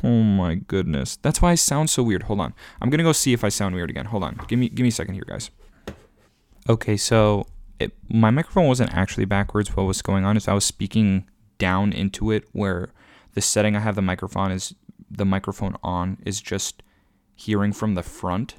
Oh 0.03 0.23
my 0.23 0.55
goodness, 0.55 1.17
that's 1.17 1.41
why 1.41 1.53
I 1.53 1.55
sound 1.55 1.91
so 1.91 2.03
weird. 2.03 2.25
Hold 2.25 2.41
on, 2.41 2.55
I'm 2.81 2.91
gonna 2.91 3.03
go 3.03 3.12
see 3.12 3.33
if 3.33 3.43
I 3.43 3.49
sound 3.49 3.75
weird 3.75 3.89
again. 3.89 4.07
Hold 4.07 4.25
on, 4.25 4.39
give 4.47 4.59
me 4.59 4.69
give 4.69 4.85
me 4.85 4.89
a 4.89 4.93
second 4.93 5.15
here, 5.15 5.25
guys. 5.27 5.51
Okay, 6.69 6.99
so 6.99 7.47
it, 7.81 7.93
my 8.09 8.31
microphone 8.31 8.67
wasn't 8.67 8.95
actually 8.95 9.25
backwards. 9.25 9.75
What 9.75 9.85
was 9.85 10.03
going 10.03 10.25
on 10.25 10.37
is 10.37 10.49
I 10.49 10.55
was 10.55 10.65
speaking 10.65 11.29
down 11.59 11.93
into 11.93 12.31
it 12.31 12.45
where 12.53 12.91
the 13.33 13.41
setting 13.41 13.75
I 13.75 13.81
have 13.81 13.95
the 13.95 14.03
microphone 14.03 14.53
is 14.53 14.75
the 15.11 15.25
microphone 15.25 15.77
on 15.83 16.19
is 16.27 16.41
just 16.41 16.83
hearing 17.35 17.73
from 17.73 17.95
the 17.95 18.03
front. 18.03 18.57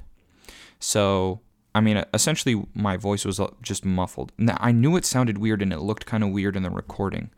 So, 0.80 1.40
I 1.76 1.80
mean, 1.80 2.02
essentially, 2.14 2.64
my 2.72 2.96
voice 2.96 3.26
was 3.26 3.38
uh, 3.38 3.48
just 3.60 3.84
muffled. 3.84 4.32
Now, 4.38 4.56
I 4.60 4.72
knew 4.72 4.96
it 4.96 5.04
sounded 5.04 5.36
weird 5.36 5.60
and 5.60 5.74
it 5.74 5.80
looked 5.80 6.06
kind 6.06 6.24
of 6.24 6.30
weird 6.30 6.56
in 6.56 6.62
the 6.62 6.70
recording, 6.70 7.28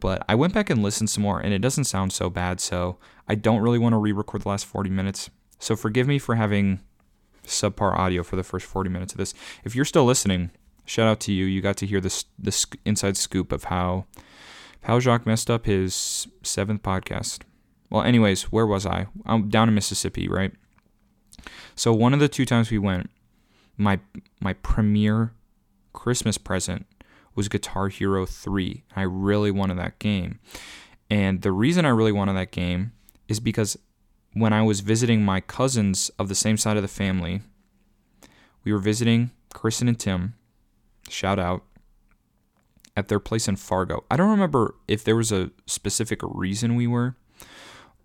but 0.00 0.24
I 0.28 0.34
went 0.34 0.54
back 0.54 0.70
and 0.70 0.82
listened 0.82 1.08
some 1.08 1.22
more 1.22 1.38
and 1.38 1.54
it 1.54 1.60
doesn't 1.60 1.84
sound 1.84 2.12
so 2.12 2.28
bad. 2.28 2.60
So, 2.60 2.98
I 3.28 3.36
don't 3.36 3.60
really 3.60 3.78
want 3.78 3.92
to 3.92 3.98
re 3.98 4.10
record 4.10 4.42
the 4.42 4.48
last 4.48 4.66
40 4.66 4.90
minutes. 4.90 5.30
So, 5.60 5.76
forgive 5.76 6.08
me 6.08 6.18
for 6.18 6.34
having 6.34 6.80
subpar 7.44 7.96
audio 7.96 8.24
for 8.24 8.34
the 8.34 8.42
first 8.42 8.66
40 8.66 8.90
minutes 8.90 9.12
of 9.12 9.18
this. 9.18 9.34
If 9.62 9.76
you're 9.76 9.84
still 9.84 10.04
listening, 10.04 10.50
shout 10.84 11.06
out 11.06 11.20
to 11.20 11.32
you. 11.32 11.44
You 11.44 11.62
got 11.62 11.76
to 11.76 11.86
hear 11.86 12.00
this 12.00 12.24
this 12.36 12.66
inside 12.84 13.16
scoop 13.16 13.52
of 13.52 13.64
how 13.64 14.06
how 14.82 14.98
Jacques 14.98 15.26
messed 15.26 15.48
up 15.48 15.66
his 15.66 16.26
seventh 16.42 16.82
podcast. 16.82 17.42
Well, 17.88 18.02
anyways, 18.02 18.50
where 18.50 18.66
was 18.66 18.84
I? 18.84 19.06
I'm 19.24 19.48
down 19.48 19.68
in 19.68 19.76
Mississippi, 19.76 20.26
right? 20.26 20.50
So 21.76 21.92
one 21.92 22.12
of 22.12 22.18
the 22.18 22.28
two 22.28 22.44
times 22.44 22.72
we 22.72 22.78
went, 22.78 23.10
my 23.76 24.00
my 24.40 24.54
premier 24.54 25.32
Christmas 25.92 26.38
present 26.38 26.86
was 27.34 27.48
Guitar 27.48 27.88
Hero 27.88 28.26
3. 28.26 28.84
I 28.94 29.02
really 29.02 29.50
wanted 29.50 29.78
that 29.78 29.98
game. 29.98 30.40
And 31.10 31.42
the 31.42 31.52
reason 31.52 31.84
I 31.84 31.90
really 31.90 32.12
wanted 32.12 32.34
that 32.34 32.50
game 32.50 32.92
is 33.28 33.40
because 33.40 33.78
when 34.32 34.52
I 34.52 34.62
was 34.62 34.80
visiting 34.80 35.24
my 35.24 35.40
cousins 35.40 36.10
of 36.18 36.28
the 36.28 36.34
same 36.34 36.56
side 36.56 36.76
of 36.76 36.82
the 36.82 36.88
family, 36.88 37.42
we 38.64 38.72
were 38.72 38.78
visiting 38.78 39.30
Kristen 39.52 39.88
and 39.88 39.98
Tim. 39.98 40.34
Shout 41.08 41.38
out 41.38 41.62
at 42.96 43.08
their 43.08 43.20
place 43.20 43.46
in 43.46 43.56
Fargo. 43.56 44.04
I 44.10 44.16
don't 44.16 44.30
remember 44.30 44.74
if 44.88 45.04
there 45.04 45.16
was 45.16 45.30
a 45.30 45.50
specific 45.66 46.20
reason 46.22 46.74
we 46.74 46.86
were, 46.86 47.14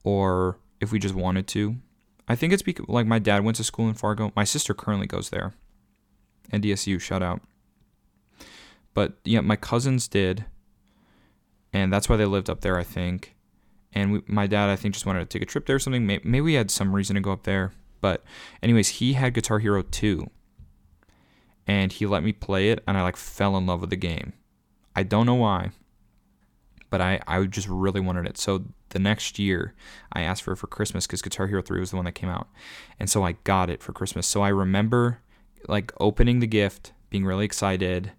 or 0.03 0.59
if 0.79 0.91
we 0.91 0.99
just 0.99 1.15
wanted 1.15 1.47
to. 1.47 1.77
I 2.27 2.35
think 2.35 2.53
it's 2.53 2.61
because 2.61 2.87
like 2.87 3.05
my 3.05 3.19
dad 3.19 3.43
went 3.43 3.57
to 3.57 3.63
school 3.63 3.87
in 3.87 3.93
Fargo. 3.93 4.31
My 4.35 4.43
sister 4.43 4.73
currently 4.73 5.07
goes 5.07 5.29
there. 5.29 5.53
NDSU, 6.51 6.99
shout 6.99 7.23
out. 7.23 7.41
But 8.93 9.13
yeah, 9.23 9.41
my 9.41 9.55
cousins 9.55 10.07
did, 10.07 10.45
and 11.71 11.91
that's 11.91 12.09
why 12.09 12.17
they 12.17 12.25
lived 12.25 12.49
up 12.49 12.61
there, 12.61 12.77
I 12.77 12.83
think. 12.83 13.35
And 13.93 14.11
we, 14.11 14.21
my 14.27 14.47
dad, 14.47 14.69
I 14.69 14.75
think, 14.75 14.93
just 14.93 15.05
wanted 15.05 15.19
to 15.19 15.25
take 15.25 15.41
a 15.41 15.49
trip 15.49 15.65
there 15.65 15.77
or 15.77 15.79
something. 15.79 16.05
Maybe, 16.05 16.27
maybe 16.27 16.41
we 16.41 16.53
had 16.53 16.71
some 16.71 16.93
reason 16.95 17.15
to 17.15 17.21
go 17.21 17.31
up 17.31 17.43
there. 17.43 17.71
But 18.01 18.23
anyways, 18.63 18.89
he 18.89 19.13
had 19.13 19.33
Guitar 19.33 19.59
Hero 19.59 19.81
2, 19.83 20.29
and 21.67 21.91
he 21.91 22.05
let 22.05 22.23
me 22.23 22.33
play 22.33 22.69
it, 22.69 22.83
and 22.87 22.97
I 22.97 23.03
like 23.03 23.15
fell 23.15 23.55
in 23.57 23.65
love 23.65 23.81
with 23.81 23.91
the 23.91 23.95
game. 23.95 24.33
I 24.95 25.03
don't 25.03 25.25
know 25.25 25.35
why, 25.35 25.71
but 26.91 27.01
I 27.01 27.19
I 27.25 27.43
just 27.45 27.67
really 27.67 27.99
wanted 27.99 28.27
it. 28.27 28.37
So 28.37 28.65
the 28.89 28.99
next 28.99 29.39
year, 29.39 29.73
I 30.13 30.21
asked 30.21 30.43
for 30.43 30.51
it 30.51 30.57
for 30.57 30.67
Christmas 30.67 31.07
because 31.07 31.23
Guitar 31.23 31.47
Hero 31.47 31.63
3 31.63 31.79
was 31.79 31.89
the 31.89 31.95
one 31.95 32.05
that 32.05 32.11
came 32.11 32.29
out, 32.29 32.47
and 32.99 33.09
so 33.09 33.23
I 33.23 33.31
got 33.43 33.71
it 33.71 33.81
for 33.81 33.93
Christmas. 33.93 34.27
So 34.27 34.43
I 34.43 34.49
remember 34.49 35.21
like 35.67 35.91
opening 35.99 36.39
the 36.39 36.47
gift, 36.47 36.93
being 37.09 37.25
really 37.25 37.45
excited, 37.45 38.11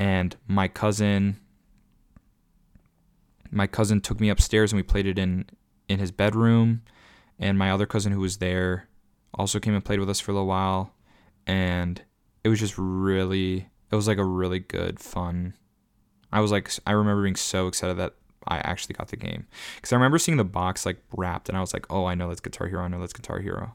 and 0.00 0.34
my 0.48 0.66
cousin 0.66 1.36
my 3.52 3.66
cousin 3.66 4.00
took 4.00 4.20
me 4.20 4.28
upstairs 4.28 4.72
and 4.72 4.78
we 4.78 4.82
played 4.82 5.06
it 5.06 5.18
in 5.18 5.44
in 5.88 5.98
his 5.98 6.10
bedroom 6.10 6.82
and 7.38 7.58
my 7.58 7.70
other 7.70 7.86
cousin 7.86 8.12
who 8.12 8.20
was 8.20 8.38
there 8.38 8.88
also 9.34 9.58
came 9.58 9.74
and 9.74 9.84
played 9.84 9.98
with 9.98 10.08
us 10.08 10.20
for 10.20 10.30
a 10.30 10.34
little 10.34 10.46
while 10.46 10.94
and 11.46 12.02
it 12.44 12.48
was 12.48 12.60
just 12.60 12.74
really 12.78 13.68
it 13.90 13.96
was 13.96 14.06
like 14.06 14.18
a 14.18 14.24
really 14.24 14.60
good 14.60 15.00
fun 15.00 15.52
i 16.32 16.40
was 16.40 16.50
like 16.50 16.70
i 16.86 16.92
remember 16.92 17.22
being 17.22 17.36
so 17.36 17.66
excited 17.66 17.96
that 17.96 18.14
i 18.48 18.58
actually 18.58 18.94
got 18.94 19.08
the 19.08 19.16
game. 19.16 19.46
Because 19.76 19.92
i 19.92 19.96
remember 19.96 20.18
seeing 20.18 20.38
the 20.38 20.44
box 20.44 20.86
like 20.86 20.98
wrapped 21.16 21.48
and 21.48 21.58
i 21.58 21.60
was 21.60 21.72
like 21.72 21.86
oh 21.90 22.06
i 22.06 22.14
know 22.14 22.28
that's 22.28 22.40
guitar 22.40 22.68
hero 22.68 22.82
i 22.82 22.88
know 22.88 23.00
that's 23.00 23.12
guitar 23.12 23.40
hero. 23.40 23.74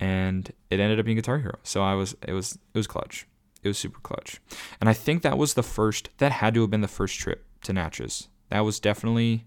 And 0.00 0.52
it 0.70 0.78
ended 0.78 1.00
up 1.00 1.06
being 1.06 1.16
guitar 1.16 1.38
hero. 1.38 1.58
So 1.62 1.82
i 1.82 1.94
was 1.94 2.16
it 2.26 2.32
was 2.32 2.58
it 2.74 2.78
was 2.78 2.86
clutch. 2.86 3.26
It 3.62 3.68
was 3.68 3.78
super 3.78 4.00
clutch. 4.00 4.40
And 4.80 4.88
i 4.88 4.92
think 4.92 5.22
that 5.22 5.38
was 5.38 5.54
the 5.54 5.62
first 5.62 6.10
that 6.18 6.32
had 6.32 6.54
to 6.54 6.60
have 6.62 6.70
been 6.70 6.80
the 6.80 6.88
first 6.88 7.18
trip 7.18 7.44
to 7.62 7.72
natchez. 7.72 8.28
That 8.50 8.60
was 8.60 8.80
definitely 8.80 9.44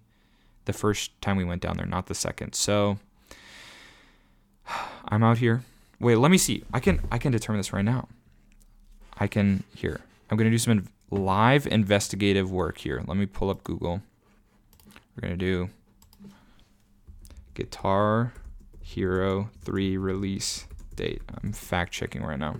the 0.65 0.73
first 0.73 1.19
time 1.21 1.37
we 1.37 1.43
went 1.43 1.61
down 1.61 1.77
there 1.77 1.85
not 1.85 2.07
the 2.07 2.15
second. 2.15 2.53
So 2.53 2.99
i'm 5.05 5.23
out 5.23 5.37
here. 5.37 5.63
Wait 5.99 6.17
let 6.17 6.31
me 6.31 6.37
see. 6.37 6.63
I 6.73 6.79
can 6.79 7.01
i 7.11 7.17
can 7.17 7.31
determine 7.31 7.59
this 7.59 7.71
right 7.71 7.85
now. 7.85 8.09
I 9.17 9.27
can 9.27 9.63
here. 9.75 10.01
I'm 10.29 10.37
gonna 10.37 10.49
do 10.49 10.57
some 10.57 10.87
live 11.11 11.67
investigative 11.67 12.51
work 12.51 12.79
here. 12.79 13.03
Let 13.05 13.17
me 13.17 13.25
pull 13.25 13.49
up 13.49 13.63
Google. 13.63 14.01
We're 15.15 15.21
gonna 15.21 15.37
do 15.37 15.69
Guitar 17.53 18.33
Hero 18.79 19.49
3 19.61 19.97
release 19.97 20.67
date. 20.95 21.21
I'm 21.43 21.51
fact 21.51 21.91
checking 21.91 22.23
right 22.23 22.39
now. 22.39 22.57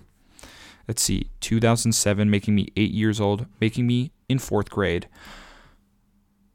Let's 0.87 1.01
see, 1.01 1.29
2007, 1.39 2.29
making 2.29 2.53
me 2.53 2.67
eight 2.75 2.91
years 2.91 3.21
old, 3.21 3.45
making 3.61 3.87
me 3.87 4.11
in 4.27 4.39
fourth 4.39 4.69
grade. 4.69 5.07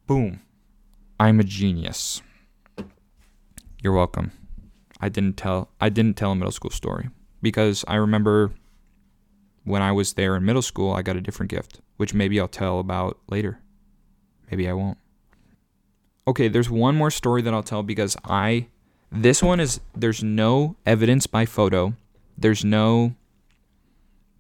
Boom. 0.07 0.41
I'm 1.19 1.41
a 1.41 1.45
genius. 1.45 2.21
You're 3.83 3.95
welcome. 3.95 4.33
I 5.01 5.09
didn't 5.09 5.37
tell 5.37 5.71
I 5.81 5.89
didn't 5.89 6.17
tell 6.17 6.33
a 6.33 6.37
middle 6.37 6.53
school 6.53 6.71
story 6.71 7.09
because 7.41 7.85
I 7.89 7.97
remember 7.97 8.53
when 9.65 9.83
I 9.83 9.93
was 9.93 10.15
there 10.15 10.37
in 10.37 10.45
middle 10.45 10.63
school, 10.63 10.93
I 10.93 11.03
got 11.03 11.17
a 11.17 11.21
different 11.21 11.51
gift, 11.51 11.81
which 11.97 12.15
maybe 12.15 12.41
I'll 12.41 12.49
tell 12.49 12.79
about 12.79 13.19
later. 13.29 13.61
Maybe 14.51 14.69
I 14.69 14.73
won't. 14.73 14.99
Okay, 16.29 16.49
there's 16.49 16.71
one 16.71 16.97
more 16.97 17.11
story 17.11 17.43
that 17.43 17.55
I'll 17.55 17.63
tell 17.63 17.83
because 17.83 18.17
I 18.25 18.69
this 19.11 19.43
one 19.43 19.61
is 19.61 19.81
there's 19.95 20.23
no 20.23 20.77
evidence 20.85 21.27
by 21.27 21.47
photo. 21.47 21.95
There's 22.37 22.65
no 22.65 23.15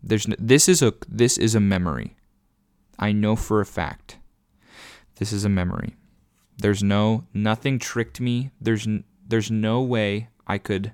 there's 0.02 0.28
no, 0.28 0.36
this 0.38 0.68
is 0.68 0.82
a 0.82 0.94
this 1.08 1.38
is 1.38 1.54
a 1.54 1.60
memory. 1.60 2.16
I 2.98 3.12
know 3.12 3.36
for 3.36 3.60
a 3.60 3.66
fact. 3.66 4.18
This 5.16 5.32
is 5.32 5.44
a 5.44 5.48
memory. 5.48 5.94
There's 6.58 6.82
no 6.82 7.24
nothing 7.32 7.78
tricked 7.78 8.20
me. 8.20 8.50
There's 8.60 8.88
there's 9.26 9.50
no 9.50 9.80
way 9.80 10.28
I 10.46 10.58
could 10.58 10.92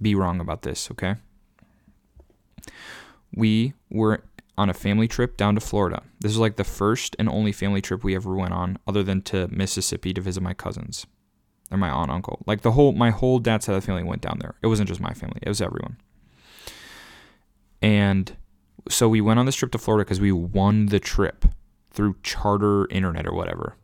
be 0.00 0.14
wrong 0.14 0.40
about 0.40 0.62
this, 0.62 0.90
okay? 0.90 1.16
we 3.36 3.74
were 3.90 4.22
on 4.56 4.70
a 4.70 4.74
family 4.74 5.08
trip 5.08 5.36
down 5.36 5.54
to 5.54 5.60
Florida. 5.60 6.02
This 6.20 6.32
is 6.32 6.38
like 6.38 6.56
the 6.56 6.64
first 6.64 7.16
and 7.18 7.28
only 7.28 7.52
family 7.52 7.80
trip 7.80 8.04
we 8.04 8.14
ever 8.14 8.34
went 8.34 8.52
on, 8.52 8.78
other 8.86 9.02
than 9.02 9.22
to 9.22 9.48
Mississippi 9.48 10.14
to 10.14 10.20
visit 10.20 10.42
my 10.42 10.54
cousins 10.54 11.06
or 11.70 11.76
my 11.76 11.90
aunt 11.90 12.10
uncle. 12.10 12.42
Like 12.46 12.62
the 12.62 12.72
whole 12.72 12.92
my 12.92 13.10
whole 13.10 13.38
dad's 13.38 13.66
side 13.66 13.74
of 13.74 13.82
the 13.82 13.86
family 13.86 14.04
went 14.04 14.22
down 14.22 14.38
there. 14.40 14.54
It 14.62 14.68
wasn't 14.68 14.88
just 14.88 15.00
my 15.00 15.12
family; 15.12 15.40
it 15.42 15.48
was 15.48 15.60
everyone. 15.60 15.96
And 17.82 18.36
so 18.88 19.08
we 19.08 19.20
went 19.20 19.38
on 19.38 19.46
this 19.46 19.56
trip 19.56 19.72
to 19.72 19.78
Florida 19.78 20.04
because 20.04 20.20
we 20.20 20.32
won 20.32 20.86
the 20.86 21.00
trip 21.00 21.44
through 21.90 22.16
charter 22.22 22.86
internet 22.90 23.26
or 23.26 23.34
whatever. 23.34 23.76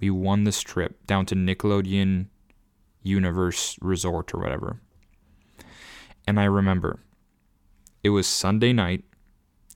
We 0.00 0.10
won 0.10 0.44
this 0.44 0.60
trip 0.60 1.06
down 1.06 1.26
to 1.26 1.34
Nickelodeon 1.34 2.26
Universe 3.02 3.78
Resort 3.80 4.34
or 4.34 4.40
whatever. 4.40 4.80
And 6.26 6.40
I 6.40 6.44
remember 6.44 7.00
it 8.02 8.10
was 8.10 8.26
Sunday 8.26 8.72
night. 8.72 9.04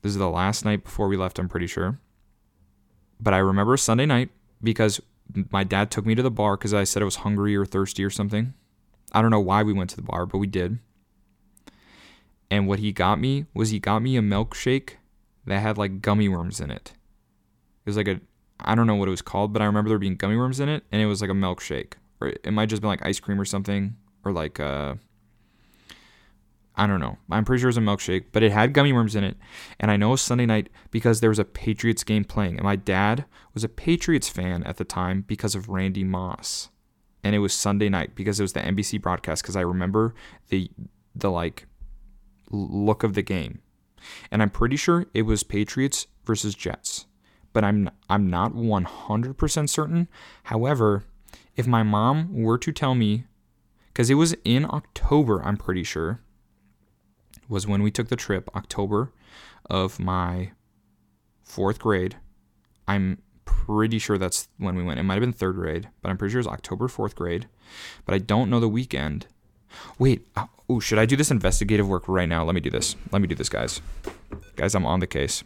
This 0.01 0.11
is 0.11 0.17
the 0.17 0.29
last 0.29 0.63
night 0.65 0.83
before 0.83 1.07
we 1.07 1.17
left, 1.17 1.39
I'm 1.39 1.49
pretty 1.49 1.67
sure. 1.67 1.99
But 3.19 3.33
I 3.33 3.39
remember 3.39 3.77
Sunday 3.77 4.05
night 4.05 4.29
because 4.61 5.01
my 5.51 5.63
dad 5.63 5.91
took 5.91 6.05
me 6.05 6.15
to 6.15 6.23
the 6.23 6.31
bar 6.31 6.55
because 6.55 6.73
I 6.73 6.83
said 6.83 7.01
I 7.01 7.05
was 7.05 7.17
hungry 7.17 7.55
or 7.55 7.65
thirsty 7.65 8.03
or 8.03 8.09
something. 8.09 8.53
I 9.11 9.21
don't 9.21 9.31
know 9.31 9.39
why 9.39 9.63
we 9.63 9.73
went 9.73 9.89
to 9.91 9.95
the 9.95 10.01
bar, 10.01 10.25
but 10.25 10.37
we 10.37 10.47
did. 10.47 10.79
And 12.49 12.67
what 12.67 12.79
he 12.79 12.91
got 12.91 13.19
me 13.19 13.45
was 13.53 13.71
he 13.71 13.79
got 13.79 14.01
me 14.01 14.15
a 14.17 14.21
milkshake 14.21 14.91
that 15.45 15.59
had 15.59 15.77
like 15.77 16.01
gummy 16.01 16.29
worms 16.29 16.59
in 16.59 16.71
it. 16.71 16.93
It 17.85 17.89
was 17.89 17.97
like 17.97 18.07
a 18.07 18.21
I 18.59 18.75
don't 18.75 18.87
know 18.87 18.95
what 18.95 19.07
it 19.07 19.11
was 19.11 19.21
called, 19.21 19.53
but 19.53 19.61
I 19.61 19.65
remember 19.65 19.89
there 19.89 19.99
being 19.99 20.15
gummy 20.15 20.35
worms 20.35 20.59
in 20.59 20.69
it, 20.69 20.83
and 20.91 21.01
it 21.01 21.05
was 21.05 21.21
like 21.21 21.29
a 21.29 21.33
milkshake, 21.33 21.93
or 22.19 22.29
it 22.29 22.51
might 22.51 22.69
just 22.69 22.81
been 22.81 22.89
like 22.89 23.05
ice 23.05 23.19
cream 23.19 23.39
or 23.39 23.45
something, 23.45 23.95
or 24.25 24.31
like 24.31 24.59
uh, 24.59 24.95
I 26.79 26.85
don't 26.85 26.99
know. 26.99 27.17
I'm 27.31 27.43
pretty 27.43 27.61
sure 27.61 27.69
it 27.69 27.75
was 27.75 27.77
a 27.77 27.81
milkshake, 27.81 28.25
but 28.31 28.43
it 28.43 28.51
had 28.51 28.73
gummy 28.73 28.93
worms 28.93 29.15
in 29.15 29.23
it. 29.23 29.35
And 29.79 29.89
I 29.89 29.97
know 29.97 30.09
it 30.09 30.11
was 30.11 30.21
Sunday 30.21 30.45
night 30.45 30.69
because 30.91 31.19
there 31.19 31.31
was 31.31 31.39
a 31.39 31.45
Patriots 31.45 32.03
game 32.03 32.23
playing. 32.23 32.57
And 32.57 32.63
my 32.63 32.75
dad 32.75 33.25
was 33.55 33.63
a 33.63 33.69
Patriots 33.69 34.29
fan 34.29 34.63
at 34.63 34.77
the 34.77 34.85
time 34.85 35.23
because 35.25 35.55
of 35.55 35.69
Randy 35.69 36.03
Moss. 36.03 36.69
And 37.23 37.35
it 37.35 37.39
was 37.39 37.51
Sunday 37.51 37.89
night 37.89 38.13
because 38.13 38.39
it 38.39 38.43
was 38.43 38.53
the 38.53 38.59
NBC 38.59 39.01
broadcast 39.01 39.41
because 39.41 39.55
I 39.55 39.61
remember 39.61 40.13
the 40.49 40.69
the 41.15 41.31
like 41.31 41.65
look 42.51 43.01
of 43.01 43.15
the 43.15 43.23
game. 43.23 43.61
And 44.29 44.43
I'm 44.43 44.51
pretty 44.51 44.75
sure 44.75 45.07
it 45.15 45.23
was 45.23 45.41
Patriots 45.41 46.05
versus 46.25 46.53
Jets. 46.53 47.07
But 47.53 47.63
I'm 47.63 47.89
I'm 48.07 48.29
not 48.29 48.53
100% 48.53 49.69
certain. 49.69 50.07
However, 50.43 51.05
if 51.55 51.65
my 51.65 51.81
mom 51.81 52.43
were 52.43 52.59
to 52.59 52.71
tell 52.71 52.93
me 52.93 53.25
cuz 53.95 54.11
it 54.11 54.15
was 54.15 54.35
in 54.45 54.63
October, 54.63 55.43
I'm 55.43 55.57
pretty 55.57 55.83
sure 55.83 56.21
was 57.49 57.67
when 57.67 57.81
we 57.83 57.91
took 57.91 58.09
the 58.09 58.15
trip, 58.15 58.49
October 58.55 59.11
of 59.69 59.99
my 59.99 60.51
fourth 61.43 61.79
grade. 61.79 62.17
I'm 62.87 63.21
pretty 63.45 63.99
sure 63.99 64.17
that's 64.17 64.47
when 64.57 64.75
we 64.75 64.83
went. 64.83 64.99
It 64.99 65.03
might 65.03 65.15
have 65.15 65.21
been 65.21 65.33
third 65.33 65.55
grade, 65.55 65.89
but 66.01 66.09
I'm 66.09 66.17
pretty 66.17 66.31
sure 66.31 66.39
it 66.39 66.45
was 66.45 66.53
October, 66.53 66.87
fourth 66.87 67.15
grade. 67.15 67.47
But 68.05 68.15
I 68.15 68.19
don't 68.19 68.49
know 68.49 68.59
the 68.59 68.69
weekend. 68.69 69.27
Wait, 69.99 70.27
oh, 70.69 70.79
should 70.79 70.99
I 70.99 71.05
do 71.05 71.15
this 71.15 71.31
investigative 71.31 71.87
work 71.87 72.07
right 72.07 72.29
now? 72.29 72.43
Let 72.43 72.55
me 72.55 72.61
do 72.61 72.69
this. 72.69 72.95
Let 73.11 73.21
me 73.21 73.27
do 73.27 73.35
this, 73.35 73.49
guys. 73.49 73.81
Guys, 74.55 74.75
I'm 74.75 74.85
on 74.85 74.99
the 74.99 75.07
case. 75.07 75.43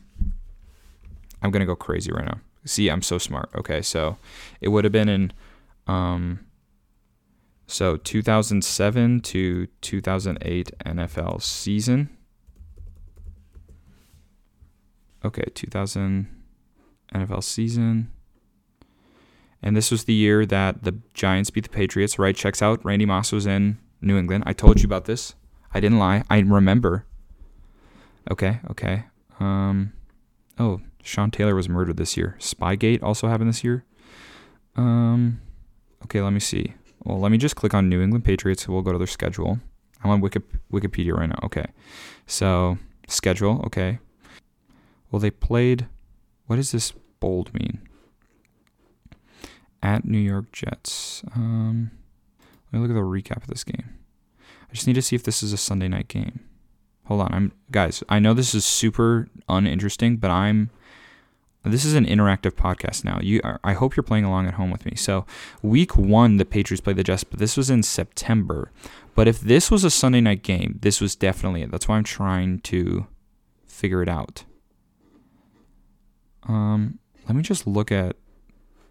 I'm 1.41 1.51
gonna 1.51 1.65
go 1.65 1.75
crazy 1.75 2.11
right 2.11 2.25
now. 2.25 2.39
See, 2.65 2.89
I'm 2.89 3.01
so 3.01 3.17
smart. 3.17 3.49
Okay, 3.55 3.81
so 3.81 4.17
it 4.59 4.69
would 4.69 4.83
have 4.83 4.93
been 4.93 5.09
in 5.09 5.33
um 5.87 6.39
so 7.71 7.95
2007 7.95 9.21
to 9.21 9.65
2008 9.79 10.71
NFL 10.85 11.41
season. 11.41 12.09
Okay, 15.23 15.45
2000 15.55 16.27
NFL 17.15 17.43
season. 17.43 18.11
And 19.63 19.77
this 19.77 19.89
was 19.89 20.03
the 20.03 20.13
year 20.13 20.45
that 20.47 20.83
the 20.83 20.99
Giants 21.13 21.49
beat 21.49 21.63
the 21.63 21.69
Patriots, 21.69 22.19
right? 22.19 22.35
Checks 22.35 22.61
out. 22.61 22.83
Randy 22.83 23.05
Moss 23.05 23.31
was 23.31 23.45
in 23.45 23.77
New 24.01 24.17
England. 24.17 24.43
I 24.45 24.51
told 24.51 24.81
you 24.81 24.85
about 24.85 25.05
this. 25.05 25.35
I 25.73 25.79
didn't 25.79 25.99
lie. 25.99 26.23
I 26.29 26.39
remember. 26.39 27.05
Okay, 28.29 28.59
okay. 28.69 29.05
Um 29.39 29.93
oh, 30.59 30.81
Sean 31.03 31.31
Taylor 31.31 31.55
was 31.55 31.69
murdered 31.69 31.95
this 31.95 32.17
year. 32.17 32.35
Spygate 32.39 33.01
also 33.01 33.29
happened 33.29 33.47
this 33.47 33.63
year. 33.63 33.85
Um 34.75 35.39
okay, 36.03 36.21
let 36.21 36.33
me 36.33 36.41
see. 36.41 36.73
Well, 37.03 37.19
let 37.19 37.31
me 37.31 37.37
just 37.37 37.55
click 37.55 37.73
on 37.73 37.89
New 37.89 38.01
England 38.01 38.25
Patriots. 38.25 38.67
We'll 38.67 38.81
go 38.83 38.91
to 38.91 38.97
their 38.97 39.07
schedule. 39.07 39.59
I'm 40.03 40.11
on 40.11 40.21
Wiki- 40.21 40.41
Wikipedia 40.71 41.13
right 41.15 41.29
now. 41.29 41.39
Okay. 41.43 41.65
So, 42.27 42.77
schedule. 43.07 43.61
Okay. 43.65 43.99
Well, 45.09 45.19
they 45.19 45.31
played. 45.31 45.87
What 46.47 46.55
does 46.57 46.71
this 46.71 46.93
bold 47.19 47.53
mean? 47.53 47.81
At 49.83 50.05
New 50.05 50.19
York 50.19 50.51
Jets. 50.51 51.23
Um, 51.35 51.91
Let 52.71 52.79
me 52.79 52.87
look 52.87 52.91
at 52.95 52.99
the 52.99 53.01
recap 53.05 53.37
of 53.43 53.47
this 53.47 53.63
game. 53.63 53.97
I 54.69 54.73
just 54.73 54.87
need 54.87 54.93
to 54.93 55.01
see 55.01 55.15
if 55.15 55.23
this 55.23 55.41
is 55.43 55.53
a 55.53 55.57
Sunday 55.57 55.87
night 55.87 56.07
game. 56.07 56.39
Hold 57.05 57.21
on, 57.21 57.33
I'm 57.33 57.51
guys. 57.71 58.03
I 58.07 58.19
know 58.19 58.33
this 58.33 58.53
is 58.55 58.63
super 58.63 59.27
uninteresting, 59.49 60.17
but 60.17 60.31
I'm. 60.31 60.69
This 61.63 61.85
is 61.85 61.93
an 61.93 62.05
interactive 62.05 62.53
podcast 62.53 63.03
now. 63.03 63.19
You, 63.21 63.39
I 63.63 63.73
hope 63.73 63.95
you're 63.95 64.03
playing 64.03 64.25
along 64.25 64.47
at 64.47 64.55
home 64.55 64.71
with 64.71 64.83
me. 64.83 64.95
So, 64.95 65.27
week 65.61 65.95
one, 65.95 66.37
the 66.37 66.45
Patriots 66.45 66.81
played 66.81 66.95
the 66.95 67.03
Jets, 67.03 67.23
but 67.23 67.37
this 67.37 67.55
was 67.55 67.69
in 67.69 67.83
September. 67.83 68.71
But 69.13 69.27
if 69.27 69.39
this 69.39 69.69
was 69.69 69.83
a 69.83 69.91
Sunday 69.91 70.21
night 70.21 70.41
game, 70.41 70.79
this 70.81 70.99
was 70.99 71.15
definitely 71.15 71.61
it. 71.61 71.71
That's 71.71 71.87
why 71.87 71.97
I'm 71.97 72.03
trying 72.03 72.61
to 72.61 73.05
figure 73.67 74.01
it 74.01 74.09
out. 74.09 74.43
Um, 76.47 76.97
let 77.27 77.35
me 77.35 77.43
just 77.43 77.67
look 77.67 77.91
at. 77.91 78.15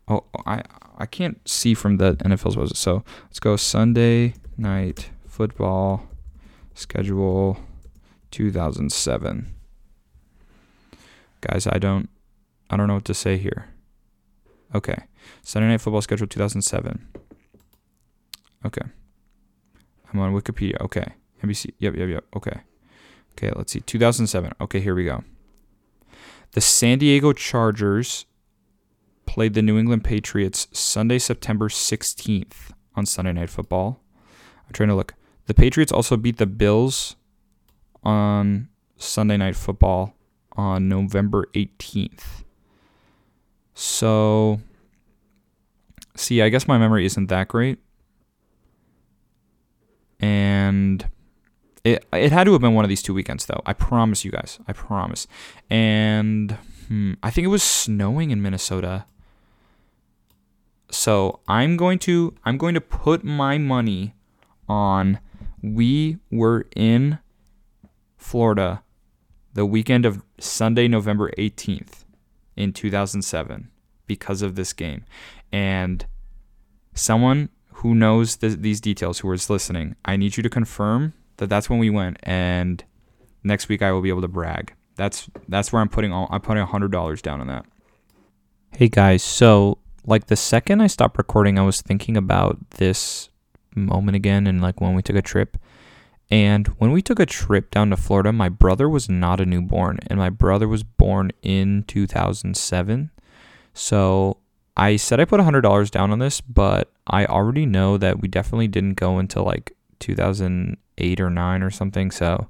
Oh, 0.07 0.25
I 0.47 0.62
I 0.97 1.07
can't 1.07 1.41
see 1.49 1.75
from 1.75 1.97
the 1.97 2.14
NFL's 2.16 2.57
was 2.57 2.71
it. 2.71 2.77
So 2.77 3.05
let's 3.25 3.41
go 3.41 3.57
Sunday 3.57 4.35
night 4.57 5.11
football 5.27 6.09
schedule 6.75 7.59
2007. 8.31 9.55
Guys, 11.41 11.66
I 11.66 11.79
don't 11.79 12.09
I 12.71 12.77
don't 12.77 12.87
know 12.87 12.95
what 12.95 13.05
to 13.07 13.14
say 13.14 13.37
here. 13.37 13.68
Okay. 14.75 14.97
Sunday 15.43 15.68
night 15.68 15.81
football 15.81 16.01
schedule 16.01 16.27
2007. 16.27 17.09
Okay. 18.64 18.87
I'm 20.12 20.21
on 20.21 20.33
Wikipedia. 20.33 20.81
Okay. 20.81 21.05
NBC. 21.43 21.73
Yep, 21.79 21.97
yep, 21.97 22.09
yep. 22.09 22.25
Okay. 22.37 22.61
Okay, 23.33 23.53
let's 23.57 23.73
see. 23.73 23.81
2007. 23.81 24.53
Okay, 24.61 24.81
here 24.81 24.95
we 24.95 25.05
go. 25.05 25.25
The 26.53 26.61
San 26.61 26.99
Diego 26.99 27.33
Chargers 27.33 28.27
played 29.27 29.55
the 29.55 29.62
New 29.62 29.79
England 29.79 30.05
Patriots 30.05 30.66
Sunday, 30.73 31.18
September 31.18 31.68
16th 31.68 32.73
on 32.95 33.07
Sunday 33.07 33.33
Night 33.33 33.51
Football. 33.51 34.01
I'm 34.66 34.73
trying 34.73 34.89
to 34.89 34.95
look. 34.95 35.14
The 35.47 35.55
Patriots 35.55 35.93
also 35.93 36.16
beat 36.16 36.39
the 36.39 36.47
Bills 36.47 37.16
on 38.03 38.68
Sunday 38.97 39.37
Night 39.37 39.57
Football 39.57 40.14
on 40.53 40.89
November 40.89 41.47
18th. 41.55 42.45
So, 43.83 44.61
see, 46.14 46.43
I 46.43 46.51
guess 46.51 46.68
my 46.68 46.76
memory 46.76 47.07
isn't 47.07 47.28
that 47.28 47.49
great. 47.49 47.78
And 50.20 51.07
it 51.83 52.05
it 52.12 52.31
had 52.31 52.45
to 52.45 52.53
have 52.53 52.61
been 52.61 52.74
one 52.74 52.85
of 52.85 52.91
these 52.91 53.01
two 53.01 53.14
weekends, 53.14 53.47
though. 53.47 53.62
I 53.64 53.72
promise 53.72 54.22
you 54.22 54.33
guys. 54.33 54.59
I 54.68 54.74
promise. 54.74 55.26
And 55.70 56.59
hmm, 56.89 57.14
I 57.22 57.31
think 57.31 57.47
it 57.47 57.49
was 57.49 57.62
snowing 57.62 58.31
in 58.31 58.43
Minnesota. 58.43 59.07
So 60.91 61.41
I'm 61.49 61.78
going 61.78 61.99
to 62.01 62.35
I'm 62.45 62.59
going 62.59 62.74
to 62.74 62.83
put 62.83 63.24
my 63.24 63.57
money 63.57 64.14
on 64.68 65.20
we 65.62 66.18
were 66.31 66.66
in 66.76 67.18
Florida 68.18 68.83
the 69.55 69.64
weekend 69.64 70.05
of 70.05 70.22
Sunday, 70.39 70.87
November 70.87 71.31
18th 71.39 72.05
in 72.61 72.72
2007 72.72 73.70
because 74.06 74.42
of 74.42 74.54
this 74.54 74.72
game. 74.72 75.04
And 75.50 76.04
someone 76.94 77.48
who 77.74 77.94
knows 77.94 78.36
th- 78.36 78.58
these 78.58 78.80
details 78.80 79.20
who 79.20 79.32
is 79.32 79.48
listening, 79.48 79.96
I 80.04 80.16
need 80.16 80.36
you 80.36 80.42
to 80.42 80.50
confirm 80.50 81.14
that 81.38 81.48
that's 81.48 81.70
when 81.70 81.78
we 81.78 81.88
went, 81.88 82.18
and 82.22 82.84
next 83.42 83.68
week 83.68 83.80
I 83.80 83.92
will 83.92 84.02
be 84.02 84.11
able 84.11 84.20
to 84.20 84.28
brag. 84.28 84.74
That's 84.96 85.30
that's 85.48 85.72
where 85.72 85.80
I'm 85.80 85.88
putting 85.88 86.12
all 86.12 86.28
I'm 86.30 86.42
putting 86.42 86.62
hundred 86.66 86.92
dollars 86.92 87.22
down 87.22 87.40
on 87.40 87.46
that. 87.46 87.64
Hey 88.72 88.88
guys, 88.88 89.22
so 89.22 89.78
like 90.04 90.26
the 90.26 90.36
second 90.36 90.82
I 90.82 90.86
stopped 90.86 91.16
recording, 91.16 91.58
I 91.58 91.62
was 91.62 91.80
thinking 91.80 92.16
about 92.16 92.58
this 92.72 93.30
moment 93.74 94.16
again, 94.16 94.46
and 94.46 94.61
like 94.61 94.80
when 94.80 94.94
we 94.94 95.02
took 95.02 95.16
a 95.16 95.22
trip. 95.22 95.56
And 96.31 96.68
when 96.78 96.93
we 96.93 97.03
took 97.03 97.18
a 97.18 97.26
trip 97.26 97.70
down 97.70 97.91
to 97.91 97.97
Florida, 97.97 98.33
my 98.33 98.49
brother 98.49 98.89
was 98.89 99.09
not 99.09 99.41
a 99.41 99.47
newborn, 99.47 99.99
and 100.07 100.18
my 100.18 100.31
brother 100.31 100.68
was 100.68 100.85
born 100.85 101.33
in 101.43 101.83
2007. 101.89 103.11
So 103.74 104.37
I 104.76 104.97
said 104.97 105.18
I 105.20 105.24
put 105.24 105.41
$100 105.41 105.91
down 105.91 106.11
on 106.12 106.20
this, 106.20 106.41
but 106.41 106.93
I 107.07 107.26
already 107.26 107.66
know 107.66 107.99
that 107.99 108.20
we 108.20 108.28
definitely 108.28 108.68
didn't 108.68 108.95
go 108.95 109.18
until 109.18 109.43
like 109.43 109.76
2008 109.99 111.20
or 111.20 111.31
nine 111.31 111.62
or 111.62 111.70
something. 111.70 112.11
So 112.11 112.49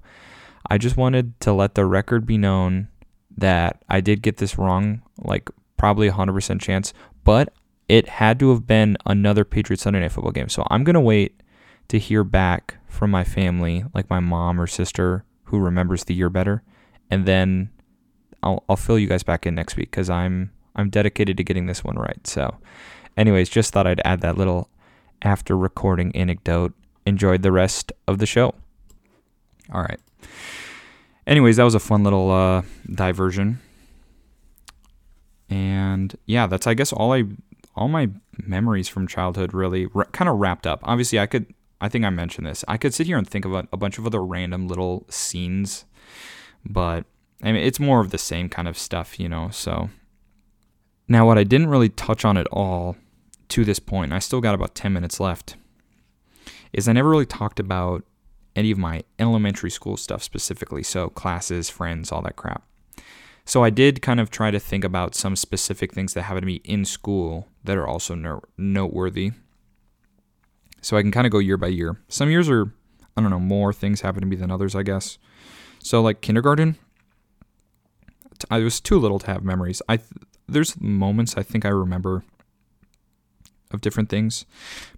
I 0.68 0.76
just 0.76 0.97
wanted 0.97 1.39
to 1.41 1.53
let 1.53 1.74
the 1.74 1.87
record 1.87 2.26
be 2.26 2.37
known 2.37 2.89
that 3.37 3.83
I 3.89 4.01
did 4.01 4.22
get 4.22 4.37
this 4.37 4.59
wrong, 4.59 5.03
like 5.18 5.49
probably 5.78 6.09
a 6.09 6.12
100% 6.12 6.61
chance, 6.61 6.93
but 7.24 7.53
it 7.89 8.09
had 8.09 8.39
to 8.41 8.51
have 8.51 8.66
been 8.66 8.97
another 9.07 9.45
Patriots 9.45 9.83
Sunday 9.83 10.01
Night 10.01 10.12
Football 10.12 10.33
game. 10.33 10.49
So 10.49 10.66
I'm 10.70 10.85
going 10.85 10.95
to 10.95 11.01
wait 11.01 11.39
to 11.91 11.99
hear 11.99 12.22
back 12.22 12.76
from 12.86 13.11
my 13.11 13.24
family, 13.24 13.84
like 13.95 14.09
my 14.09 14.20
mom 14.20 14.61
or 14.61 14.66
sister 14.68 15.24
who 15.45 15.59
remembers 15.59 16.05
the 16.05 16.14
year 16.14 16.30
better. 16.30 16.62
And 17.11 17.26
then 17.26 17.70
I'll, 18.45 18.62
I'll 18.68 18.76
fill 18.76 18.99
you 18.99 19.09
guys 19.09 19.24
back 19.24 19.45
in 19.45 19.57
next 19.57 19.76
week 19.76 19.91
because 19.91 20.09
I'm 20.09 20.53
I'm 20.76 20.88
dedicated 20.88 21.36
to 21.36 21.45
getting 21.45 21.66
this 21.66 21.82
one 21.82 21.97
right. 21.97 22.24
So, 22.26 22.57
anyways, 23.16 23.49
just 23.49 23.72
thought 23.72 23.88
I'd 23.88 24.01
add 24.05 24.20
that 24.20 24.38
little 24.38 24.70
after 25.22 25.57
recording 25.57 26.14
anecdote 26.14 26.72
enjoyed 27.05 27.43
the 27.43 27.51
rest 27.51 27.93
of 28.07 28.18
the 28.18 28.26
show. 28.26 28.55
All 29.72 29.82
right. 29.82 29.99
Anyways, 31.26 31.57
that 31.57 31.64
was 31.64 31.74
a 31.74 31.80
fun 31.80 32.05
little 32.05 32.30
uh, 32.30 32.62
diversion. 32.95 33.59
And 35.49 36.16
yeah, 36.26 36.47
that's 36.47 36.68
I 36.68 36.74
guess 36.74 36.93
all 36.93 37.12
I 37.12 37.24
all 37.74 37.88
my 37.88 38.11
memories 38.47 38.88
from 38.88 39.09
childhood 39.09 39.53
really 39.53 39.88
r- 39.93 40.05
kind 40.12 40.28
of 40.28 40.38
wrapped 40.38 40.68
up. 40.68 40.78
Obviously, 40.84 41.18
I 41.18 41.26
could 41.26 41.53
I 41.81 41.89
think 41.89 42.05
I 42.05 42.11
mentioned 42.11 42.47
this. 42.47 42.64
I 42.68 42.76
could 42.76 42.95
sit 42.95 43.07
here 43.07 43.16
and 43.16 43.26
think 43.26 43.45
of 43.45 43.53
a, 43.55 43.76
bunch 43.76 43.99
of 43.99 44.07
other 44.07 44.22
random 44.22 44.68
little 44.68 45.07
scenes, 45.09 45.85
but 46.64 47.05
I 47.43 47.53
mean 47.53 47.62
it's 47.62 47.81
more 47.81 48.01
of 48.01 48.11
the 48.11 48.18
same 48.18 48.49
kind 48.49 48.68
of 48.68 48.76
stuff, 48.76 49.18
you 49.18 49.28
know. 49.28 49.49
So 49.51 49.91
now 51.09 51.26
what 51.26 51.39
I 51.39 51.45
didn't 51.45 51.68
really 51.68 51.89
touch 51.89 52.24
on 52.24 52.37
at 52.37 52.47
all 52.49 52.97
to 53.49 53.64
this 53.64 53.78
point, 53.78 54.12
I 54.12 54.18
still 54.18 54.41
got 54.41 54.55
about 54.55 54.74
10 54.74 54.93
minutes 54.93 55.20
left 55.20 55.57
is 56.72 56.89
I 56.89 56.93
never 56.93 57.09
really 57.09 57.26
talked 57.26 57.59
about 57.59 58.05
any 58.57 58.70
of 58.70 58.78
my 58.78 59.03
elementary 59.18 59.70
school 59.70 59.97
stuff 59.97 60.22
specifically. 60.22 60.83
So, 60.83 61.09
classes, 61.09 61.70
friends, 61.70 62.12
all 62.12 62.22
that 62.22 62.37
crap. 62.37 62.64
So, 63.45 63.64
I 63.64 63.70
did 63.70 64.03
kind 64.03 64.20
of 64.20 64.31
try 64.31 64.51
to 64.51 64.61
think 64.61 64.85
about 64.85 65.14
some 65.14 65.37
specific 65.37 65.93
things 65.93 66.14
that 66.14 66.22
happened 66.22 66.43
to 66.43 66.47
me 66.47 66.61
in 66.64 66.85
school 66.85 67.49
that 67.64 67.76
are 67.76 67.87
also 67.87 68.14
no- 68.14 68.43
noteworthy. 68.57 69.33
So, 70.81 70.97
I 70.97 71.03
can 71.03 71.11
kind 71.11 71.26
of 71.26 71.33
go 71.33 71.39
year 71.39 71.57
by 71.57 71.68
year. 71.68 72.01
Some 72.09 72.31
years 72.31 72.49
are, 72.49 72.72
I 73.16 73.20
don't 73.20 73.31
know, 73.31 73.41
more 73.41 73.72
things 73.72 74.01
happen 74.01 74.20
to 74.20 74.26
me 74.26 74.37
than 74.37 74.51
others, 74.51 74.74
I 74.74 74.83
guess. 74.83 75.18
So, 75.83 76.01
like 76.01 76.20
kindergarten, 76.20 76.76
I 78.51 78.61
was 78.61 78.81
too 78.81 78.99
little 78.99 79.18
to 79.18 79.26
have 79.26 79.43
memories. 79.43 79.83
I 79.89 80.01
there's 80.49 80.81
moments 80.81 81.37
I 81.37 81.43
think 81.43 81.64
I 81.64 81.68
remember 81.68 82.24
of 83.70 83.81
different 83.81 84.09
things. 84.09 84.47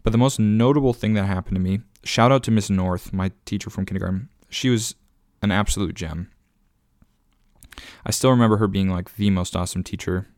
But 0.03 0.13
the 0.13 0.19
most 0.19 0.39
notable 0.39 0.93
thing 0.93 1.15
that 1.15 1.27
happened 1.27 1.57
to 1.57 1.61
me, 1.61 1.81
shout 2.05 2.33
out 2.33 2.43
to 2.45 2.51
Miss 2.51 2.71
North, 2.71 3.13
my 3.13 3.31
teacher 3.45 3.71
from 3.71 3.85
kindergarten. 3.85 4.29
She 4.49 4.71
was 4.71 4.95
an 5.43 5.51
absolute 5.51 5.95
gem. 5.95 6.31
I 8.07 8.11
still 8.11 8.31
remember 8.31 8.59
her 8.59 8.69
being 8.69 8.89
like 8.89 9.17
the 9.17 9.31
most 9.31 9.57
awesome 9.57 9.83
teacher. 9.83 10.29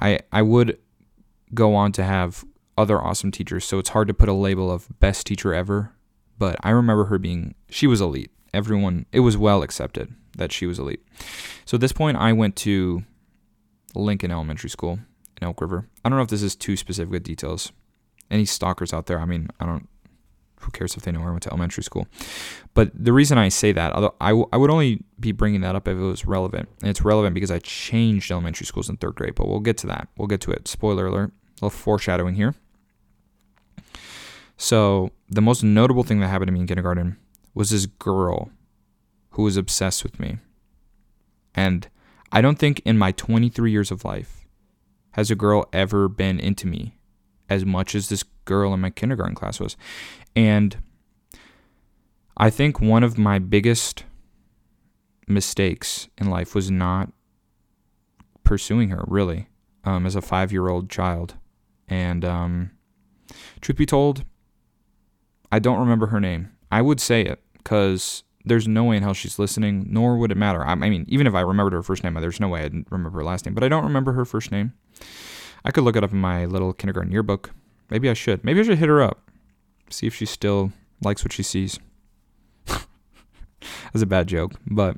I 0.00 0.20
I 0.32 0.42
would 0.42 0.78
go 1.52 1.74
on 1.74 1.92
to 1.92 2.04
have 2.04 2.44
other 2.76 3.00
awesome 3.00 3.30
teachers, 3.30 3.64
so 3.64 3.78
it's 3.78 3.90
hard 3.90 4.08
to 4.08 4.14
put 4.14 4.28
a 4.28 4.32
label 4.32 4.70
of 4.70 4.88
best 5.00 5.26
teacher 5.26 5.54
ever, 5.54 5.92
but 6.38 6.56
I 6.62 6.70
remember 6.70 7.06
her 7.06 7.18
being 7.18 7.54
she 7.68 7.86
was 7.86 8.00
elite. 8.00 8.30
Everyone 8.52 9.06
it 9.12 9.20
was 9.20 9.36
well 9.36 9.62
accepted 9.62 10.14
that 10.36 10.52
she 10.52 10.66
was 10.66 10.78
elite. 10.78 11.02
So 11.64 11.76
at 11.76 11.80
this 11.80 11.92
point 11.92 12.16
I 12.16 12.32
went 12.32 12.56
to 12.56 13.04
Lincoln 13.94 14.30
Elementary 14.30 14.70
School 14.70 14.98
in 15.40 15.46
Elk 15.46 15.60
River. 15.60 15.88
I 16.04 16.08
don't 16.08 16.18
know 16.18 16.22
if 16.24 16.30
this 16.30 16.42
is 16.42 16.56
too 16.56 16.76
specific 16.76 17.10
with 17.10 17.22
details. 17.22 17.72
Any 18.30 18.44
stalkers 18.44 18.92
out 18.92 19.06
there? 19.06 19.20
I 19.20 19.24
mean, 19.24 19.48
I 19.60 19.66
don't. 19.66 19.88
Who 20.60 20.70
cares 20.70 20.96
if 20.96 21.02
they 21.02 21.12
know 21.12 21.20
where 21.20 21.28
I 21.28 21.32
went 21.32 21.42
to 21.42 21.50
elementary 21.50 21.82
school? 21.82 22.06
But 22.72 22.90
the 22.94 23.12
reason 23.12 23.36
I 23.36 23.50
say 23.50 23.70
that, 23.72 23.92
although 23.92 24.14
I, 24.18 24.30
w- 24.30 24.48
I 24.50 24.56
would 24.56 24.70
only 24.70 25.02
be 25.20 25.30
bringing 25.30 25.60
that 25.60 25.76
up 25.76 25.86
if 25.86 25.98
it 25.98 26.00
was 26.00 26.24
relevant, 26.24 26.70
and 26.80 26.88
it's 26.88 27.04
relevant 27.04 27.34
because 27.34 27.50
I 27.50 27.58
changed 27.58 28.30
elementary 28.30 28.64
schools 28.66 28.88
in 28.88 28.96
third 28.96 29.14
grade. 29.14 29.34
But 29.34 29.46
we'll 29.46 29.60
get 29.60 29.76
to 29.78 29.86
that. 29.88 30.08
We'll 30.16 30.28
get 30.28 30.40
to 30.42 30.52
it. 30.52 30.66
Spoiler 30.66 31.06
alert. 31.06 31.32
A 31.60 31.66
little 31.66 31.70
foreshadowing 31.70 32.34
here. 32.34 32.54
So 34.56 35.10
the 35.28 35.42
most 35.42 35.62
notable 35.62 36.02
thing 36.02 36.20
that 36.20 36.28
happened 36.28 36.48
to 36.48 36.52
me 36.52 36.60
in 36.60 36.66
kindergarten 36.66 37.16
was 37.54 37.70
this 37.70 37.86
girl 37.86 38.50
who 39.30 39.42
was 39.42 39.56
obsessed 39.56 40.02
with 40.02 40.20
me. 40.20 40.38
And 41.54 41.88
I 42.32 42.40
don't 42.40 42.58
think 42.58 42.80
in 42.84 42.98
my 42.98 43.12
23 43.12 43.70
years 43.70 43.90
of 43.90 44.04
life 44.04 44.46
has 45.12 45.30
a 45.30 45.36
girl 45.36 45.68
ever 45.72 46.08
been 46.08 46.40
into 46.40 46.66
me 46.66 46.98
as 47.48 47.64
much 47.64 47.94
as 47.94 48.08
this 48.08 48.24
girl 48.44 48.74
in 48.74 48.80
my 48.80 48.90
kindergarten 48.90 49.34
class 49.34 49.60
was. 49.60 49.76
And 50.34 50.76
I 52.36 52.50
think 52.50 52.80
one 52.80 53.04
of 53.04 53.16
my 53.18 53.38
biggest 53.38 54.04
mistakes 55.28 56.08
in 56.18 56.28
life 56.28 56.54
was 56.54 56.70
not 56.70 57.12
pursuing 58.42 58.90
her, 58.90 59.04
really, 59.06 59.48
um, 59.84 60.06
as 60.06 60.16
a 60.16 60.20
five 60.20 60.52
year 60.52 60.68
old 60.68 60.90
child. 60.90 61.34
And 61.88 62.24
um, 62.24 62.70
truth 63.60 63.78
be 63.78 63.86
told, 63.86 64.24
I 65.54 65.60
don't 65.60 65.78
remember 65.78 66.08
her 66.08 66.18
name. 66.18 66.50
I 66.72 66.82
would 66.82 67.00
say 67.00 67.22
it 67.22 67.40
because 67.58 68.24
there's 68.44 68.66
no 68.66 68.82
way 68.82 68.96
in 68.96 69.04
hell 69.04 69.14
she's 69.14 69.38
listening, 69.38 69.86
nor 69.88 70.16
would 70.16 70.32
it 70.32 70.36
matter. 70.36 70.66
I, 70.66 70.74
mean, 70.74 71.04
even 71.06 71.28
if 71.28 71.34
I 71.36 71.42
remembered 71.42 71.74
her 71.74 71.82
first 71.84 72.02
name, 72.02 72.14
there's 72.14 72.40
no 72.40 72.48
way 72.48 72.64
I'd 72.64 72.90
remember 72.90 73.18
her 73.18 73.24
last 73.24 73.46
name, 73.46 73.54
but 73.54 73.62
I 73.62 73.68
don't 73.68 73.84
remember 73.84 74.14
her 74.14 74.24
first 74.24 74.50
name. 74.50 74.72
I 75.64 75.70
could 75.70 75.84
look 75.84 75.94
it 75.94 76.02
up 76.02 76.10
in 76.10 76.18
my 76.18 76.44
little 76.44 76.72
kindergarten 76.72 77.12
yearbook. 77.12 77.52
Maybe 77.88 78.10
I 78.10 78.14
should. 78.14 78.42
Maybe 78.42 78.58
I 78.58 78.62
should 78.64 78.78
hit 78.78 78.88
her 78.88 79.00
up, 79.00 79.30
see 79.90 80.08
if 80.08 80.14
she 80.16 80.26
still 80.26 80.72
likes 81.04 81.22
what 81.24 81.32
she 81.32 81.44
sees. 81.44 81.78
That's 82.66 84.02
a 84.02 84.06
bad 84.06 84.26
joke, 84.26 84.54
but 84.66 84.96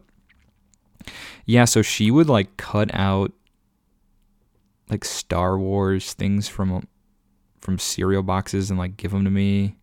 yeah, 1.45 1.67
so 1.67 1.83
she 1.83 2.11
would 2.11 2.31
like 2.31 2.57
cut 2.57 2.89
out 2.95 3.31
like 4.89 5.05
Star 5.05 5.59
Wars 5.59 6.15
things 6.15 6.49
from 6.49 6.89
from 7.61 7.79
cereal 7.79 8.23
boxes 8.23 8.71
and 8.71 8.79
like 8.79 8.97
give 8.97 9.11
them 9.11 9.25
to 9.25 9.31
me, 9.31 9.77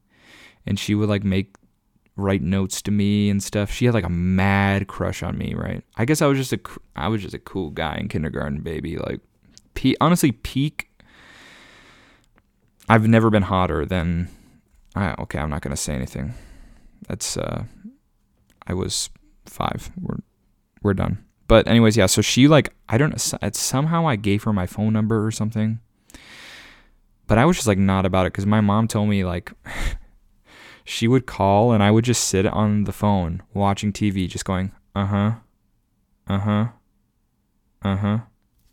and 0.65 0.79
she 0.79 0.95
would 0.95 1.09
like 1.09 1.23
make 1.23 1.55
write 2.15 2.41
notes 2.41 2.81
to 2.83 2.91
me 2.91 3.29
and 3.29 3.41
stuff. 3.41 3.71
She 3.71 3.85
had 3.85 3.93
like 3.93 4.05
a 4.05 4.09
mad 4.09 4.87
crush 4.87 5.23
on 5.23 5.37
me, 5.37 5.53
right? 5.55 5.83
I 5.97 6.05
guess 6.05 6.21
I 6.21 6.27
was 6.27 6.37
just 6.37 6.53
a 6.53 6.59
I 6.95 7.07
was 7.07 7.21
just 7.21 7.33
a 7.33 7.39
cool 7.39 7.71
guy 7.71 7.97
in 7.97 8.07
kindergarten, 8.07 8.61
baby. 8.61 8.97
Like, 8.97 9.21
pe- 9.73 9.95
honestly, 9.99 10.31
peak. 10.31 10.89
I've 12.89 13.07
never 13.07 13.29
been 13.29 13.43
hotter 13.43 13.85
than. 13.85 14.29
I, 14.95 15.15
okay, 15.21 15.39
I'm 15.39 15.49
not 15.49 15.61
gonna 15.61 15.77
say 15.77 15.95
anything. 15.95 16.33
That's 17.07 17.37
uh, 17.37 17.63
I 18.67 18.73
was 18.73 19.09
five. 19.45 19.91
We're 19.99 20.19
we're 20.81 20.93
done. 20.93 21.23
But 21.47 21.67
anyways, 21.67 21.97
yeah. 21.97 22.05
So 22.05 22.21
she 22.21 22.47
like 22.47 22.73
I 22.89 22.97
don't 22.97 23.11
know. 23.11 23.49
Somehow 23.51 24.07
I 24.07 24.15
gave 24.15 24.43
her 24.43 24.53
my 24.53 24.67
phone 24.67 24.93
number 24.93 25.25
or 25.25 25.31
something. 25.31 25.79
But 27.25 27.37
I 27.37 27.45
was 27.45 27.55
just 27.55 27.67
like 27.67 27.77
not 27.77 28.05
about 28.05 28.25
it 28.25 28.33
because 28.33 28.45
my 28.45 28.61
mom 28.61 28.87
told 28.87 29.09
me 29.09 29.23
like 29.23 29.51
she 30.83 31.07
would 31.07 31.25
call 31.25 31.71
and 31.71 31.81
I 31.81 31.91
would 31.91 32.05
just 32.05 32.25
sit 32.25 32.45
on 32.45 32.83
the 32.83 32.91
phone 32.91 33.41
watching 33.53 33.93
TV, 33.93 34.27
just 34.27 34.45
going, 34.45 34.71
uh 34.95 35.05
huh, 35.05 35.31
uh 36.27 36.39
huh, 36.39 36.67
uh 37.81 37.95
huh. 37.95 38.17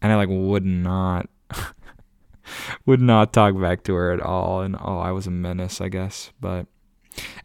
And 0.02 0.12
I 0.12 0.16
like 0.16 0.28
would 0.30 0.64
not, 0.64 1.28
would 2.86 3.00
not 3.00 3.32
talk 3.32 3.58
back 3.60 3.84
to 3.84 3.94
her 3.94 4.12
at 4.12 4.20
all. 4.20 4.62
And 4.62 4.76
oh, 4.80 4.98
I 4.98 5.12
was 5.12 5.26
a 5.26 5.30
menace, 5.30 5.80
I 5.80 5.88
guess. 5.88 6.32
But 6.40 6.66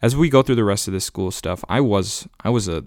as 0.02 0.16
we 0.16 0.28
go 0.28 0.42
through 0.42 0.54
the 0.56 0.64
rest 0.64 0.88
of 0.88 0.94
this 0.94 1.04
school 1.04 1.30
stuff, 1.30 1.64
I 1.68 1.80
was, 1.80 2.26
I 2.42 2.50
was 2.50 2.66
a, 2.66 2.84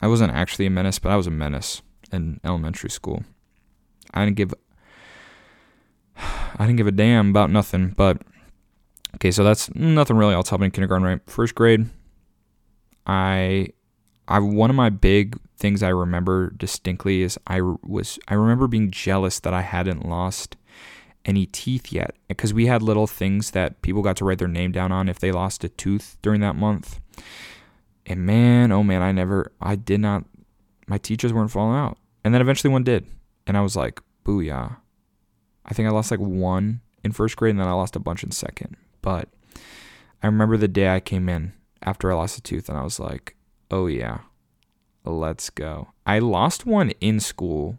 I 0.00 0.06
wasn't 0.06 0.32
actually 0.32 0.66
a 0.66 0.70
menace, 0.70 0.98
but 0.98 1.10
I 1.10 1.16
was 1.16 1.26
a 1.26 1.32
menace 1.32 1.82
in 2.12 2.40
elementary 2.44 2.90
school. 2.90 3.24
I 4.14 4.24
didn't 4.24 4.36
give, 4.36 4.54
I 6.16 6.66
didn't 6.66 6.76
give 6.76 6.86
a 6.86 6.92
damn 6.92 7.30
about 7.30 7.50
nothing, 7.50 7.94
but 7.96 8.22
Okay, 9.18 9.32
so 9.32 9.42
that's 9.42 9.74
nothing 9.74 10.16
really 10.16 10.34
else 10.34 10.48
happened 10.48 10.66
in 10.66 10.70
kindergarten, 10.70 11.04
right? 11.04 11.20
First 11.26 11.56
grade, 11.56 11.88
I, 13.04 13.70
I 14.28 14.38
one 14.38 14.70
of 14.70 14.76
my 14.76 14.90
big 14.90 15.36
things 15.56 15.82
I 15.82 15.88
remember 15.88 16.50
distinctly 16.50 17.22
is 17.22 17.36
I 17.46 17.60
was 17.60 18.20
I 18.28 18.34
remember 18.34 18.68
being 18.68 18.92
jealous 18.92 19.40
that 19.40 19.52
I 19.52 19.62
hadn't 19.62 20.08
lost 20.08 20.56
any 21.24 21.46
teeth 21.46 21.92
yet 21.92 22.14
because 22.28 22.54
we 22.54 22.66
had 22.66 22.80
little 22.80 23.08
things 23.08 23.50
that 23.50 23.82
people 23.82 24.02
got 24.02 24.16
to 24.18 24.24
write 24.24 24.38
their 24.38 24.46
name 24.46 24.70
down 24.70 24.92
on 24.92 25.08
if 25.08 25.18
they 25.18 25.32
lost 25.32 25.64
a 25.64 25.68
tooth 25.68 26.16
during 26.22 26.40
that 26.40 26.54
month. 26.54 27.00
And 28.06 28.24
man, 28.24 28.70
oh 28.70 28.84
man, 28.84 29.02
I 29.02 29.10
never, 29.10 29.52
I 29.60 29.74
did 29.74 30.00
not, 30.00 30.24
my 30.86 30.96
teachers 30.96 31.32
weren't 31.32 31.50
falling 31.50 31.76
out. 31.76 31.98
And 32.24 32.32
then 32.32 32.40
eventually 32.40 32.72
one 32.72 32.84
did. 32.84 33.06
And 33.46 33.56
I 33.56 33.62
was 33.62 33.76
like, 33.76 34.00
booyah. 34.24 34.76
I 35.66 35.74
think 35.74 35.88
I 35.88 35.90
lost 35.90 36.10
like 36.10 36.20
one 36.20 36.80
in 37.04 37.12
first 37.12 37.36
grade 37.36 37.50
and 37.50 37.60
then 37.60 37.68
I 37.68 37.72
lost 37.72 37.96
a 37.96 38.00
bunch 38.00 38.22
in 38.22 38.30
second. 38.30 38.76
But 39.02 39.28
I 40.22 40.26
remember 40.26 40.56
the 40.56 40.68
day 40.68 40.88
I 40.88 41.00
came 41.00 41.28
in 41.28 41.52
after 41.82 42.10
I 42.10 42.14
lost 42.14 42.38
a 42.38 42.42
tooth 42.42 42.68
and 42.68 42.76
I 42.76 42.82
was 42.82 42.98
like, 42.98 43.36
oh 43.70 43.86
yeah, 43.86 44.20
let's 45.04 45.50
go. 45.50 45.88
I 46.06 46.18
lost 46.18 46.66
one 46.66 46.90
in 47.00 47.20
school 47.20 47.78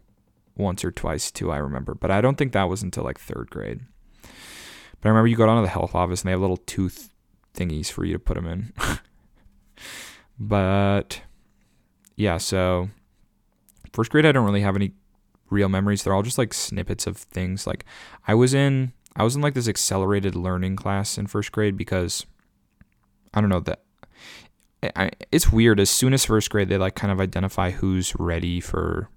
once 0.56 0.84
or 0.84 0.92
twice 0.92 1.32
too, 1.32 1.52
I 1.52 1.58
remember, 1.58 1.94
but 1.94 2.12
I 2.12 2.22
don't 2.22 2.38
think 2.38 2.52
that 2.52 2.70
was 2.70 2.84
until 2.84 3.04
like 3.04 3.20
third 3.20 3.50
grade. 3.50 3.82
But 4.22 5.08
I 5.08 5.10
remember 5.10 5.28
you 5.28 5.38
go 5.38 5.46
down 5.46 5.58
to 5.58 5.62
the 5.62 5.70
health 5.70 5.96
office 5.96 6.22
and 6.22 6.28
they 6.28 6.32
have 6.32 6.42
little 6.42 6.58
tooth 6.58 7.10
thingies 7.54 7.92
for 7.92 8.06
you 8.06 8.14
to 8.14 8.20
put 8.20 8.36
them 8.36 8.46
in. 8.46 8.74
but 10.40 11.22
yeah, 12.16 12.38
so 12.38 12.90
first 13.94 14.12
grade, 14.12 14.26
I 14.26 14.32
don't 14.32 14.46
really 14.46 14.62
have 14.62 14.76
any 14.76 14.92
real 15.50 15.70
memories. 15.70 16.04
They're 16.04 16.14
all 16.14 16.24
just 16.24 16.38
like 16.38 16.54
snippets 16.54 17.08
of 17.08 17.18
things. 17.18 17.66
Like 17.66 17.86
I 18.28 18.34
was 18.36 18.54
in 18.54 18.94
I 19.16 19.24
was 19.24 19.36
in 19.36 19.42
like 19.42 19.54
this 19.54 19.68
accelerated 19.68 20.36
learning 20.36 20.76
class 20.76 21.18
in 21.18 21.28
first 21.28 21.52
grade 21.52 21.78
because 21.78 22.26
I 23.34 23.42
don't 23.42 23.50
know 23.50 23.60
that 23.62 23.82
I, 24.96 25.12
it's 25.32 25.52
weird. 25.52 25.80
As 25.80 25.90
soon 25.90 26.14
as 26.14 26.26
first 26.26 26.50
grade, 26.50 26.70
they 26.70 26.78
like 26.78 26.96
kind 26.96 27.12
of 27.12 27.20
identify 27.20 27.72
who's 27.72 28.16
ready 28.18 28.62
for 28.62 29.10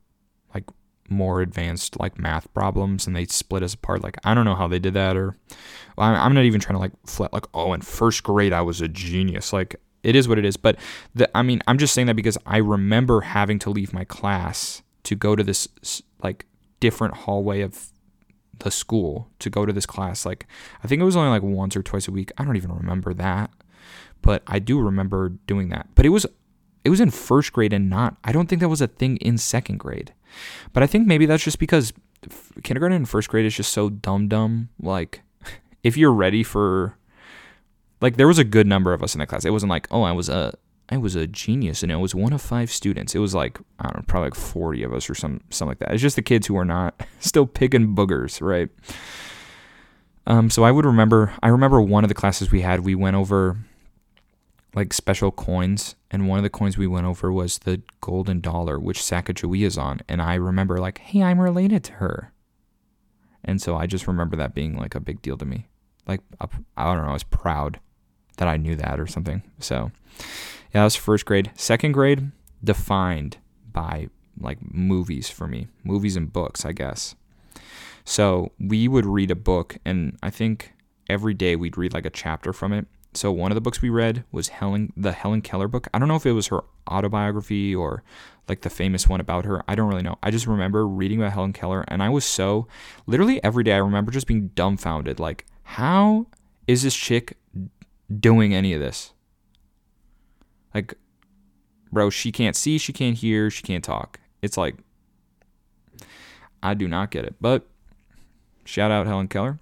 like 0.55 0.65
more 1.09 1.41
advanced 1.41 2.01
like 2.01 2.19
math 2.19 2.53
problems, 2.53 3.07
and 3.07 3.15
they 3.15 3.27
split 3.27 3.63
us 3.63 3.75
apart. 3.75 4.03
Like 4.03 4.17
I 4.25 4.35
don't 4.35 4.45
know 4.45 4.57
how 4.57 4.67
they 4.67 4.79
did 4.79 4.95
that, 4.95 5.17
or 5.17 5.37
well, 5.97 6.09
I'm 6.09 6.35
not 6.35 6.45
even 6.45 6.61
trying 6.61 6.75
to 6.75 6.81
like 6.81 6.93
flat 7.07 7.33
like 7.33 7.47
oh 7.55 7.73
in 7.73 7.81
first 7.81 8.23
grade 8.23 8.53
I 8.53 8.63
was 8.63 8.81
a 8.81 8.89
genius. 8.89 9.53
Like 9.53 9.77
it 10.03 10.17
is 10.17 10.27
what 10.27 10.39
it 10.39 10.45
is. 10.45 10.57
But 10.57 10.77
the, 11.15 11.31
I 11.37 11.43
mean 11.43 11.63
I'm 11.67 11.79
just 11.79 11.95
saying 11.95 12.09
that 12.09 12.17
because 12.17 12.39
I 12.45 12.57
remember 12.57 13.21
having 13.21 13.59
to 13.61 13.71
leave 13.71 13.93
my 13.93 14.05
class 14.05 14.83
to 15.05 15.15
go 15.15 15.37
to 15.37 15.45
this 15.45 15.69
like 16.23 16.47
different 16.81 17.15
hallway 17.15 17.61
of 17.61 17.92
the 18.63 18.71
school 18.71 19.29
to 19.39 19.51
go 19.51 19.67
to 19.67 19.73
this 19.73 19.87
class. 19.87 20.27
Like, 20.27 20.47
I 20.83 20.89
think 20.89 21.01
it 21.01 21.05
was 21.05 21.17
only 21.17 21.31
like 21.31 21.43
once 21.43 21.77
or 21.77 21.83
twice 21.83 22.09
a 22.09 22.13
week. 22.13 22.33
I 22.39 22.45
don't 22.45 22.57
even 22.57 22.73
remember 22.73 23.15
that, 23.15 23.51
but 24.23 24.43
I 24.47 24.59
do 24.59 24.81
remember 24.81 25.31
doing 25.47 25.69
that. 25.71 25.89
But 25.95 26.07
it 26.07 26.11
was 26.11 26.27
it 26.85 26.91
was 26.91 27.01
in 27.01 27.11
first 27.11 27.53
grade 27.53 27.73
and 27.73 27.89
not. 27.89 28.17
I 28.25 28.33
don't 28.33 28.49
think 28.49 28.61
that 28.61 28.69
was 28.69 28.81
a 28.81 28.89
thing 28.89 29.17
in 29.19 29.39
second 29.39 29.79
grade. 29.79 30.13
But 30.73 30.83
I 30.83 30.87
think 30.87 31.07
maybe 31.07 31.27
that's 31.27 31.45
just 31.45 31.59
because 31.59 31.93
kindergarten 32.63 32.97
and 32.97 33.09
first 33.09 33.29
grade 33.29 33.47
is 33.47 33.55
just 33.55 33.73
so 33.73 33.89
dumb 33.91 34.29
dumb. 34.29 34.71
Like, 34.81 35.23
if 35.83 35.97
you're 35.97 36.13
ready 36.13 36.43
for 36.43 36.97
like 38.01 38.17
there 38.17 38.29
was 38.29 38.39
a 38.39 38.45
good 38.45 38.67
number 38.67 38.93
of 38.93 39.03
us 39.03 39.15
in 39.15 39.21
that 39.21 39.29
class. 39.29 39.45
It 39.45 39.51
wasn't 39.51 39.71
like, 39.71 39.87
oh, 39.91 40.03
I 40.03 40.13
was 40.13 40.29
a 40.29 40.55
I 40.93 40.99
was 40.99 41.17
a 41.17 41.27
genius 41.27 41.83
and 41.83 41.91
I 41.91 41.97
was 41.97 42.15
one 42.15 42.35
of 42.35 42.43
five 42.43 42.71
students. 42.71 43.15
It 43.15 43.19
was 43.19 43.35
like, 43.35 43.59
I 43.79 43.85
don't 43.85 43.97
know, 43.97 44.05
probably 44.07 44.27
like 44.27 44.35
40 44.35 44.83
of 44.83 44.93
us 44.93 45.09
or 45.09 45.15
some, 45.15 45.41
something 45.49 45.71
like 45.71 45.79
that. 45.79 45.93
It's 45.93 46.03
just 46.03 46.17
the 46.17 46.23
kids 46.23 46.47
who 46.47 46.57
are 46.59 46.67
not 46.67 47.01
still 47.19 47.47
picking 47.47 47.97
boogers, 47.97 48.43
right? 48.43 48.69
Um, 50.27 50.51
so 50.51 50.65
I 50.65 50.71
would 50.71 50.85
remember, 50.85 51.33
I 51.43 51.49
remember 51.49 51.81
one 51.81 52.05
of 52.05 52.09
the 52.09 52.15
classes 52.15 52.53
we 52.53 52.61
had, 52.61 52.81
we 52.81 52.95
went 52.95 53.17
over 53.17 53.57
like 54.75 54.93
special 54.93 55.31
coins. 55.31 55.95
And 56.11 56.29
one 56.29 56.39
of 56.39 56.43
the 56.43 56.51
coins 56.51 56.77
we 56.77 56.87
went 56.87 57.07
over 57.07 57.33
was 57.33 57.61
the 57.61 57.81
golden 58.03 58.41
dollar, 58.41 58.79
which 58.79 59.01
Sacagawea 59.01 59.65
is 59.65 59.79
on. 59.79 60.01
And 60.11 60.21
I 60.21 60.35
remember 60.35 60.79
like, 60.79 60.99
hey, 60.99 61.23
I'm 61.23 61.41
related 61.41 61.85
to 61.85 61.93
her. 61.95 62.33
And 63.43 63.63
so 63.63 63.77
I 63.77 63.87
just 63.87 64.07
remember 64.07 64.37
that 64.37 64.55
being 64.55 64.77
like 64.77 64.95
a 64.95 65.01
big 65.01 65.23
deal 65.23 65.39
to 65.39 65.47
me. 65.47 65.69
Like, 66.07 66.21
I 66.39 66.85
don't 66.85 67.03
know, 67.03 67.11
I 67.11 67.15
was 67.15 67.23
proud 67.23 67.81
that 68.37 68.47
I 68.47 68.59
knew 68.59 68.77
that 68.77 69.01
or 69.01 69.07
something. 69.07 69.43
So, 69.59 69.91
yeah, 70.73 70.81
that 70.81 70.85
was 70.85 70.97
first 70.97 71.25
grade. 71.27 71.51
Second 71.55 71.93
grade, 71.93 72.31
defined 72.65 73.39
by 73.73 74.09
like 74.41 74.59
movies 74.73 75.29
for 75.29 75.47
me, 75.47 75.69
movies 75.85 76.17
and 76.17 76.33
books, 76.33 76.65
I 76.65 76.73
guess. 76.73 77.15
So 78.05 78.53
we 78.59 78.89
would 78.89 79.07
read 79.07 79.31
a 79.31 79.37
book, 79.37 79.77
and 79.85 80.19
I 80.23 80.31
think 80.31 80.73
every 81.09 81.35
day 81.35 81.57
we'd 81.57 81.77
read 81.77 81.93
like 81.93 82.07
a 82.07 82.11
chapter 82.11 82.53
from 82.53 82.73
it. 82.73 82.87
So 83.15 83.31
one 83.31 83.51
of 83.51 83.55
the 83.55 83.61
books 83.61 83.83
we 83.83 83.91
read 83.91 84.25
was 84.33 84.49
Helen, 84.49 84.93
the 84.97 85.13
Helen 85.13 85.43
Keller 85.43 85.69
book. 85.69 85.87
I 85.93 85.99
don't 85.99 86.09
know 86.09 86.17
if 86.17 86.25
it 86.25 86.33
was 86.33 86.47
her 86.47 86.63
autobiography 86.89 87.75
or 87.75 88.03
like 88.49 88.63
the 88.63 88.71
famous 88.71 89.07
one 89.07 89.21
about 89.21 89.45
her. 89.45 89.63
I 89.69 89.75
don't 89.75 89.89
really 89.89 90.03
know. 90.03 90.19
I 90.23 90.31
just 90.31 90.47
remember 90.47 90.87
reading 90.87 91.21
about 91.21 91.35
Helen 91.35 91.53
Keller, 91.53 91.85
and 91.89 92.03
I 92.03 92.09
was 92.09 92.25
so 92.25 92.67
literally 93.07 93.45
every 93.45 93.65
day. 93.65 93.75
I 93.75 93.79
remember 93.79 94.11
just 94.11 94.27
being 94.27 94.49
dumbfounded. 94.55 95.21
Like, 95.21 95.45
how 95.65 96.27
is 96.67 96.83
this 96.83 96.97
chick 96.97 97.37
doing 98.19 98.55
any 98.55 98.73
of 98.73 98.81
this? 98.81 99.13
Like, 100.75 100.95
bro, 101.91 102.11
she 102.11 102.33
can't 102.33 102.57
see, 102.57 102.79
she 102.79 102.93
can't 102.93 103.17
hear, 103.17 103.51
she 103.51 103.63
can't 103.63 103.85
talk. 103.85 104.21
It's 104.41 104.57
like, 104.57 104.77
I 106.63 106.75
do 106.75 106.89
not 106.89 107.11
get 107.11 107.25
it. 107.25 107.35
But 107.41 107.67
shout 108.65 108.91
out 108.91 109.07
Helen 109.07 109.29
Keller. 109.29 109.59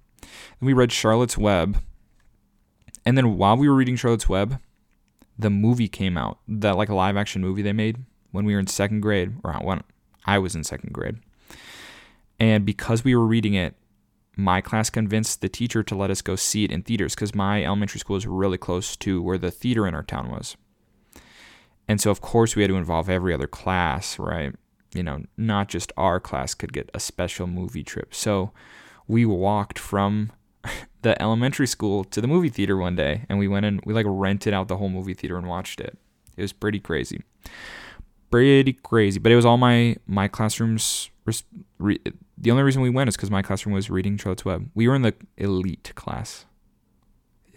We 0.60 0.72
read 0.72 0.92
Charlotte's 0.92 1.38
Web. 1.38 1.78
And 3.04 3.16
then 3.16 3.36
while 3.38 3.56
we 3.56 3.68
were 3.68 3.74
reading 3.74 3.96
Charlotte's 3.96 4.28
Web, 4.28 4.60
the 5.38 5.50
movie 5.50 5.88
came 5.88 6.16
out. 6.18 6.38
That 6.46 6.76
like 6.76 6.90
a 6.90 6.94
live 6.94 7.16
action 7.16 7.40
movie 7.40 7.62
they 7.62 7.72
made 7.72 7.98
when 8.30 8.44
we 8.44 8.52
were 8.52 8.60
in 8.60 8.66
second 8.66 9.00
grade, 9.00 9.34
or 9.42 9.54
when 9.54 9.82
I 10.24 10.38
was 10.38 10.54
in 10.54 10.62
second 10.64 10.92
grade. 10.92 11.16
And 12.38 12.64
because 12.64 13.02
we 13.02 13.14
were 13.14 13.26
reading 13.26 13.54
it, 13.54 13.74
my 14.36 14.60
class 14.60 14.88
convinced 14.88 15.40
the 15.40 15.48
teacher 15.48 15.82
to 15.82 15.94
let 15.94 16.10
us 16.10 16.22
go 16.22 16.36
see 16.36 16.64
it 16.64 16.70
in 16.70 16.82
theaters 16.82 17.14
because 17.14 17.34
my 17.34 17.64
elementary 17.64 18.00
school 18.00 18.16
is 18.16 18.26
really 18.26 18.58
close 18.58 18.96
to 18.96 19.20
where 19.20 19.38
the 19.38 19.50
theater 19.50 19.86
in 19.86 19.94
our 19.94 20.02
town 20.02 20.30
was. 20.30 20.56
And 21.90 22.00
so, 22.00 22.12
of 22.12 22.20
course, 22.20 22.54
we 22.54 22.62
had 22.62 22.68
to 22.68 22.76
involve 22.76 23.10
every 23.10 23.34
other 23.34 23.48
class, 23.48 24.16
right? 24.16 24.54
You 24.94 25.02
know, 25.02 25.24
not 25.36 25.66
just 25.68 25.90
our 25.96 26.20
class 26.20 26.54
could 26.54 26.72
get 26.72 26.88
a 26.94 27.00
special 27.00 27.48
movie 27.48 27.82
trip. 27.82 28.14
So 28.14 28.52
we 29.08 29.26
walked 29.26 29.76
from 29.76 30.30
the 31.02 31.20
elementary 31.20 31.66
school 31.66 32.04
to 32.04 32.20
the 32.20 32.28
movie 32.28 32.48
theater 32.48 32.76
one 32.76 32.94
day 32.94 33.26
and 33.28 33.40
we 33.40 33.48
went 33.48 33.66
and 33.66 33.80
we 33.84 33.92
like 33.92 34.06
rented 34.08 34.54
out 34.54 34.68
the 34.68 34.76
whole 34.76 34.88
movie 34.88 35.14
theater 35.14 35.36
and 35.36 35.48
watched 35.48 35.80
it. 35.80 35.98
It 36.36 36.42
was 36.42 36.52
pretty 36.52 36.78
crazy. 36.78 37.24
Pretty 38.30 38.74
crazy, 38.74 39.18
but 39.18 39.32
it 39.32 39.36
was 39.36 39.44
all 39.44 39.56
my 39.56 39.96
my 40.06 40.28
classrooms 40.28 41.10
re, 41.80 41.98
the 42.38 42.52
only 42.52 42.62
reason 42.62 42.82
we 42.82 42.90
went 42.90 43.08
is 43.08 43.16
cuz 43.16 43.32
my 43.32 43.42
classroom 43.42 43.74
was 43.74 43.90
reading 43.90 44.16
Charlotte's 44.16 44.44
Web. 44.44 44.70
We 44.76 44.86
were 44.86 44.94
in 44.94 45.02
the 45.02 45.14
elite 45.36 45.92
class. 45.96 46.46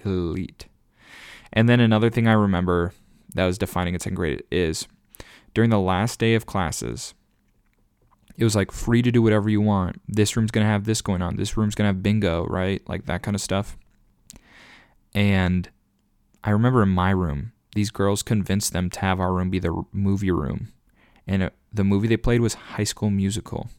Elite. 0.04 0.66
And 1.56 1.70
then 1.70 1.80
another 1.80 2.10
thing 2.10 2.28
I 2.28 2.34
remember 2.34 2.94
that 3.34 3.46
was 3.46 3.58
defining 3.58 3.94
in 3.94 4.00
second 4.00 4.16
grade 4.16 4.44
is 4.52 4.88
during 5.54 5.70
the 5.70 5.80
last 5.80 6.20
day 6.20 6.36
of 6.36 6.46
classes, 6.46 7.14
it 8.38 8.44
was 8.44 8.56
like 8.56 8.72
free 8.72 9.02
to 9.02 9.12
do 9.12 9.22
whatever 9.22 9.50
you 9.50 9.62
want. 9.62 10.02
This 10.08 10.36
room's 10.36 10.52
gonna 10.52 10.66
have 10.66 10.86
this 10.86 11.02
going 11.02 11.22
on. 11.22 11.36
This 11.36 11.56
room's 11.56 11.76
gonna 11.76 11.90
have 11.90 12.04
bingo, 12.04 12.46
right? 12.46 12.82
Like 12.88 13.06
that 13.06 13.22
kind 13.22 13.36
of 13.36 13.42
stuff. 13.42 13.78
And 15.14 15.70
I 16.44 16.50
remember 16.50 16.82
in 16.82 16.90
my 16.90 17.12
room, 17.12 17.52
these 17.76 17.92
girls 17.92 18.24
convinced 18.24 18.74
them 18.74 18.90
to 18.92 19.00
have 19.00 19.20
our 19.20 19.34
room 19.34 19.50
be 19.50 19.60
the 19.60 19.84
movie 19.92 20.32
room, 20.32 20.74
and 21.28 21.44
it, 21.44 21.54
the 21.72 21.84
movie 21.84 22.08
they 22.08 22.18
played 22.18 22.42
was 22.42 22.54
High 22.54 22.84
School 22.84 23.10
Musical. 23.10 23.70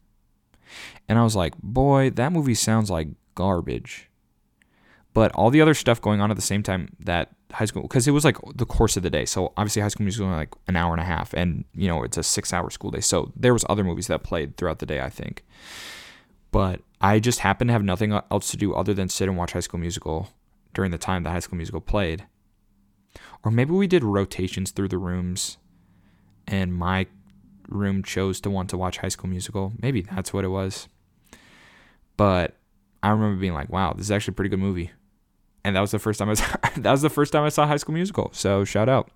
And 1.08 1.18
I 1.18 1.22
was 1.22 1.36
like, 1.36 1.54
boy, 1.62 2.10
that 2.10 2.32
movie 2.32 2.54
sounds 2.54 2.90
like 2.90 3.08
garbage. 3.34 4.08
But 5.14 5.32
all 5.32 5.50
the 5.50 5.62
other 5.62 5.74
stuff 5.74 6.00
going 6.00 6.20
on 6.20 6.30
at 6.30 6.36
the 6.36 6.42
same 6.42 6.62
time 6.62 6.94
that 6.98 7.30
high 7.52 7.64
school 7.64 7.82
because 7.82 8.06
it 8.08 8.10
was 8.10 8.24
like 8.24 8.36
the 8.54 8.66
course 8.66 8.96
of 8.96 9.04
the 9.04 9.10
day. 9.10 9.24
So 9.24 9.52
obviously 9.56 9.80
high 9.80 9.88
school 9.88 10.04
musical 10.04 10.28
like 10.28 10.52
an 10.66 10.74
hour 10.76 10.92
and 10.92 11.00
a 11.00 11.04
half, 11.04 11.32
and 11.32 11.64
you 11.72 11.88
know 11.88 12.02
it's 12.02 12.16
a 12.16 12.22
six-hour 12.22 12.70
school 12.70 12.90
day. 12.90 13.00
So 13.00 13.32
there 13.36 13.52
was 13.52 13.64
other 13.68 13.84
movies 13.84 14.08
that 14.08 14.24
played 14.24 14.56
throughout 14.56 14.80
the 14.80 14.86
day, 14.86 15.00
I 15.00 15.08
think. 15.08 15.44
But 16.50 16.80
I 17.00 17.20
just 17.20 17.40
happened 17.40 17.68
to 17.68 17.72
have 17.72 17.82
nothing 17.82 18.12
else 18.12 18.50
to 18.50 18.56
do 18.56 18.74
other 18.74 18.92
than 18.92 19.08
sit 19.08 19.28
and 19.28 19.36
watch 19.36 19.52
High 19.52 19.60
School 19.60 19.80
Musical 19.80 20.30
during 20.72 20.90
the 20.90 20.98
time 20.98 21.22
that 21.22 21.30
High 21.30 21.40
School 21.40 21.56
Musical 21.56 21.80
played. 21.80 22.26
Or 23.44 23.50
maybe 23.50 23.72
we 23.72 23.86
did 23.86 24.02
rotations 24.02 24.72
through 24.72 24.88
the 24.88 24.98
rooms, 24.98 25.58
and 26.46 26.74
my 26.74 27.06
room 27.68 28.02
chose 28.02 28.40
to 28.40 28.50
want 28.50 28.68
to 28.70 28.76
watch 28.76 28.98
High 28.98 29.08
School 29.08 29.30
Musical. 29.30 29.72
Maybe 29.80 30.02
that's 30.02 30.32
what 30.32 30.44
it 30.44 30.48
was. 30.48 30.88
But 32.16 32.56
I 33.02 33.10
remember 33.10 33.40
being 33.40 33.54
like, 33.54 33.70
"Wow, 33.70 33.92
this 33.92 34.06
is 34.06 34.10
actually 34.10 34.32
a 34.32 34.34
pretty 34.36 34.50
good 34.50 34.58
movie." 34.58 34.90
And 35.64 35.74
that 35.74 35.80
was 35.80 35.90
the 35.90 35.98
first 35.98 36.18
time 36.18 36.28
I 36.28 36.34
saw, 36.34 36.56
that 36.76 36.90
was 36.90 37.02
the 37.02 37.10
first 37.10 37.32
time 37.32 37.44
I 37.44 37.48
saw 37.48 37.66
High 37.66 37.78
School 37.78 37.94
Musical. 37.94 38.30
So 38.32 38.64
shout 38.64 38.88
out, 38.88 39.10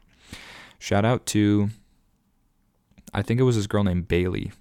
shout 0.78 1.04
out 1.04 1.26
to 1.26 1.70
I 3.12 3.22
think 3.22 3.40
it 3.40 3.44
was 3.44 3.56
this 3.56 3.66
girl 3.66 3.84
named 3.84 4.08
Bailey 4.08 4.52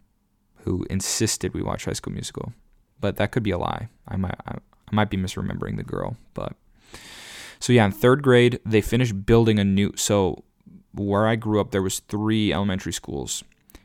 who 0.64 0.86
insisted 0.90 1.54
we 1.54 1.62
watch 1.62 1.86
High 1.86 1.94
School 1.94 2.14
Musical, 2.14 2.54
but 3.00 3.16
that 3.18 3.32
could 3.32 3.44
be 3.44 3.52
a 3.52 3.58
lie. 3.58 3.90
I 4.08 4.18
might 4.18 4.36
I, 4.46 4.56
I 4.56 4.96
might 4.96 5.10
be 5.10 5.18
misremembering 5.18 5.78
the 5.78 5.84
girl, 5.84 6.18
but 6.34 6.54
so 7.60 7.74
yeah, 7.74 7.86
in 7.86 7.92
third 7.92 8.22
grade 8.22 8.60
they 8.66 8.82
finished 8.82 9.26
building 9.26 9.60
a 9.60 9.64
new. 9.64 9.94
So 9.96 10.44
where 10.94 11.28
I 11.28 11.36
grew 11.36 11.62
up, 11.62 11.72
there 11.72 11.82
was 11.82 12.00
three 12.00 12.52
elementary 12.52 12.94
schools, 12.94 13.44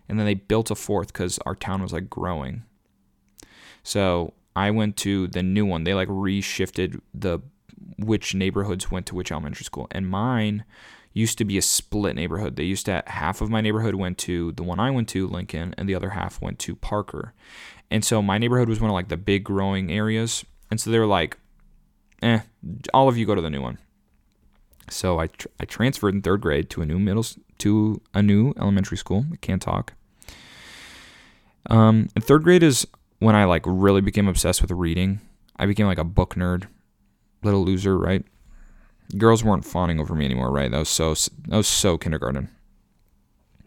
and 0.09 0.19
then 0.19 0.27
they 0.27 0.35
built 0.35 0.71
a 0.71 0.75
fourth 0.75 1.13
because 1.13 1.39
our 1.41 1.55
town 1.55 1.83
was 1.83 1.93
like 1.93 2.11
growing. 2.11 2.65
So 3.83 4.33
I 4.55 4.71
went 4.71 4.97
to 4.99 5.27
the 5.29 5.43
new 5.43 5.67
one. 5.67 5.85
They 5.85 5.95
like 5.95 6.09
reshifted 6.09 7.01
the 7.15 7.41
which 7.99 8.35
neighborhoods 8.35 8.91
went 8.91 9.07
to 9.07 9.15
which 9.15 9.33
elementary 9.33 9.65
school. 9.65 9.87
And 9.91 10.09
mine 10.09 10.65
used 11.13 11.39
to 11.39 11.45
be 11.45 11.59
a 11.59 11.63
split 11.63 12.17
neighborhood. 12.17 12.57
They 12.57 12.65
used 12.65 12.87
to 12.87 13.03
half 13.07 13.41
of 13.41 13.51
my 13.51 13.61
neighborhood 13.61 13.95
went 13.95 14.19
to 14.19 14.53
the 14.53 14.63
one 14.63 14.81
I 14.81 14.91
went 14.91 15.09
to, 15.11 15.27
Lincoln, 15.27 15.75
and 15.77 15.89
the 15.89 15.95
other 15.95 16.11
half 16.11 16.41
went 16.41 16.59
to 16.61 16.75
Parker. 16.75 17.35
And 17.91 18.05
so 18.05 18.23
my 18.23 18.39
neighborhood 18.39 18.69
was 18.69 18.81
one 18.81 18.91
of 18.91 18.95
like 18.95 19.09
the 19.09 19.17
big 19.17 19.45
growing 19.45 19.93
areas. 19.93 20.45
And 20.71 20.81
so 20.81 20.91
they 20.91 20.99
were 20.99 21.07
like, 21.07 21.39
eh, 22.23 22.41
all 22.95 23.09
of 23.09 23.19
you 23.19 23.27
go 23.27 23.35
to 23.35 23.43
the 23.43 23.51
new 23.51 23.61
one. 23.61 23.79
So 24.89 25.19
I, 25.19 25.27
tr- 25.27 25.49
I 25.61 25.65
transferred 25.65 26.15
in 26.15 26.23
third 26.23 26.41
grade 26.41 26.71
to 26.71 26.83
a 26.83 26.87
new 26.87 26.99
middle 26.99 27.25
to 27.59 28.01
a 28.15 28.23
new 28.23 28.53
elementary 28.59 28.97
school. 28.97 29.27
I 29.33 29.37
can't 29.37 29.63
talk. 29.63 29.93
Um, 31.71 32.09
and 32.15 32.25
third 32.25 32.43
grade 32.43 32.63
is 32.63 32.87
when 33.19 33.37
I 33.37 33.45
like 33.45 33.63
really 33.67 34.01
became 34.01 34.27
obsessed 34.27 34.63
with 34.63 34.71
reading. 34.71 35.21
I 35.57 35.67
became 35.67 35.87
like 35.87 35.99
a 35.99 36.05
book 36.05 36.35
nerd 36.35 36.67
little 37.43 37.65
loser, 37.65 37.99
right? 37.99 38.25
Girls 39.19 39.45
weren't 39.45 39.65
fawning 39.65 40.01
over 40.01 40.15
me 40.15 40.25
anymore, 40.25 40.51
right? 40.51 40.71
That 40.71 40.79
was 40.79 40.89
so 40.89 41.15
that 41.15 41.57
was 41.57 41.69
so 41.69 41.99
kindergarten. 41.99 42.49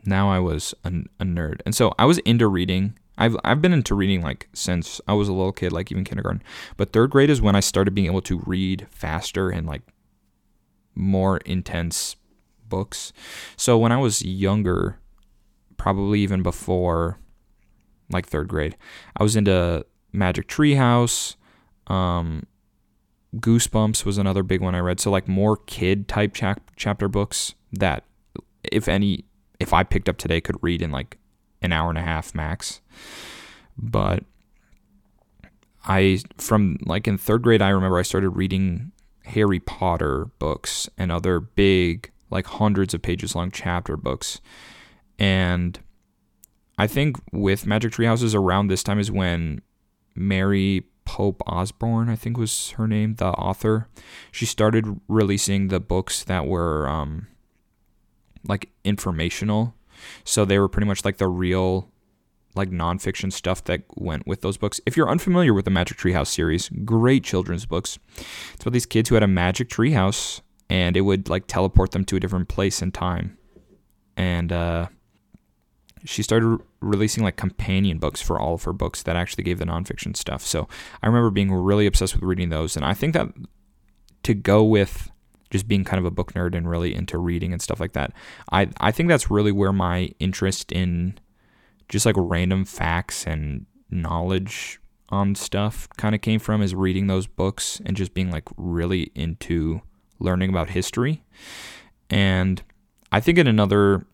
Now 0.05 0.29
I 0.29 0.39
was 0.39 0.73
a, 0.83 0.89
a 1.19 1.25
nerd, 1.25 1.61
and 1.65 1.75
so 1.75 1.93
I 1.97 2.05
was 2.05 2.17
into 2.19 2.47
reading. 2.47 2.97
I've 3.17 3.37
I've 3.43 3.61
been 3.61 3.73
into 3.73 3.95
reading 3.95 4.21
like 4.21 4.49
since 4.53 4.99
I 5.07 5.13
was 5.13 5.27
a 5.27 5.33
little 5.33 5.51
kid, 5.51 5.71
like 5.71 5.91
even 5.91 6.03
kindergarten. 6.03 6.43
But 6.77 6.93
third 6.93 7.11
grade 7.11 7.29
is 7.29 7.41
when 7.41 7.55
I 7.55 7.59
started 7.59 7.95
being 7.95 8.07
able 8.07 8.21
to 8.23 8.41
read 8.45 8.87
faster 8.89 9.49
and 9.49 9.67
like 9.67 9.81
more 10.95 11.37
intense 11.39 12.15
books. 12.67 13.13
So 13.57 13.77
when 13.77 13.91
I 13.91 13.97
was 13.97 14.23
younger, 14.23 14.99
probably 15.77 16.21
even 16.21 16.41
before 16.41 17.19
like 18.09 18.27
third 18.27 18.47
grade, 18.47 18.75
I 19.17 19.23
was 19.23 19.35
into 19.35 19.85
Magic 20.11 20.47
Treehouse, 20.47 21.35
um, 21.87 22.45
Goosebumps 23.37 24.05
was 24.05 24.17
another 24.17 24.43
big 24.43 24.61
one 24.61 24.75
I 24.75 24.79
read. 24.79 24.99
So 24.99 25.11
like 25.11 25.27
more 25.27 25.57
kid 25.57 26.07
type 26.07 26.33
chap- 26.33 26.71
chapter 26.75 27.07
books 27.07 27.55
that, 27.73 28.03
if 28.63 28.87
any, 28.87 29.25
if 29.59 29.73
I 29.73 29.83
picked 29.83 30.09
up 30.09 30.17
today, 30.17 30.41
could 30.41 30.61
read 30.61 30.81
in 30.81 30.91
like 30.91 31.17
an 31.61 31.71
hour 31.71 31.89
and 31.89 31.97
a 31.97 32.01
half 32.01 32.33
max. 32.33 32.81
But 33.77 34.23
I 35.85 36.19
from 36.37 36.77
like 36.85 37.07
in 37.07 37.17
third 37.17 37.43
grade, 37.43 37.61
I 37.61 37.69
remember 37.69 37.99
I 37.99 38.03
started 38.03 38.29
reading 38.29 38.91
Harry 39.25 39.59
Potter 39.59 40.25
books 40.39 40.89
and 40.97 41.11
other 41.11 41.39
big 41.39 42.11
like 42.29 42.47
hundreds 42.47 42.93
of 42.93 43.01
pages 43.01 43.35
long 43.35 43.51
chapter 43.51 43.97
books, 43.97 44.41
and 45.19 45.79
I 46.77 46.87
think 46.87 47.17
with 47.31 47.65
Magic 47.65 47.93
Tree 47.93 48.05
Houses 48.05 48.33
around 48.33 48.67
this 48.67 48.83
time 48.83 48.99
is 48.99 49.11
when 49.11 49.61
Mary 50.15 50.85
Pope 51.05 51.41
Osborne, 51.47 52.09
I 52.09 52.15
think 52.15 52.37
was 52.37 52.71
her 52.71 52.87
name, 52.87 53.15
the 53.15 53.27
author. 53.27 53.87
She 54.31 54.45
started 54.45 54.99
releasing 55.07 55.69
the 55.69 55.79
books 55.79 56.23
that 56.23 56.45
were 56.45 56.89
um, 56.89 57.27
like 58.47 58.69
informational. 58.83 59.75
So 60.23 60.45
they 60.45 60.59
were 60.59 60.67
pretty 60.67 60.87
much 60.87 61.05
like 61.05 61.17
the 61.17 61.27
real 61.27 61.89
like 62.55 62.69
nonfiction 62.69 63.31
stuff 63.31 63.63
that 63.65 63.83
went 63.95 64.25
with 64.25 64.41
those 64.41 64.57
books. 64.57 64.79
If 64.85 64.95
you're 64.95 65.09
unfamiliar 65.09 65.53
with 65.53 65.65
the 65.65 65.71
Magic 65.71 65.97
Treehouse 65.97 66.27
series, 66.27 66.69
great 66.69 67.23
children's 67.23 67.65
books. 67.65 67.99
It's 68.53 68.63
about 68.63 68.73
these 68.73 68.85
kids 68.85 69.09
who 69.09 69.15
had 69.15 69.23
a 69.23 69.27
magic 69.27 69.69
treehouse 69.69 70.41
and 70.69 70.97
it 70.97 71.01
would 71.01 71.29
like 71.29 71.47
teleport 71.47 71.91
them 71.91 72.05
to 72.05 72.15
a 72.15 72.19
different 72.19 72.47
place 72.47 72.81
in 72.81 72.91
time. 72.91 73.37
And 74.17 74.51
uh, 74.51 74.87
she 76.05 76.23
started 76.23 76.59
releasing 76.85 77.23
like 77.23 77.35
companion 77.35 77.97
books 77.97 78.21
for 78.21 78.39
all 78.39 78.53
of 78.53 78.63
her 78.63 78.73
books 78.73 79.03
that 79.03 79.15
actually 79.15 79.43
gave 79.43 79.59
the 79.59 79.65
nonfiction 79.65 80.15
stuff. 80.15 80.41
So 80.45 80.67
I 81.01 81.07
remember 81.07 81.31
being 81.31 81.51
really 81.51 81.85
obsessed 81.85 82.13
with 82.13 82.23
reading 82.23 82.49
those. 82.49 82.75
And 82.75 82.85
I 82.85 82.93
think 82.93 83.13
that 83.13 83.27
to 84.23 84.33
go 84.33 84.63
with 84.63 85.09
just 85.49 85.67
being 85.67 85.83
kind 85.83 85.99
of 85.99 86.05
a 86.05 86.11
book 86.11 86.33
nerd 86.33 86.55
and 86.55 86.69
really 86.69 86.93
into 86.93 87.17
reading 87.17 87.51
and 87.51 87.61
stuff 87.61 87.79
like 87.79 87.93
that, 87.93 88.13
I, 88.51 88.69
I 88.79 88.91
think 88.91 89.09
that's 89.09 89.31
really 89.31 89.51
where 89.51 89.73
my 89.73 90.11
interest 90.19 90.71
in 90.71 91.17
just 91.89 92.05
like 92.05 92.15
random 92.17 92.65
facts 92.65 93.25
and 93.25 93.65
knowledge 93.89 94.79
on 95.09 95.35
stuff 95.35 95.87
kind 95.97 96.15
of 96.15 96.21
came 96.21 96.39
from 96.39 96.61
is 96.61 96.73
reading 96.73 97.07
those 97.07 97.27
books 97.27 97.81
and 97.85 97.95
just 97.95 98.13
being 98.13 98.31
like 98.31 98.47
really 98.57 99.11
into 99.15 99.81
learning 100.19 100.49
about 100.49 100.69
history. 100.69 101.23
And 102.09 102.61
I 103.11 103.19
think 103.19 103.37
in 103.37 103.47
another 103.47 104.05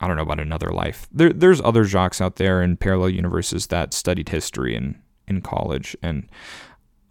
I 0.00 0.06
don't 0.06 0.16
know 0.16 0.22
about 0.22 0.40
another 0.40 0.70
life. 0.70 1.08
There, 1.12 1.32
there's 1.32 1.60
other 1.60 1.84
Jacques 1.84 2.20
out 2.20 2.36
there 2.36 2.62
in 2.62 2.76
parallel 2.76 3.10
universes 3.10 3.66
that 3.68 3.92
studied 3.92 4.28
history 4.28 4.74
in, 4.74 5.00
in 5.26 5.40
college. 5.40 5.96
And 6.02 6.28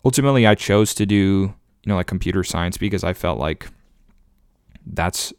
ultimately, 0.05 0.47
I 0.47 0.55
chose 0.55 0.93
to 0.95 1.05
do, 1.05 1.15
you 1.15 1.53
know, 1.85 1.95
like 1.95 2.07
computer 2.07 2.43
science 2.43 2.77
because 2.77 3.03
I 3.03 3.13
felt 3.13 3.39
like 3.39 3.69
that's 4.85 5.33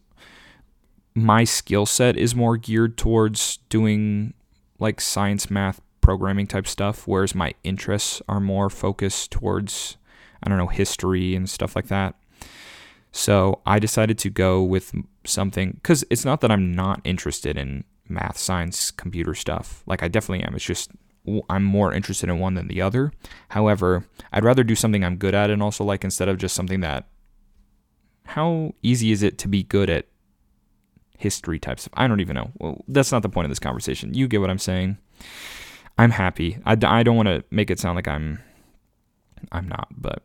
my 1.15 1.45
skill 1.45 1.87
set 1.87 2.17
is 2.17 2.35
more 2.35 2.57
geared 2.57 2.97
towards 2.97 3.59
doing 3.69 4.35
like 4.79 5.01
science, 5.01 5.51
math, 5.51 5.81
programming 6.01 6.47
type 6.47 6.67
stuff, 6.67 7.07
whereas 7.07 7.35
my 7.35 7.53
interests 7.65 8.23
are 8.29 8.41
more 8.41 8.71
focused 8.71 9.31
towards, 9.31 9.97
I 10.43 10.49
don't 10.49 10.59
know, 10.59 10.69
history 10.69 11.35
and 11.35 11.51
stuff 11.51 11.75
like 11.75 11.89
that. 11.89 12.15
So 13.13 13.61
I 13.67 13.79
decided 13.79 14.19
to 14.19 14.31
go 14.31 14.63
with 14.63 14.95
something 15.25 15.73
because 15.73 16.05
it's 16.11 16.25
not 16.25 16.41
that 16.41 16.51
I'm 16.51 16.75
not 16.75 17.01
interested 17.05 17.57
in 17.57 17.85
math, 18.09 18.39
science, 18.39 18.91
computer 18.91 19.35
stuff. 19.35 19.83
Like 19.87 20.03
I 20.03 20.09
definitely 20.09 20.45
am. 20.45 20.55
It's 20.55 20.65
just 20.65 20.91
I'm 21.51 21.65
more 21.65 21.93
interested 21.93 22.29
in 22.29 22.39
one 22.39 22.55
than 22.55 22.69
the 22.69 22.81
other. 22.81 23.13
However, 23.51 24.05
I'd 24.33 24.45
rather 24.45 24.65
do 24.65 24.75
something 24.75 25.05
I'm 25.05 25.17
good 25.17 25.35
at 25.35 25.51
and 25.51 25.63
also 25.63 25.85
like 25.85 26.05
instead 26.05 26.29
of 26.29 26.39
just 26.39 26.55
something 26.55 26.81
that. 26.81 27.09
How 28.25 28.75
easy 28.83 29.11
is 29.11 29.23
it 29.23 29.39
to 29.39 29.49
be 29.49 29.63
good 29.63 29.89
at 29.89 30.07
history 31.17 31.59
types? 31.59 31.89
I 31.95 32.07
don't 32.07 32.21
even 32.21 32.35
know. 32.35 32.51
Well, 32.59 32.85
that's 32.87 33.11
not 33.11 33.23
the 33.23 33.31
point 33.31 33.47
of 33.47 33.51
this 33.51 33.59
conversation. 33.59 34.13
You 34.13 34.29
get 34.29 34.43
what 34.43 34.51
I'm 34.51 34.59
saying. 34.59 34.99
I'm 35.97 36.11
happy. 36.11 36.59
I, 36.65 36.77
I 36.83 37.03
don't 37.03 37.17
want 37.17 37.29
to 37.29 37.43
make 37.51 37.71
it 37.71 37.81
sound 37.81 37.97
like 37.97 38.07
I'm 38.07 38.39
I'm 39.51 39.69
not, 39.69 39.89
but 39.97 40.23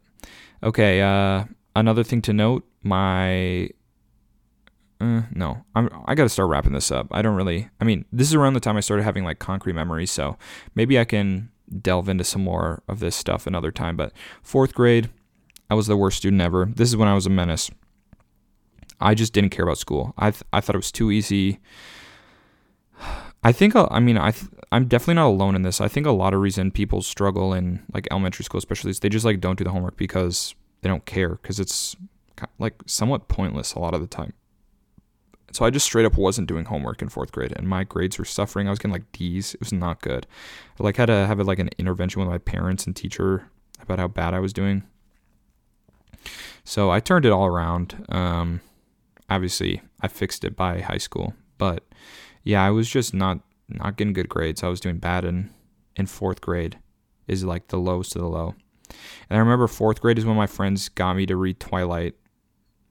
okay. 0.61 1.01
Uh, 1.01 1.45
another 1.75 2.03
thing 2.03 2.21
to 2.23 2.33
note: 2.33 2.65
my 2.83 3.69
uh, 5.01 5.23
no, 5.33 5.63
I'm 5.75 5.89
I 6.05 6.15
got 6.15 6.23
to 6.23 6.29
start 6.29 6.49
wrapping 6.49 6.73
this 6.73 6.91
up. 6.91 7.07
I 7.11 7.21
don't 7.21 7.35
really. 7.35 7.69
I 7.81 7.83
mean, 7.83 8.05
this 8.11 8.27
is 8.27 8.35
around 8.35 8.53
the 8.53 8.59
time 8.59 8.77
I 8.77 8.81
started 8.81 9.03
having 9.03 9.23
like 9.23 9.39
concrete 9.39 9.73
memories, 9.73 10.11
so 10.11 10.37
maybe 10.75 10.99
I 10.99 11.05
can 11.05 11.49
delve 11.81 12.09
into 12.09 12.23
some 12.23 12.43
more 12.43 12.83
of 12.87 12.99
this 12.99 13.15
stuff 13.15 13.47
another 13.47 13.71
time. 13.71 13.97
But 13.97 14.13
fourth 14.41 14.73
grade, 14.73 15.09
I 15.69 15.73
was 15.73 15.87
the 15.87 15.97
worst 15.97 16.17
student 16.17 16.41
ever. 16.41 16.71
This 16.73 16.89
is 16.89 16.95
when 16.95 17.07
I 17.07 17.15
was 17.15 17.25
a 17.25 17.29
menace. 17.29 17.69
I 19.01 19.13
just 19.13 19.33
didn't 19.33 19.49
care 19.49 19.65
about 19.65 19.77
school. 19.77 20.13
I 20.17 20.31
th- 20.31 20.43
I 20.53 20.61
thought 20.61 20.75
it 20.75 20.79
was 20.79 20.91
too 20.91 21.11
easy. 21.11 21.59
I 23.43 23.51
think 23.51 23.75
I 23.75 23.99
mean 23.99 24.17
I 24.17 24.31
th- 24.31 24.51
I'm 24.71 24.87
definitely 24.87 25.15
not 25.15 25.27
alone 25.27 25.55
in 25.55 25.63
this. 25.63 25.81
I 25.81 25.89
think 25.89 26.07
a 26.07 26.11
lot 26.11 26.33
of 26.33 26.39
reason 26.39 26.71
people 26.71 27.01
struggle 27.01 27.53
in 27.53 27.83
like 27.93 28.07
elementary 28.09 28.45
school, 28.45 28.59
especially, 28.59 28.91
is 28.91 29.01
they 29.01 29.09
just 29.09 29.25
like 29.25 29.41
don't 29.41 29.57
do 29.57 29.65
the 29.65 29.71
homework 29.71 29.97
because 29.97 30.55
they 30.81 30.89
don't 30.89 31.05
care 31.05 31.29
because 31.35 31.59
it's 31.59 31.97
like 32.59 32.75
somewhat 32.85 33.27
pointless 33.27 33.73
a 33.73 33.79
lot 33.79 33.93
of 33.93 34.01
the 34.01 34.07
time. 34.07 34.33
So 35.51 35.65
I 35.65 35.69
just 35.69 35.85
straight 35.85 36.05
up 36.05 36.17
wasn't 36.17 36.47
doing 36.47 36.65
homework 36.65 37.01
in 37.01 37.09
fourth 37.09 37.31
grade, 37.31 37.53
and 37.55 37.67
my 37.67 37.83
grades 37.83 38.17
were 38.17 38.25
suffering. 38.25 38.67
I 38.67 38.71
was 38.71 38.79
getting 38.79 38.91
like 38.91 39.11
D's. 39.11 39.53
It 39.53 39.59
was 39.59 39.71
not 39.71 40.01
good. 40.01 40.25
I 40.79 40.83
like 40.83 40.97
had 40.97 41.05
to 41.05 41.27
have 41.27 41.39
like 41.39 41.59
an 41.59 41.69
intervention 41.77 42.21
with 42.21 42.29
my 42.29 42.39
parents 42.39 42.87
and 42.87 42.95
teacher 42.95 43.49
about 43.79 43.99
how 43.99 44.07
bad 44.07 44.33
I 44.33 44.39
was 44.39 44.51
doing. 44.51 44.83
So 46.63 46.89
I 46.89 46.99
turned 46.99 47.25
it 47.25 47.31
all 47.31 47.45
around. 47.45 48.05
Um, 48.09 48.61
obviously, 49.29 49.81
I 50.01 50.07
fixed 50.07 50.43
it 50.43 50.55
by 50.55 50.81
high 50.81 50.97
school, 50.97 51.35
but 51.57 51.83
yeah, 52.43 52.63
I 52.63 52.71
was 52.71 52.89
just 52.89 53.13
not 53.13 53.39
not 53.69 53.97
getting 53.97 54.13
good 54.13 54.29
grades. 54.29 54.63
I 54.63 54.69
was 54.69 54.79
doing 54.79 54.97
bad 54.97 55.23
in 55.23 55.51
in 55.95 56.07
fourth 56.07 56.41
grade. 56.41 56.79
Is 57.27 57.43
like 57.43 57.67
the 57.67 57.77
lowest 57.77 58.15
of 58.15 58.21
the 58.21 58.27
low. 58.27 58.55
And 59.29 59.37
I 59.37 59.39
remember 59.39 59.67
fourth 59.67 60.01
grade 60.01 60.17
is 60.17 60.25
when 60.25 60.35
my 60.35 60.47
friends 60.47 60.89
got 60.89 61.15
me 61.15 61.25
to 61.27 61.37
read 61.37 61.59
Twilight, 61.59 62.15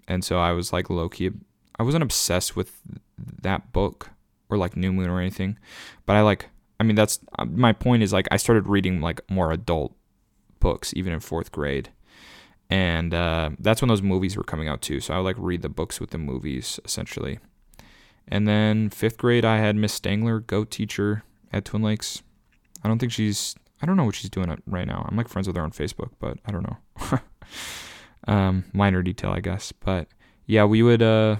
and 0.08 0.24
so 0.24 0.38
I 0.38 0.52
was 0.52 0.72
like 0.72 0.90
low 0.90 1.08
key. 1.08 1.30
I 1.78 1.82
wasn't 1.82 2.02
obsessed 2.02 2.56
with 2.56 2.80
that 3.42 3.72
book 3.72 4.10
or 4.48 4.56
like 4.56 4.76
New 4.76 4.92
Moon 4.92 5.08
or 5.08 5.20
anything, 5.20 5.58
but 6.06 6.16
I 6.16 6.22
like. 6.22 6.48
I 6.80 6.84
mean, 6.84 6.96
that's 6.96 7.20
my 7.46 7.72
point. 7.72 8.02
Is 8.02 8.12
like 8.12 8.26
I 8.30 8.36
started 8.36 8.66
reading 8.66 9.00
like 9.00 9.20
more 9.30 9.52
adult 9.52 9.94
books 10.58 10.92
even 10.96 11.12
in 11.12 11.20
fourth 11.20 11.52
grade, 11.52 11.90
and 12.68 13.14
uh, 13.14 13.50
that's 13.58 13.80
when 13.80 13.88
those 13.88 14.02
movies 14.02 14.36
were 14.36 14.42
coming 14.42 14.68
out 14.68 14.82
too. 14.82 15.00
So 15.00 15.14
I 15.14 15.18
would 15.18 15.24
like 15.24 15.36
read 15.38 15.62
the 15.62 15.68
books 15.68 16.00
with 16.00 16.10
the 16.10 16.18
movies 16.18 16.80
essentially. 16.84 17.38
And 18.28 18.46
then 18.46 18.88
fifth 18.90 19.18
grade, 19.18 19.44
I 19.44 19.58
had 19.58 19.76
Miss 19.76 19.98
Stangler, 19.98 20.46
goat 20.46 20.70
teacher 20.70 21.24
at 21.52 21.64
Twin 21.64 21.82
Lakes. 21.82 22.22
I 22.82 22.88
don't 22.88 22.98
think 22.98 23.12
she's. 23.12 23.54
I 23.80 23.86
don't 23.86 23.96
know 23.96 24.04
what 24.04 24.14
she's 24.14 24.30
doing 24.30 24.56
right 24.66 24.86
now. 24.86 25.06
I'm 25.08 25.16
like 25.16 25.28
friends 25.28 25.48
with 25.48 25.56
her 25.56 25.62
on 25.62 25.72
Facebook, 25.72 26.10
but 26.20 26.38
I 26.46 26.52
don't 26.52 26.62
know. 26.62 27.18
um, 28.26 28.64
minor 28.72 29.02
detail, 29.02 29.30
I 29.30 29.40
guess. 29.40 29.72
But 29.72 30.08
yeah, 30.46 30.64
we 30.64 30.82
would. 30.82 31.02
Uh, 31.02 31.36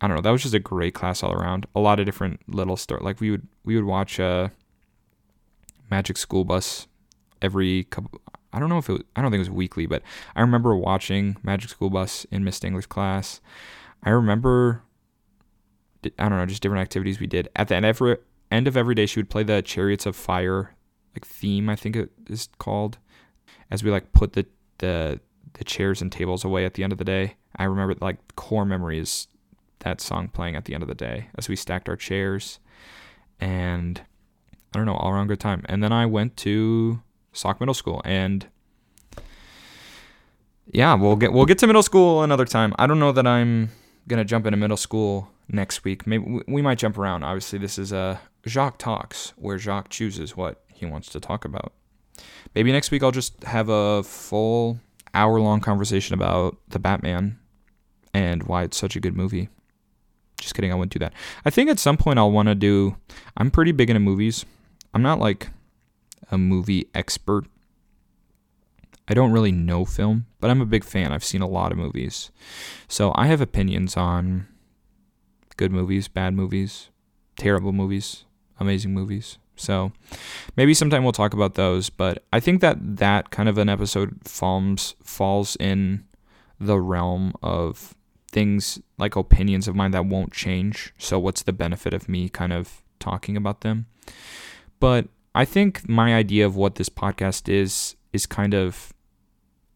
I 0.00 0.08
don't 0.08 0.16
know. 0.16 0.22
That 0.22 0.30
was 0.30 0.42
just 0.42 0.54
a 0.54 0.58
great 0.58 0.94
class 0.94 1.22
all 1.22 1.32
around. 1.32 1.66
A 1.74 1.80
lot 1.80 2.00
of 2.00 2.06
different 2.06 2.40
little 2.48 2.76
stories. 2.76 3.04
Like 3.04 3.20
we 3.20 3.30
would 3.30 3.46
we 3.64 3.76
would 3.76 3.84
watch 3.84 4.20
uh, 4.20 4.48
Magic 5.90 6.16
School 6.16 6.44
Bus 6.44 6.86
every 7.40 7.84
couple. 7.84 8.20
I 8.52 8.58
don't 8.58 8.68
know 8.68 8.78
if 8.78 8.88
it. 8.88 8.92
Was, 8.92 9.02
I 9.14 9.22
don't 9.22 9.30
think 9.30 9.40
it 9.40 9.50
was 9.50 9.50
weekly, 9.50 9.86
but 9.86 10.02
I 10.34 10.40
remember 10.40 10.76
watching 10.76 11.36
Magic 11.42 11.70
School 11.70 11.90
Bus 11.90 12.24
in 12.30 12.44
Miss 12.44 12.58
Stangler's 12.58 12.86
class. 12.86 13.40
I 14.02 14.10
remember 14.10 14.82
I 16.18 16.28
don't 16.28 16.38
know, 16.38 16.46
just 16.46 16.62
different 16.62 16.82
activities 16.82 17.20
we 17.20 17.26
did. 17.26 17.48
At 17.56 17.68
the 17.68 17.76
end 17.76 17.84
of 17.84 17.90
every, 17.90 18.16
end 18.50 18.68
of 18.68 18.76
every 18.76 18.94
day, 18.94 19.06
she 19.06 19.18
would 19.18 19.30
play 19.30 19.42
the 19.42 19.62
Chariots 19.62 20.06
of 20.06 20.16
Fire 20.16 20.74
like 21.14 21.26
theme, 21.26 21.68
I 21.68 21.76
think 21.76 21.96
it 21.96 22.10
is 22.28 22.48
called, 22.58 22.98
as 23.70 23.82
we 23.82 23.90
like 23.90 24.12
put 24.12 24.34
the 24.34 24.46
the 24.78 25.20
the 25.54 25.64
chairs 25.64 26.02
and 26.02 26.10
tables 26.10 26.44
away 26.44 26.64
at 26.64 26.74
the 26.74 26.84
end 26.84 26.92
of 26.92 26.98
the 26.98 27.04
day. 27.04 27.36
I 27.56 27.64
remember 27.64 27.94
like 28.00 28.36
core 28.36 28.64
memories 28.64 29.28
that 29.80 30.00
song 30.00 30.28
playing 30.28 30.56
at 30.56 30.64
the 30.64 30.74
end 30.74 30.82
of 30.82 30.88
the 30.88 30.94
day 30.94 31.28
as 31.36 31.48
we 31.48 31.56
stacked 31.56 31.88
our 31.88 31.96
chairs, 31.96 32.58
and 33.40 34.02
I 34.74 34.78
don't 34.78 34.86
know, 34.86 34.96
all 34.96 35.10
around 35.10 35.28
good 35.28 35.40
time. 35.40 35.64
And 35.68 35.82
then 35.82 35.92
I 35.92 36.06
went 36.06 36.36
to 36.38 37.02
Sauk 37.32 37.60
Middle 37.60 37.74
School, 37.74 38.02
and 38.04 38.46
yeah, 40.72 40.94
we'll 40.94 41.16
get 41.16 41.32
we'll 41.32 41.46
get 41.46 41.58
to 41.58 41.66
middle 41.66 41.82
school 41.82 42.22
another 42.22 42.44
time. 42.44 42.74
I 42.78 42.86
don't 42.86 42.98
know 42.98 43.12
that 43.12 43.26
I'm 43.26 43.70
gonna 44.08 44.24
jump 44.24 44.46
into 44.46 44.56
middle 44.56 44.76
school 44.76 45.30
next 45.48 45.84
week. 45.84 46.06
Maybe 46.06 46.42
we 46.46 46.62
might 46.62 46.78
jump 46.78 46.98
around. 46.98 47.22
Obviously, 47.22 47.58
this 47.58 47.78
is 47.78 47.92
a 47.92 47.98
uh, 47.98 48.16
Jacques 48.46 48.78
talks 48.78 49.32
where 49.36 49.58
Jacques 49.58 49.88
chooses 49.88 50.36
what 50.36 50.62
he 50.72 50.86
wants 50.86 51.08
to 51.10 51.20
talk 51.20 51.44
about. 51.44 51.72
Maybe 52.54 52.72
next 52.72 52.90
week 52.90 53.02
I'll 53.02 53.10
just 53.10 53.42
have 53.44 53.68
a 53.68 54.02
full 54.02 54.80
hour 55.16 55.40
long 55.40 55.60
conversation 55.60 56.14
about 56.14 56.56
the 56.68 56.78
Batman 56.78 57.38
and 58.12 58.42
why 58.44 58.62
it's 58.62 58.76
such 58.76 58.94
a 58.94 59.00
good 59.00 59.16
movie. 59.16 59.48
Just 60.38 60.54
kidding, 60.54 60.70
I 60.70 60.74
wouldn't 60.74 60.92
do 60.92 60.98
that. 60.98 61.14
I 61.44 61.50
think 61.50 61.70
at 61.70 61.78
some 61.78 61.96
point 61.96 62.18
I'll 62.18 62.30
want 62.30 62.48
to 62.48 62.54
do. 62.54 62.96
I'm 63.36 63.50
pretty 63.50 63.72
big 63.72 63.88
into 63.88 64.00
movies. 64.00 64.44
I'm 64.92 65.02
not 65.02 65.18
like 65.18 65.48
a 66.30 66.36
movie 66.36 66.88
expert. 66.94 67.46
I 69.08 69.14
don't 69.14 69.32
really 69.32 69.52
know 69.52 69.84
film, 69.84 70.26
but 70.40 70.50
I'm 70.50 70.60
a 70.60 70.66
big 70.66 70.84
fan. 70.84 71.12
I've 71.12 71.24
seen 71.24 71.40
a 71.40 71.48
lot 71.48 71.72
of 71.72 71.78
movies. 71.78 72.30
So 72.88 73.12
I 73.14 73.26
have 73.28 73.40
opinions 73.40 73.96
on 73.96 74.46
good 75.56 75.72
movies, 75.72 76.08
bad 76.08 76.34
movies, 76.34 76.90
terrible 77.36 77.72
movies, 77.72 78.24
amazing 78.58 78.92
movies. 78.92 79.38
So 79.56 79.92
maybe 80.56 80.74
sometime 80.74 81.02
we'll 81.02 81.12
talk 81.12 81.34
about 81.34 81.54
those, 81.54 81.90
but 81.90 82.22
I 82.32 82.40
think 82.40 82.60
that 82.60 82.76
that 82.98 83.30
kind 83.30 83.48
of 83.48 83.58
an 83.58 83.68
episode 83.68 84.18
falls 84.24 84.94
falls 85.02 85.56
in 85.56 86.04
the 86.60 86.78
realm 86.78 87.32
of 87.42 87.94
things 88.30 88.78
like 88.98 89.16
opinions 89.16 89.66
of 89.66 89.74
mine 89.74 89.92
that 89.92 90.06
won't 90.06 90.32
change. 90.32 90.92
So 90.98 91.18
what's 91.18 91.42
the 91.42 91.52
benefit 91.52 91.94
of 91.94 92.08
me 92.08 92.28
kind 92.28 92.52
of 92.52 92.82
talking 92.98 93.36
about 93.36 93.62
them? 93.62 93.86
But 94.78 95.08
I 95.34 95.44
think 95.44 95.88
my 95.88 96.14
idea 96.14 96.46
of 96.46 96.56
what 96.56 96.76
this 96.76 96.88
podcast 96.88 97.48
is 97.48 97.96
is 98.12 98.26
kind 98.26 98.54
of 98.54 98.92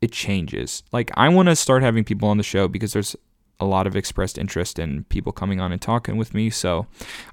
it 0.01 0.13
changes. 0.13 0.83
Like 0.93 1.11
I 1.15 1.29
want 1.29 1.49
to 1.49 1.57
start 1.57 1.83
having 1.83 2.05
people 2.05 2.29
on 2.29 2.39
the 2.39 2.43
show 2.43 2.69
because 2.69 2.93
there's 2.93 3.17
a 3.61 3.67
lot 3.67 3.87
of 3.87 3.95
expressed 3.95 4.39
interest 4.39 4.79
in 4.79 5.05
people 5.05 5.33
coming 5.33 5.61
on 5.61 5.71
and 5.71 5.81
talking 5.81 6.17
with 6.17 6.35
me. 6.35 6.51
So 6.51 6.87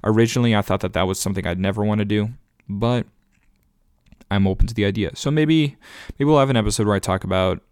originally 0.04 0.54
I 0.54 0.62
thought 0.62 0.80
that 0.80 0.92
that 0.92 1.06
was 1.06 1.18
something 1.18 1.46
I'd 1.46 1.58
never 1.58 1.82
want 1.82 2.00
to 2.00 2.04
do, 2.04 2.30
but 2.68 3.06
I'm 4.30 4.46
open 4.46 4.66
to 4.66 4.74
the 4.74 4.84
idea. 4.84 5.16
So 5.16 5.30
maybe 5.30 5.76
maybe 6.18 6.26
we'll 6.26 6.38
have 6.38 6.50
an 6.50 6.56
episode 6.56 6.86
where 6.86 6.96
I 6.96 7.00
talk 7.00 7.24
about 7.24 7.62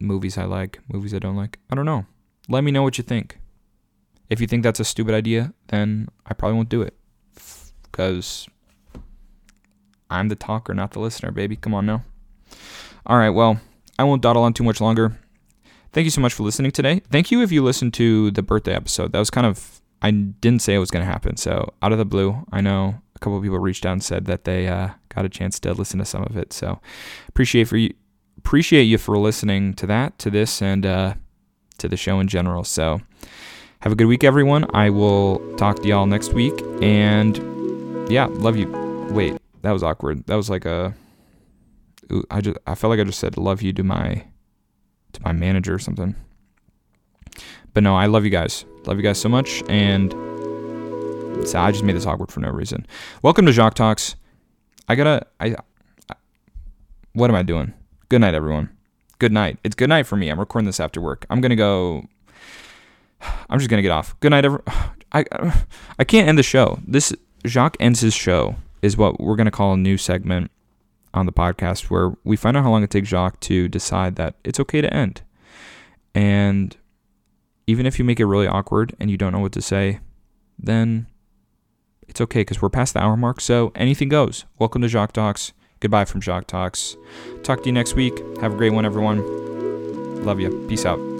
movies 0.00 0.38
I 0.38 0.44
like, 0.44 0.80
movies 0.90 1.14
I 1.14 1.18
don't 1.18 1.36
like. 1.36 1.58
I 1.70 1.74
don't 1.74 1.84
know. 1.84 2.06
Let 2.48 2.64
me 2.64 2.70
know 2.70 2.82
what 2.82 2.96
you 2.96 3.04
think. 3.04 3.38
If 4.30 4.40
you 4.40 4.46
think 4.46 4.62
that's 4.62 4.80
a 4.80 4.84
stupid 4.84 5.14
idea, 5.14 5.52
then 5.68 6.08
I 6.26 6.34
probably 6.34 6.56
won't 6.56 6.70
do 6.70 6.82
it. 6.82 6.94
Cuz 7.92 8.48
I'm 10.10 10.28
the 10.28 10.36
talker, 10.36 10.72
not 10.72 10.92
the 10.92 11.00
listener, 11.00 11.30
baby. 11.30 11.56
Come 11.56 11.74
on 11.74 11.84
now. 11.84 12.04
All 13.04 13.18
right, 13.18 13.30
well, 13.30 13.60
I 13.98 14.04
won't 14.04 14.22
dawdle 14.22 14.42
on 14.42 14.54
too 14.54 14.64
much 14.64 14.80
longer. 14.80 15.18
Thank 15.92 16.04
you 16.04 16.10
so 16.10 16.20
much 16.20 16.34
for 16.34 16.42
listening 16.42 16.70
today. 16.70 17.00
Thank 17.10 17.30
you 17.30 17.42
if 17.42 17.50
you 17.50 17.62
listened 17.62 17.94
to 17.94 18.30
the 18.30 18.42
birthday 18.42 18.74
episode. 18.74 19.12
That 19.12 19.18
was 19.18 19.30
kind 19.30 19.46
of, 19.46 19.80
I 20.02 20.10
didn't 20.10 20.60
say 20.60 20.74
it 20.74 20.78
was 20.78 20.90
going 20.90 21.04
to 21.04 21.10
happen. 21.10 21.36
So, 21.36 21.72
out 21.82 21.92
of 21.92 21.98
the 21.98 22.04
blue, 22.04 22.44
I 22.52 22.60
know 22.60 23.00
a 23.16 23.18
couple 23.18 23.40
people 23.40 23.58
reached 23.58 23.86
out 23.86 23.92
and 23.92 24.02
said 24.02 24.26
that 24.26 24.44
they 24.44 24.68
uh, 24.68 24.90
got 25.08 25.24
a 25.24 25.28
chance 25.28 25.58
to 25.60 25.72
listen 25.72 25.98
to 25.98 26.04
some 26.04 26.24
of 26.24 26.36
it. 26.36 26.52
So, 26.52 26.80
appreciate 27.28 27.68
for 27.68 27.78
you, 27.78 27.94
appreciate 28.36 28.84
you 28.84 28.98
for 28.98 29.16
listening 29.18 29.74
to 29.74 29.86
that, 29.86 30.18
to 30.20 30.30
this, 30.30 30.60
and 30.60 30.84
uh, 30.84 31.14
to 31.78 31.88
the 31.88 31.96
show 31.96 32.20
in 32.20 32.28
general. 32.28 32.64
So, 32.64 33.00
have 33.80 33.92
a 33.92 33.96
good 33.96 34.06
week, 34.06 34.24
everyone. 34.24 34.66
I 34.74 34.90
will 34.90 35.38
talk 35.56 35.82
to 35.82 35.88
y'all 35.88 36.06
next 36.06 36.32
week. 36.32 36.54
And 36.82 38.10
yeah, 38.10 38.26
love 38.26 38.56
you. 38.56 38.68
Wait, 39.10 39.38
that 39.62 39.72
was 39.72 39.82
awkward. 39.82 40.26
That 40.26 40.34
was 40.34 40.50
like 40.50 40.64
a. 40.64 40.94
I 42.30 42.40
just 42.40 42.58
I 42.66 42.74
felt 42.74 42.90
like 42.90 43.00
I 43.00 43.04
just 43.04 43.18
said 43.18 43.36
love 43.36 43.62
you 43.62 43.72
to 43.74 43.82
my 43.82 44.24
to 45.18 45.24
my 45.24 45.32
manager 45.32 45.74
or 45.74 45.78
something. 45.78 46.14
But 47.74 47.82
no, 47.82 47.94
I 47.94 48.06
love 48.06 48.24
you 48.24 48.30
guys. 48.30 48.64
Love 48.86 48.96
you 48.96 49.02
guys 49.02 49.20
so 49.20 49.28
much. 49.28 49.62
And 49.68 50.12
so 51.46 51.58
I 51.58 51.70
just 51.70 51.84
made 51.84 51.96
this 51.96 52.06
awkward 52.06 52.32
for 52.32 52.40
no 52.40 52.50
reason. 52.50 52.86
Welcome 53.22 53.46
to 53.46 53.52
Jacques 53.52 53.74
Talks. 53.74 54.16
I 54.88 54.94
gotta. 54.94 55.26
I, 55.40 55.56
I. 56.10 56.14
What 57.12 57.30
am 57.30 57.36
I 57.36 57.42
doing? 57.42 57.74
Good 58.08 58.20
night, 58.20 58.34
everyone. 58.34 58.70
Good 59.18 59.32
night. 59.32 59.58
It's 59.64 59.74
good 59.74 59.88
night 59.88 60.06
for 60.06 60.16
me. 60.16 60.28
I'm 60.28 60.40
recording 60.40 60.66
this 60.66 60.80
after 60.80 61.00
work. 61.00 61.26
I'm 61.30 61.40
gonna 61.40 61.56
go. 61.56 62.04
I'm 63.50 63.58
just 63.58 63.70
gonna 63.70 63.82
get 63.82 63.90
off. 63.90 64.18
Good 64.20 64.30
night, 64.30 64.44
everyone. 64.44 64.64
I. 65.12 65.24
I 65.98 66.04
can't 66.04 66.28
end 66.28 66.38
the 66.38 66.42
show. 66.42 66.78
This 66.86 67.12
Jacques 67.46 67.76
ends 67.80 68.00
his 68.00 68.14
show 68.14 68.56
is 68.82 68.96
what 68.96 69.20
we're 69.20 69.36
gonna 69.36 69.50
call 69.50 69.74
a 69.74 69.76
new 69.76 69.98
segment 69.98 70.50
on 71.14 71.26
the 71.26 71.32
podcast 71.32 71.84
where 71.84 72.12
we 72.24 72.36
find 72.36 72.56
out 72.56 72.64
how 72.64 72.70
long 72.70 72.82
it 72.82 72.90
takes 72.90 73.08
Jacques 73.08 73.40
to 73.40 73.68
decide 73.68 74.16
that 74.16 74.34
it's 74.44 74.60
okay 74.60 74.80
to 74.80 74.92
end. 74.92 75.22
And 76.14 76.76
even 77.66 77.86
if 77.86 77.98
you 77.98 78.04
make 78.04 78.20
it 78.20 78.26
really 78.26 78.46
awkward 78.46 78.94
and 78.98 79.10
you 79.10 79.16
don't 79.16 79.32
know 79.32 79.40
what 79.40 79.52
to 79.52 79.62
say, 79.62 80.00
then 80.58 81.06
it's 82.08 82.20
okay 82.20 82.40
because 82.40 82.62
we're 82.62 82.70
past 82.70 82.94
the 82.94 83.00
hour 83.00 83.16
mark. 83.16 83.40
So 83.40 83.72
anything 83.74 84.08
goes. 84.08 84.44
Welcome 84.58 84.82
to 84.82 84.88
Jacques 84.88 85.12
Talks. 85.12 85.52
Goodbye 85.80 86.06
from 86.06 86.20
Jacques 86.20 86.46
Talks. 86.46 86.96
Talk 87.42 87.62
to 87.62 87.66
you 87.66 87.72
next 87.72 87.94
week. 87.94 88.18
Have 88.40 88.54
a 88.54 88.56
great 88.56 88.72
one, 88.72 88.84
everyone. 88.84 90.24
Love 90.24 90.40
you. 90.40 90.66
Peace 90.68 90.84
out. 90.84 91.17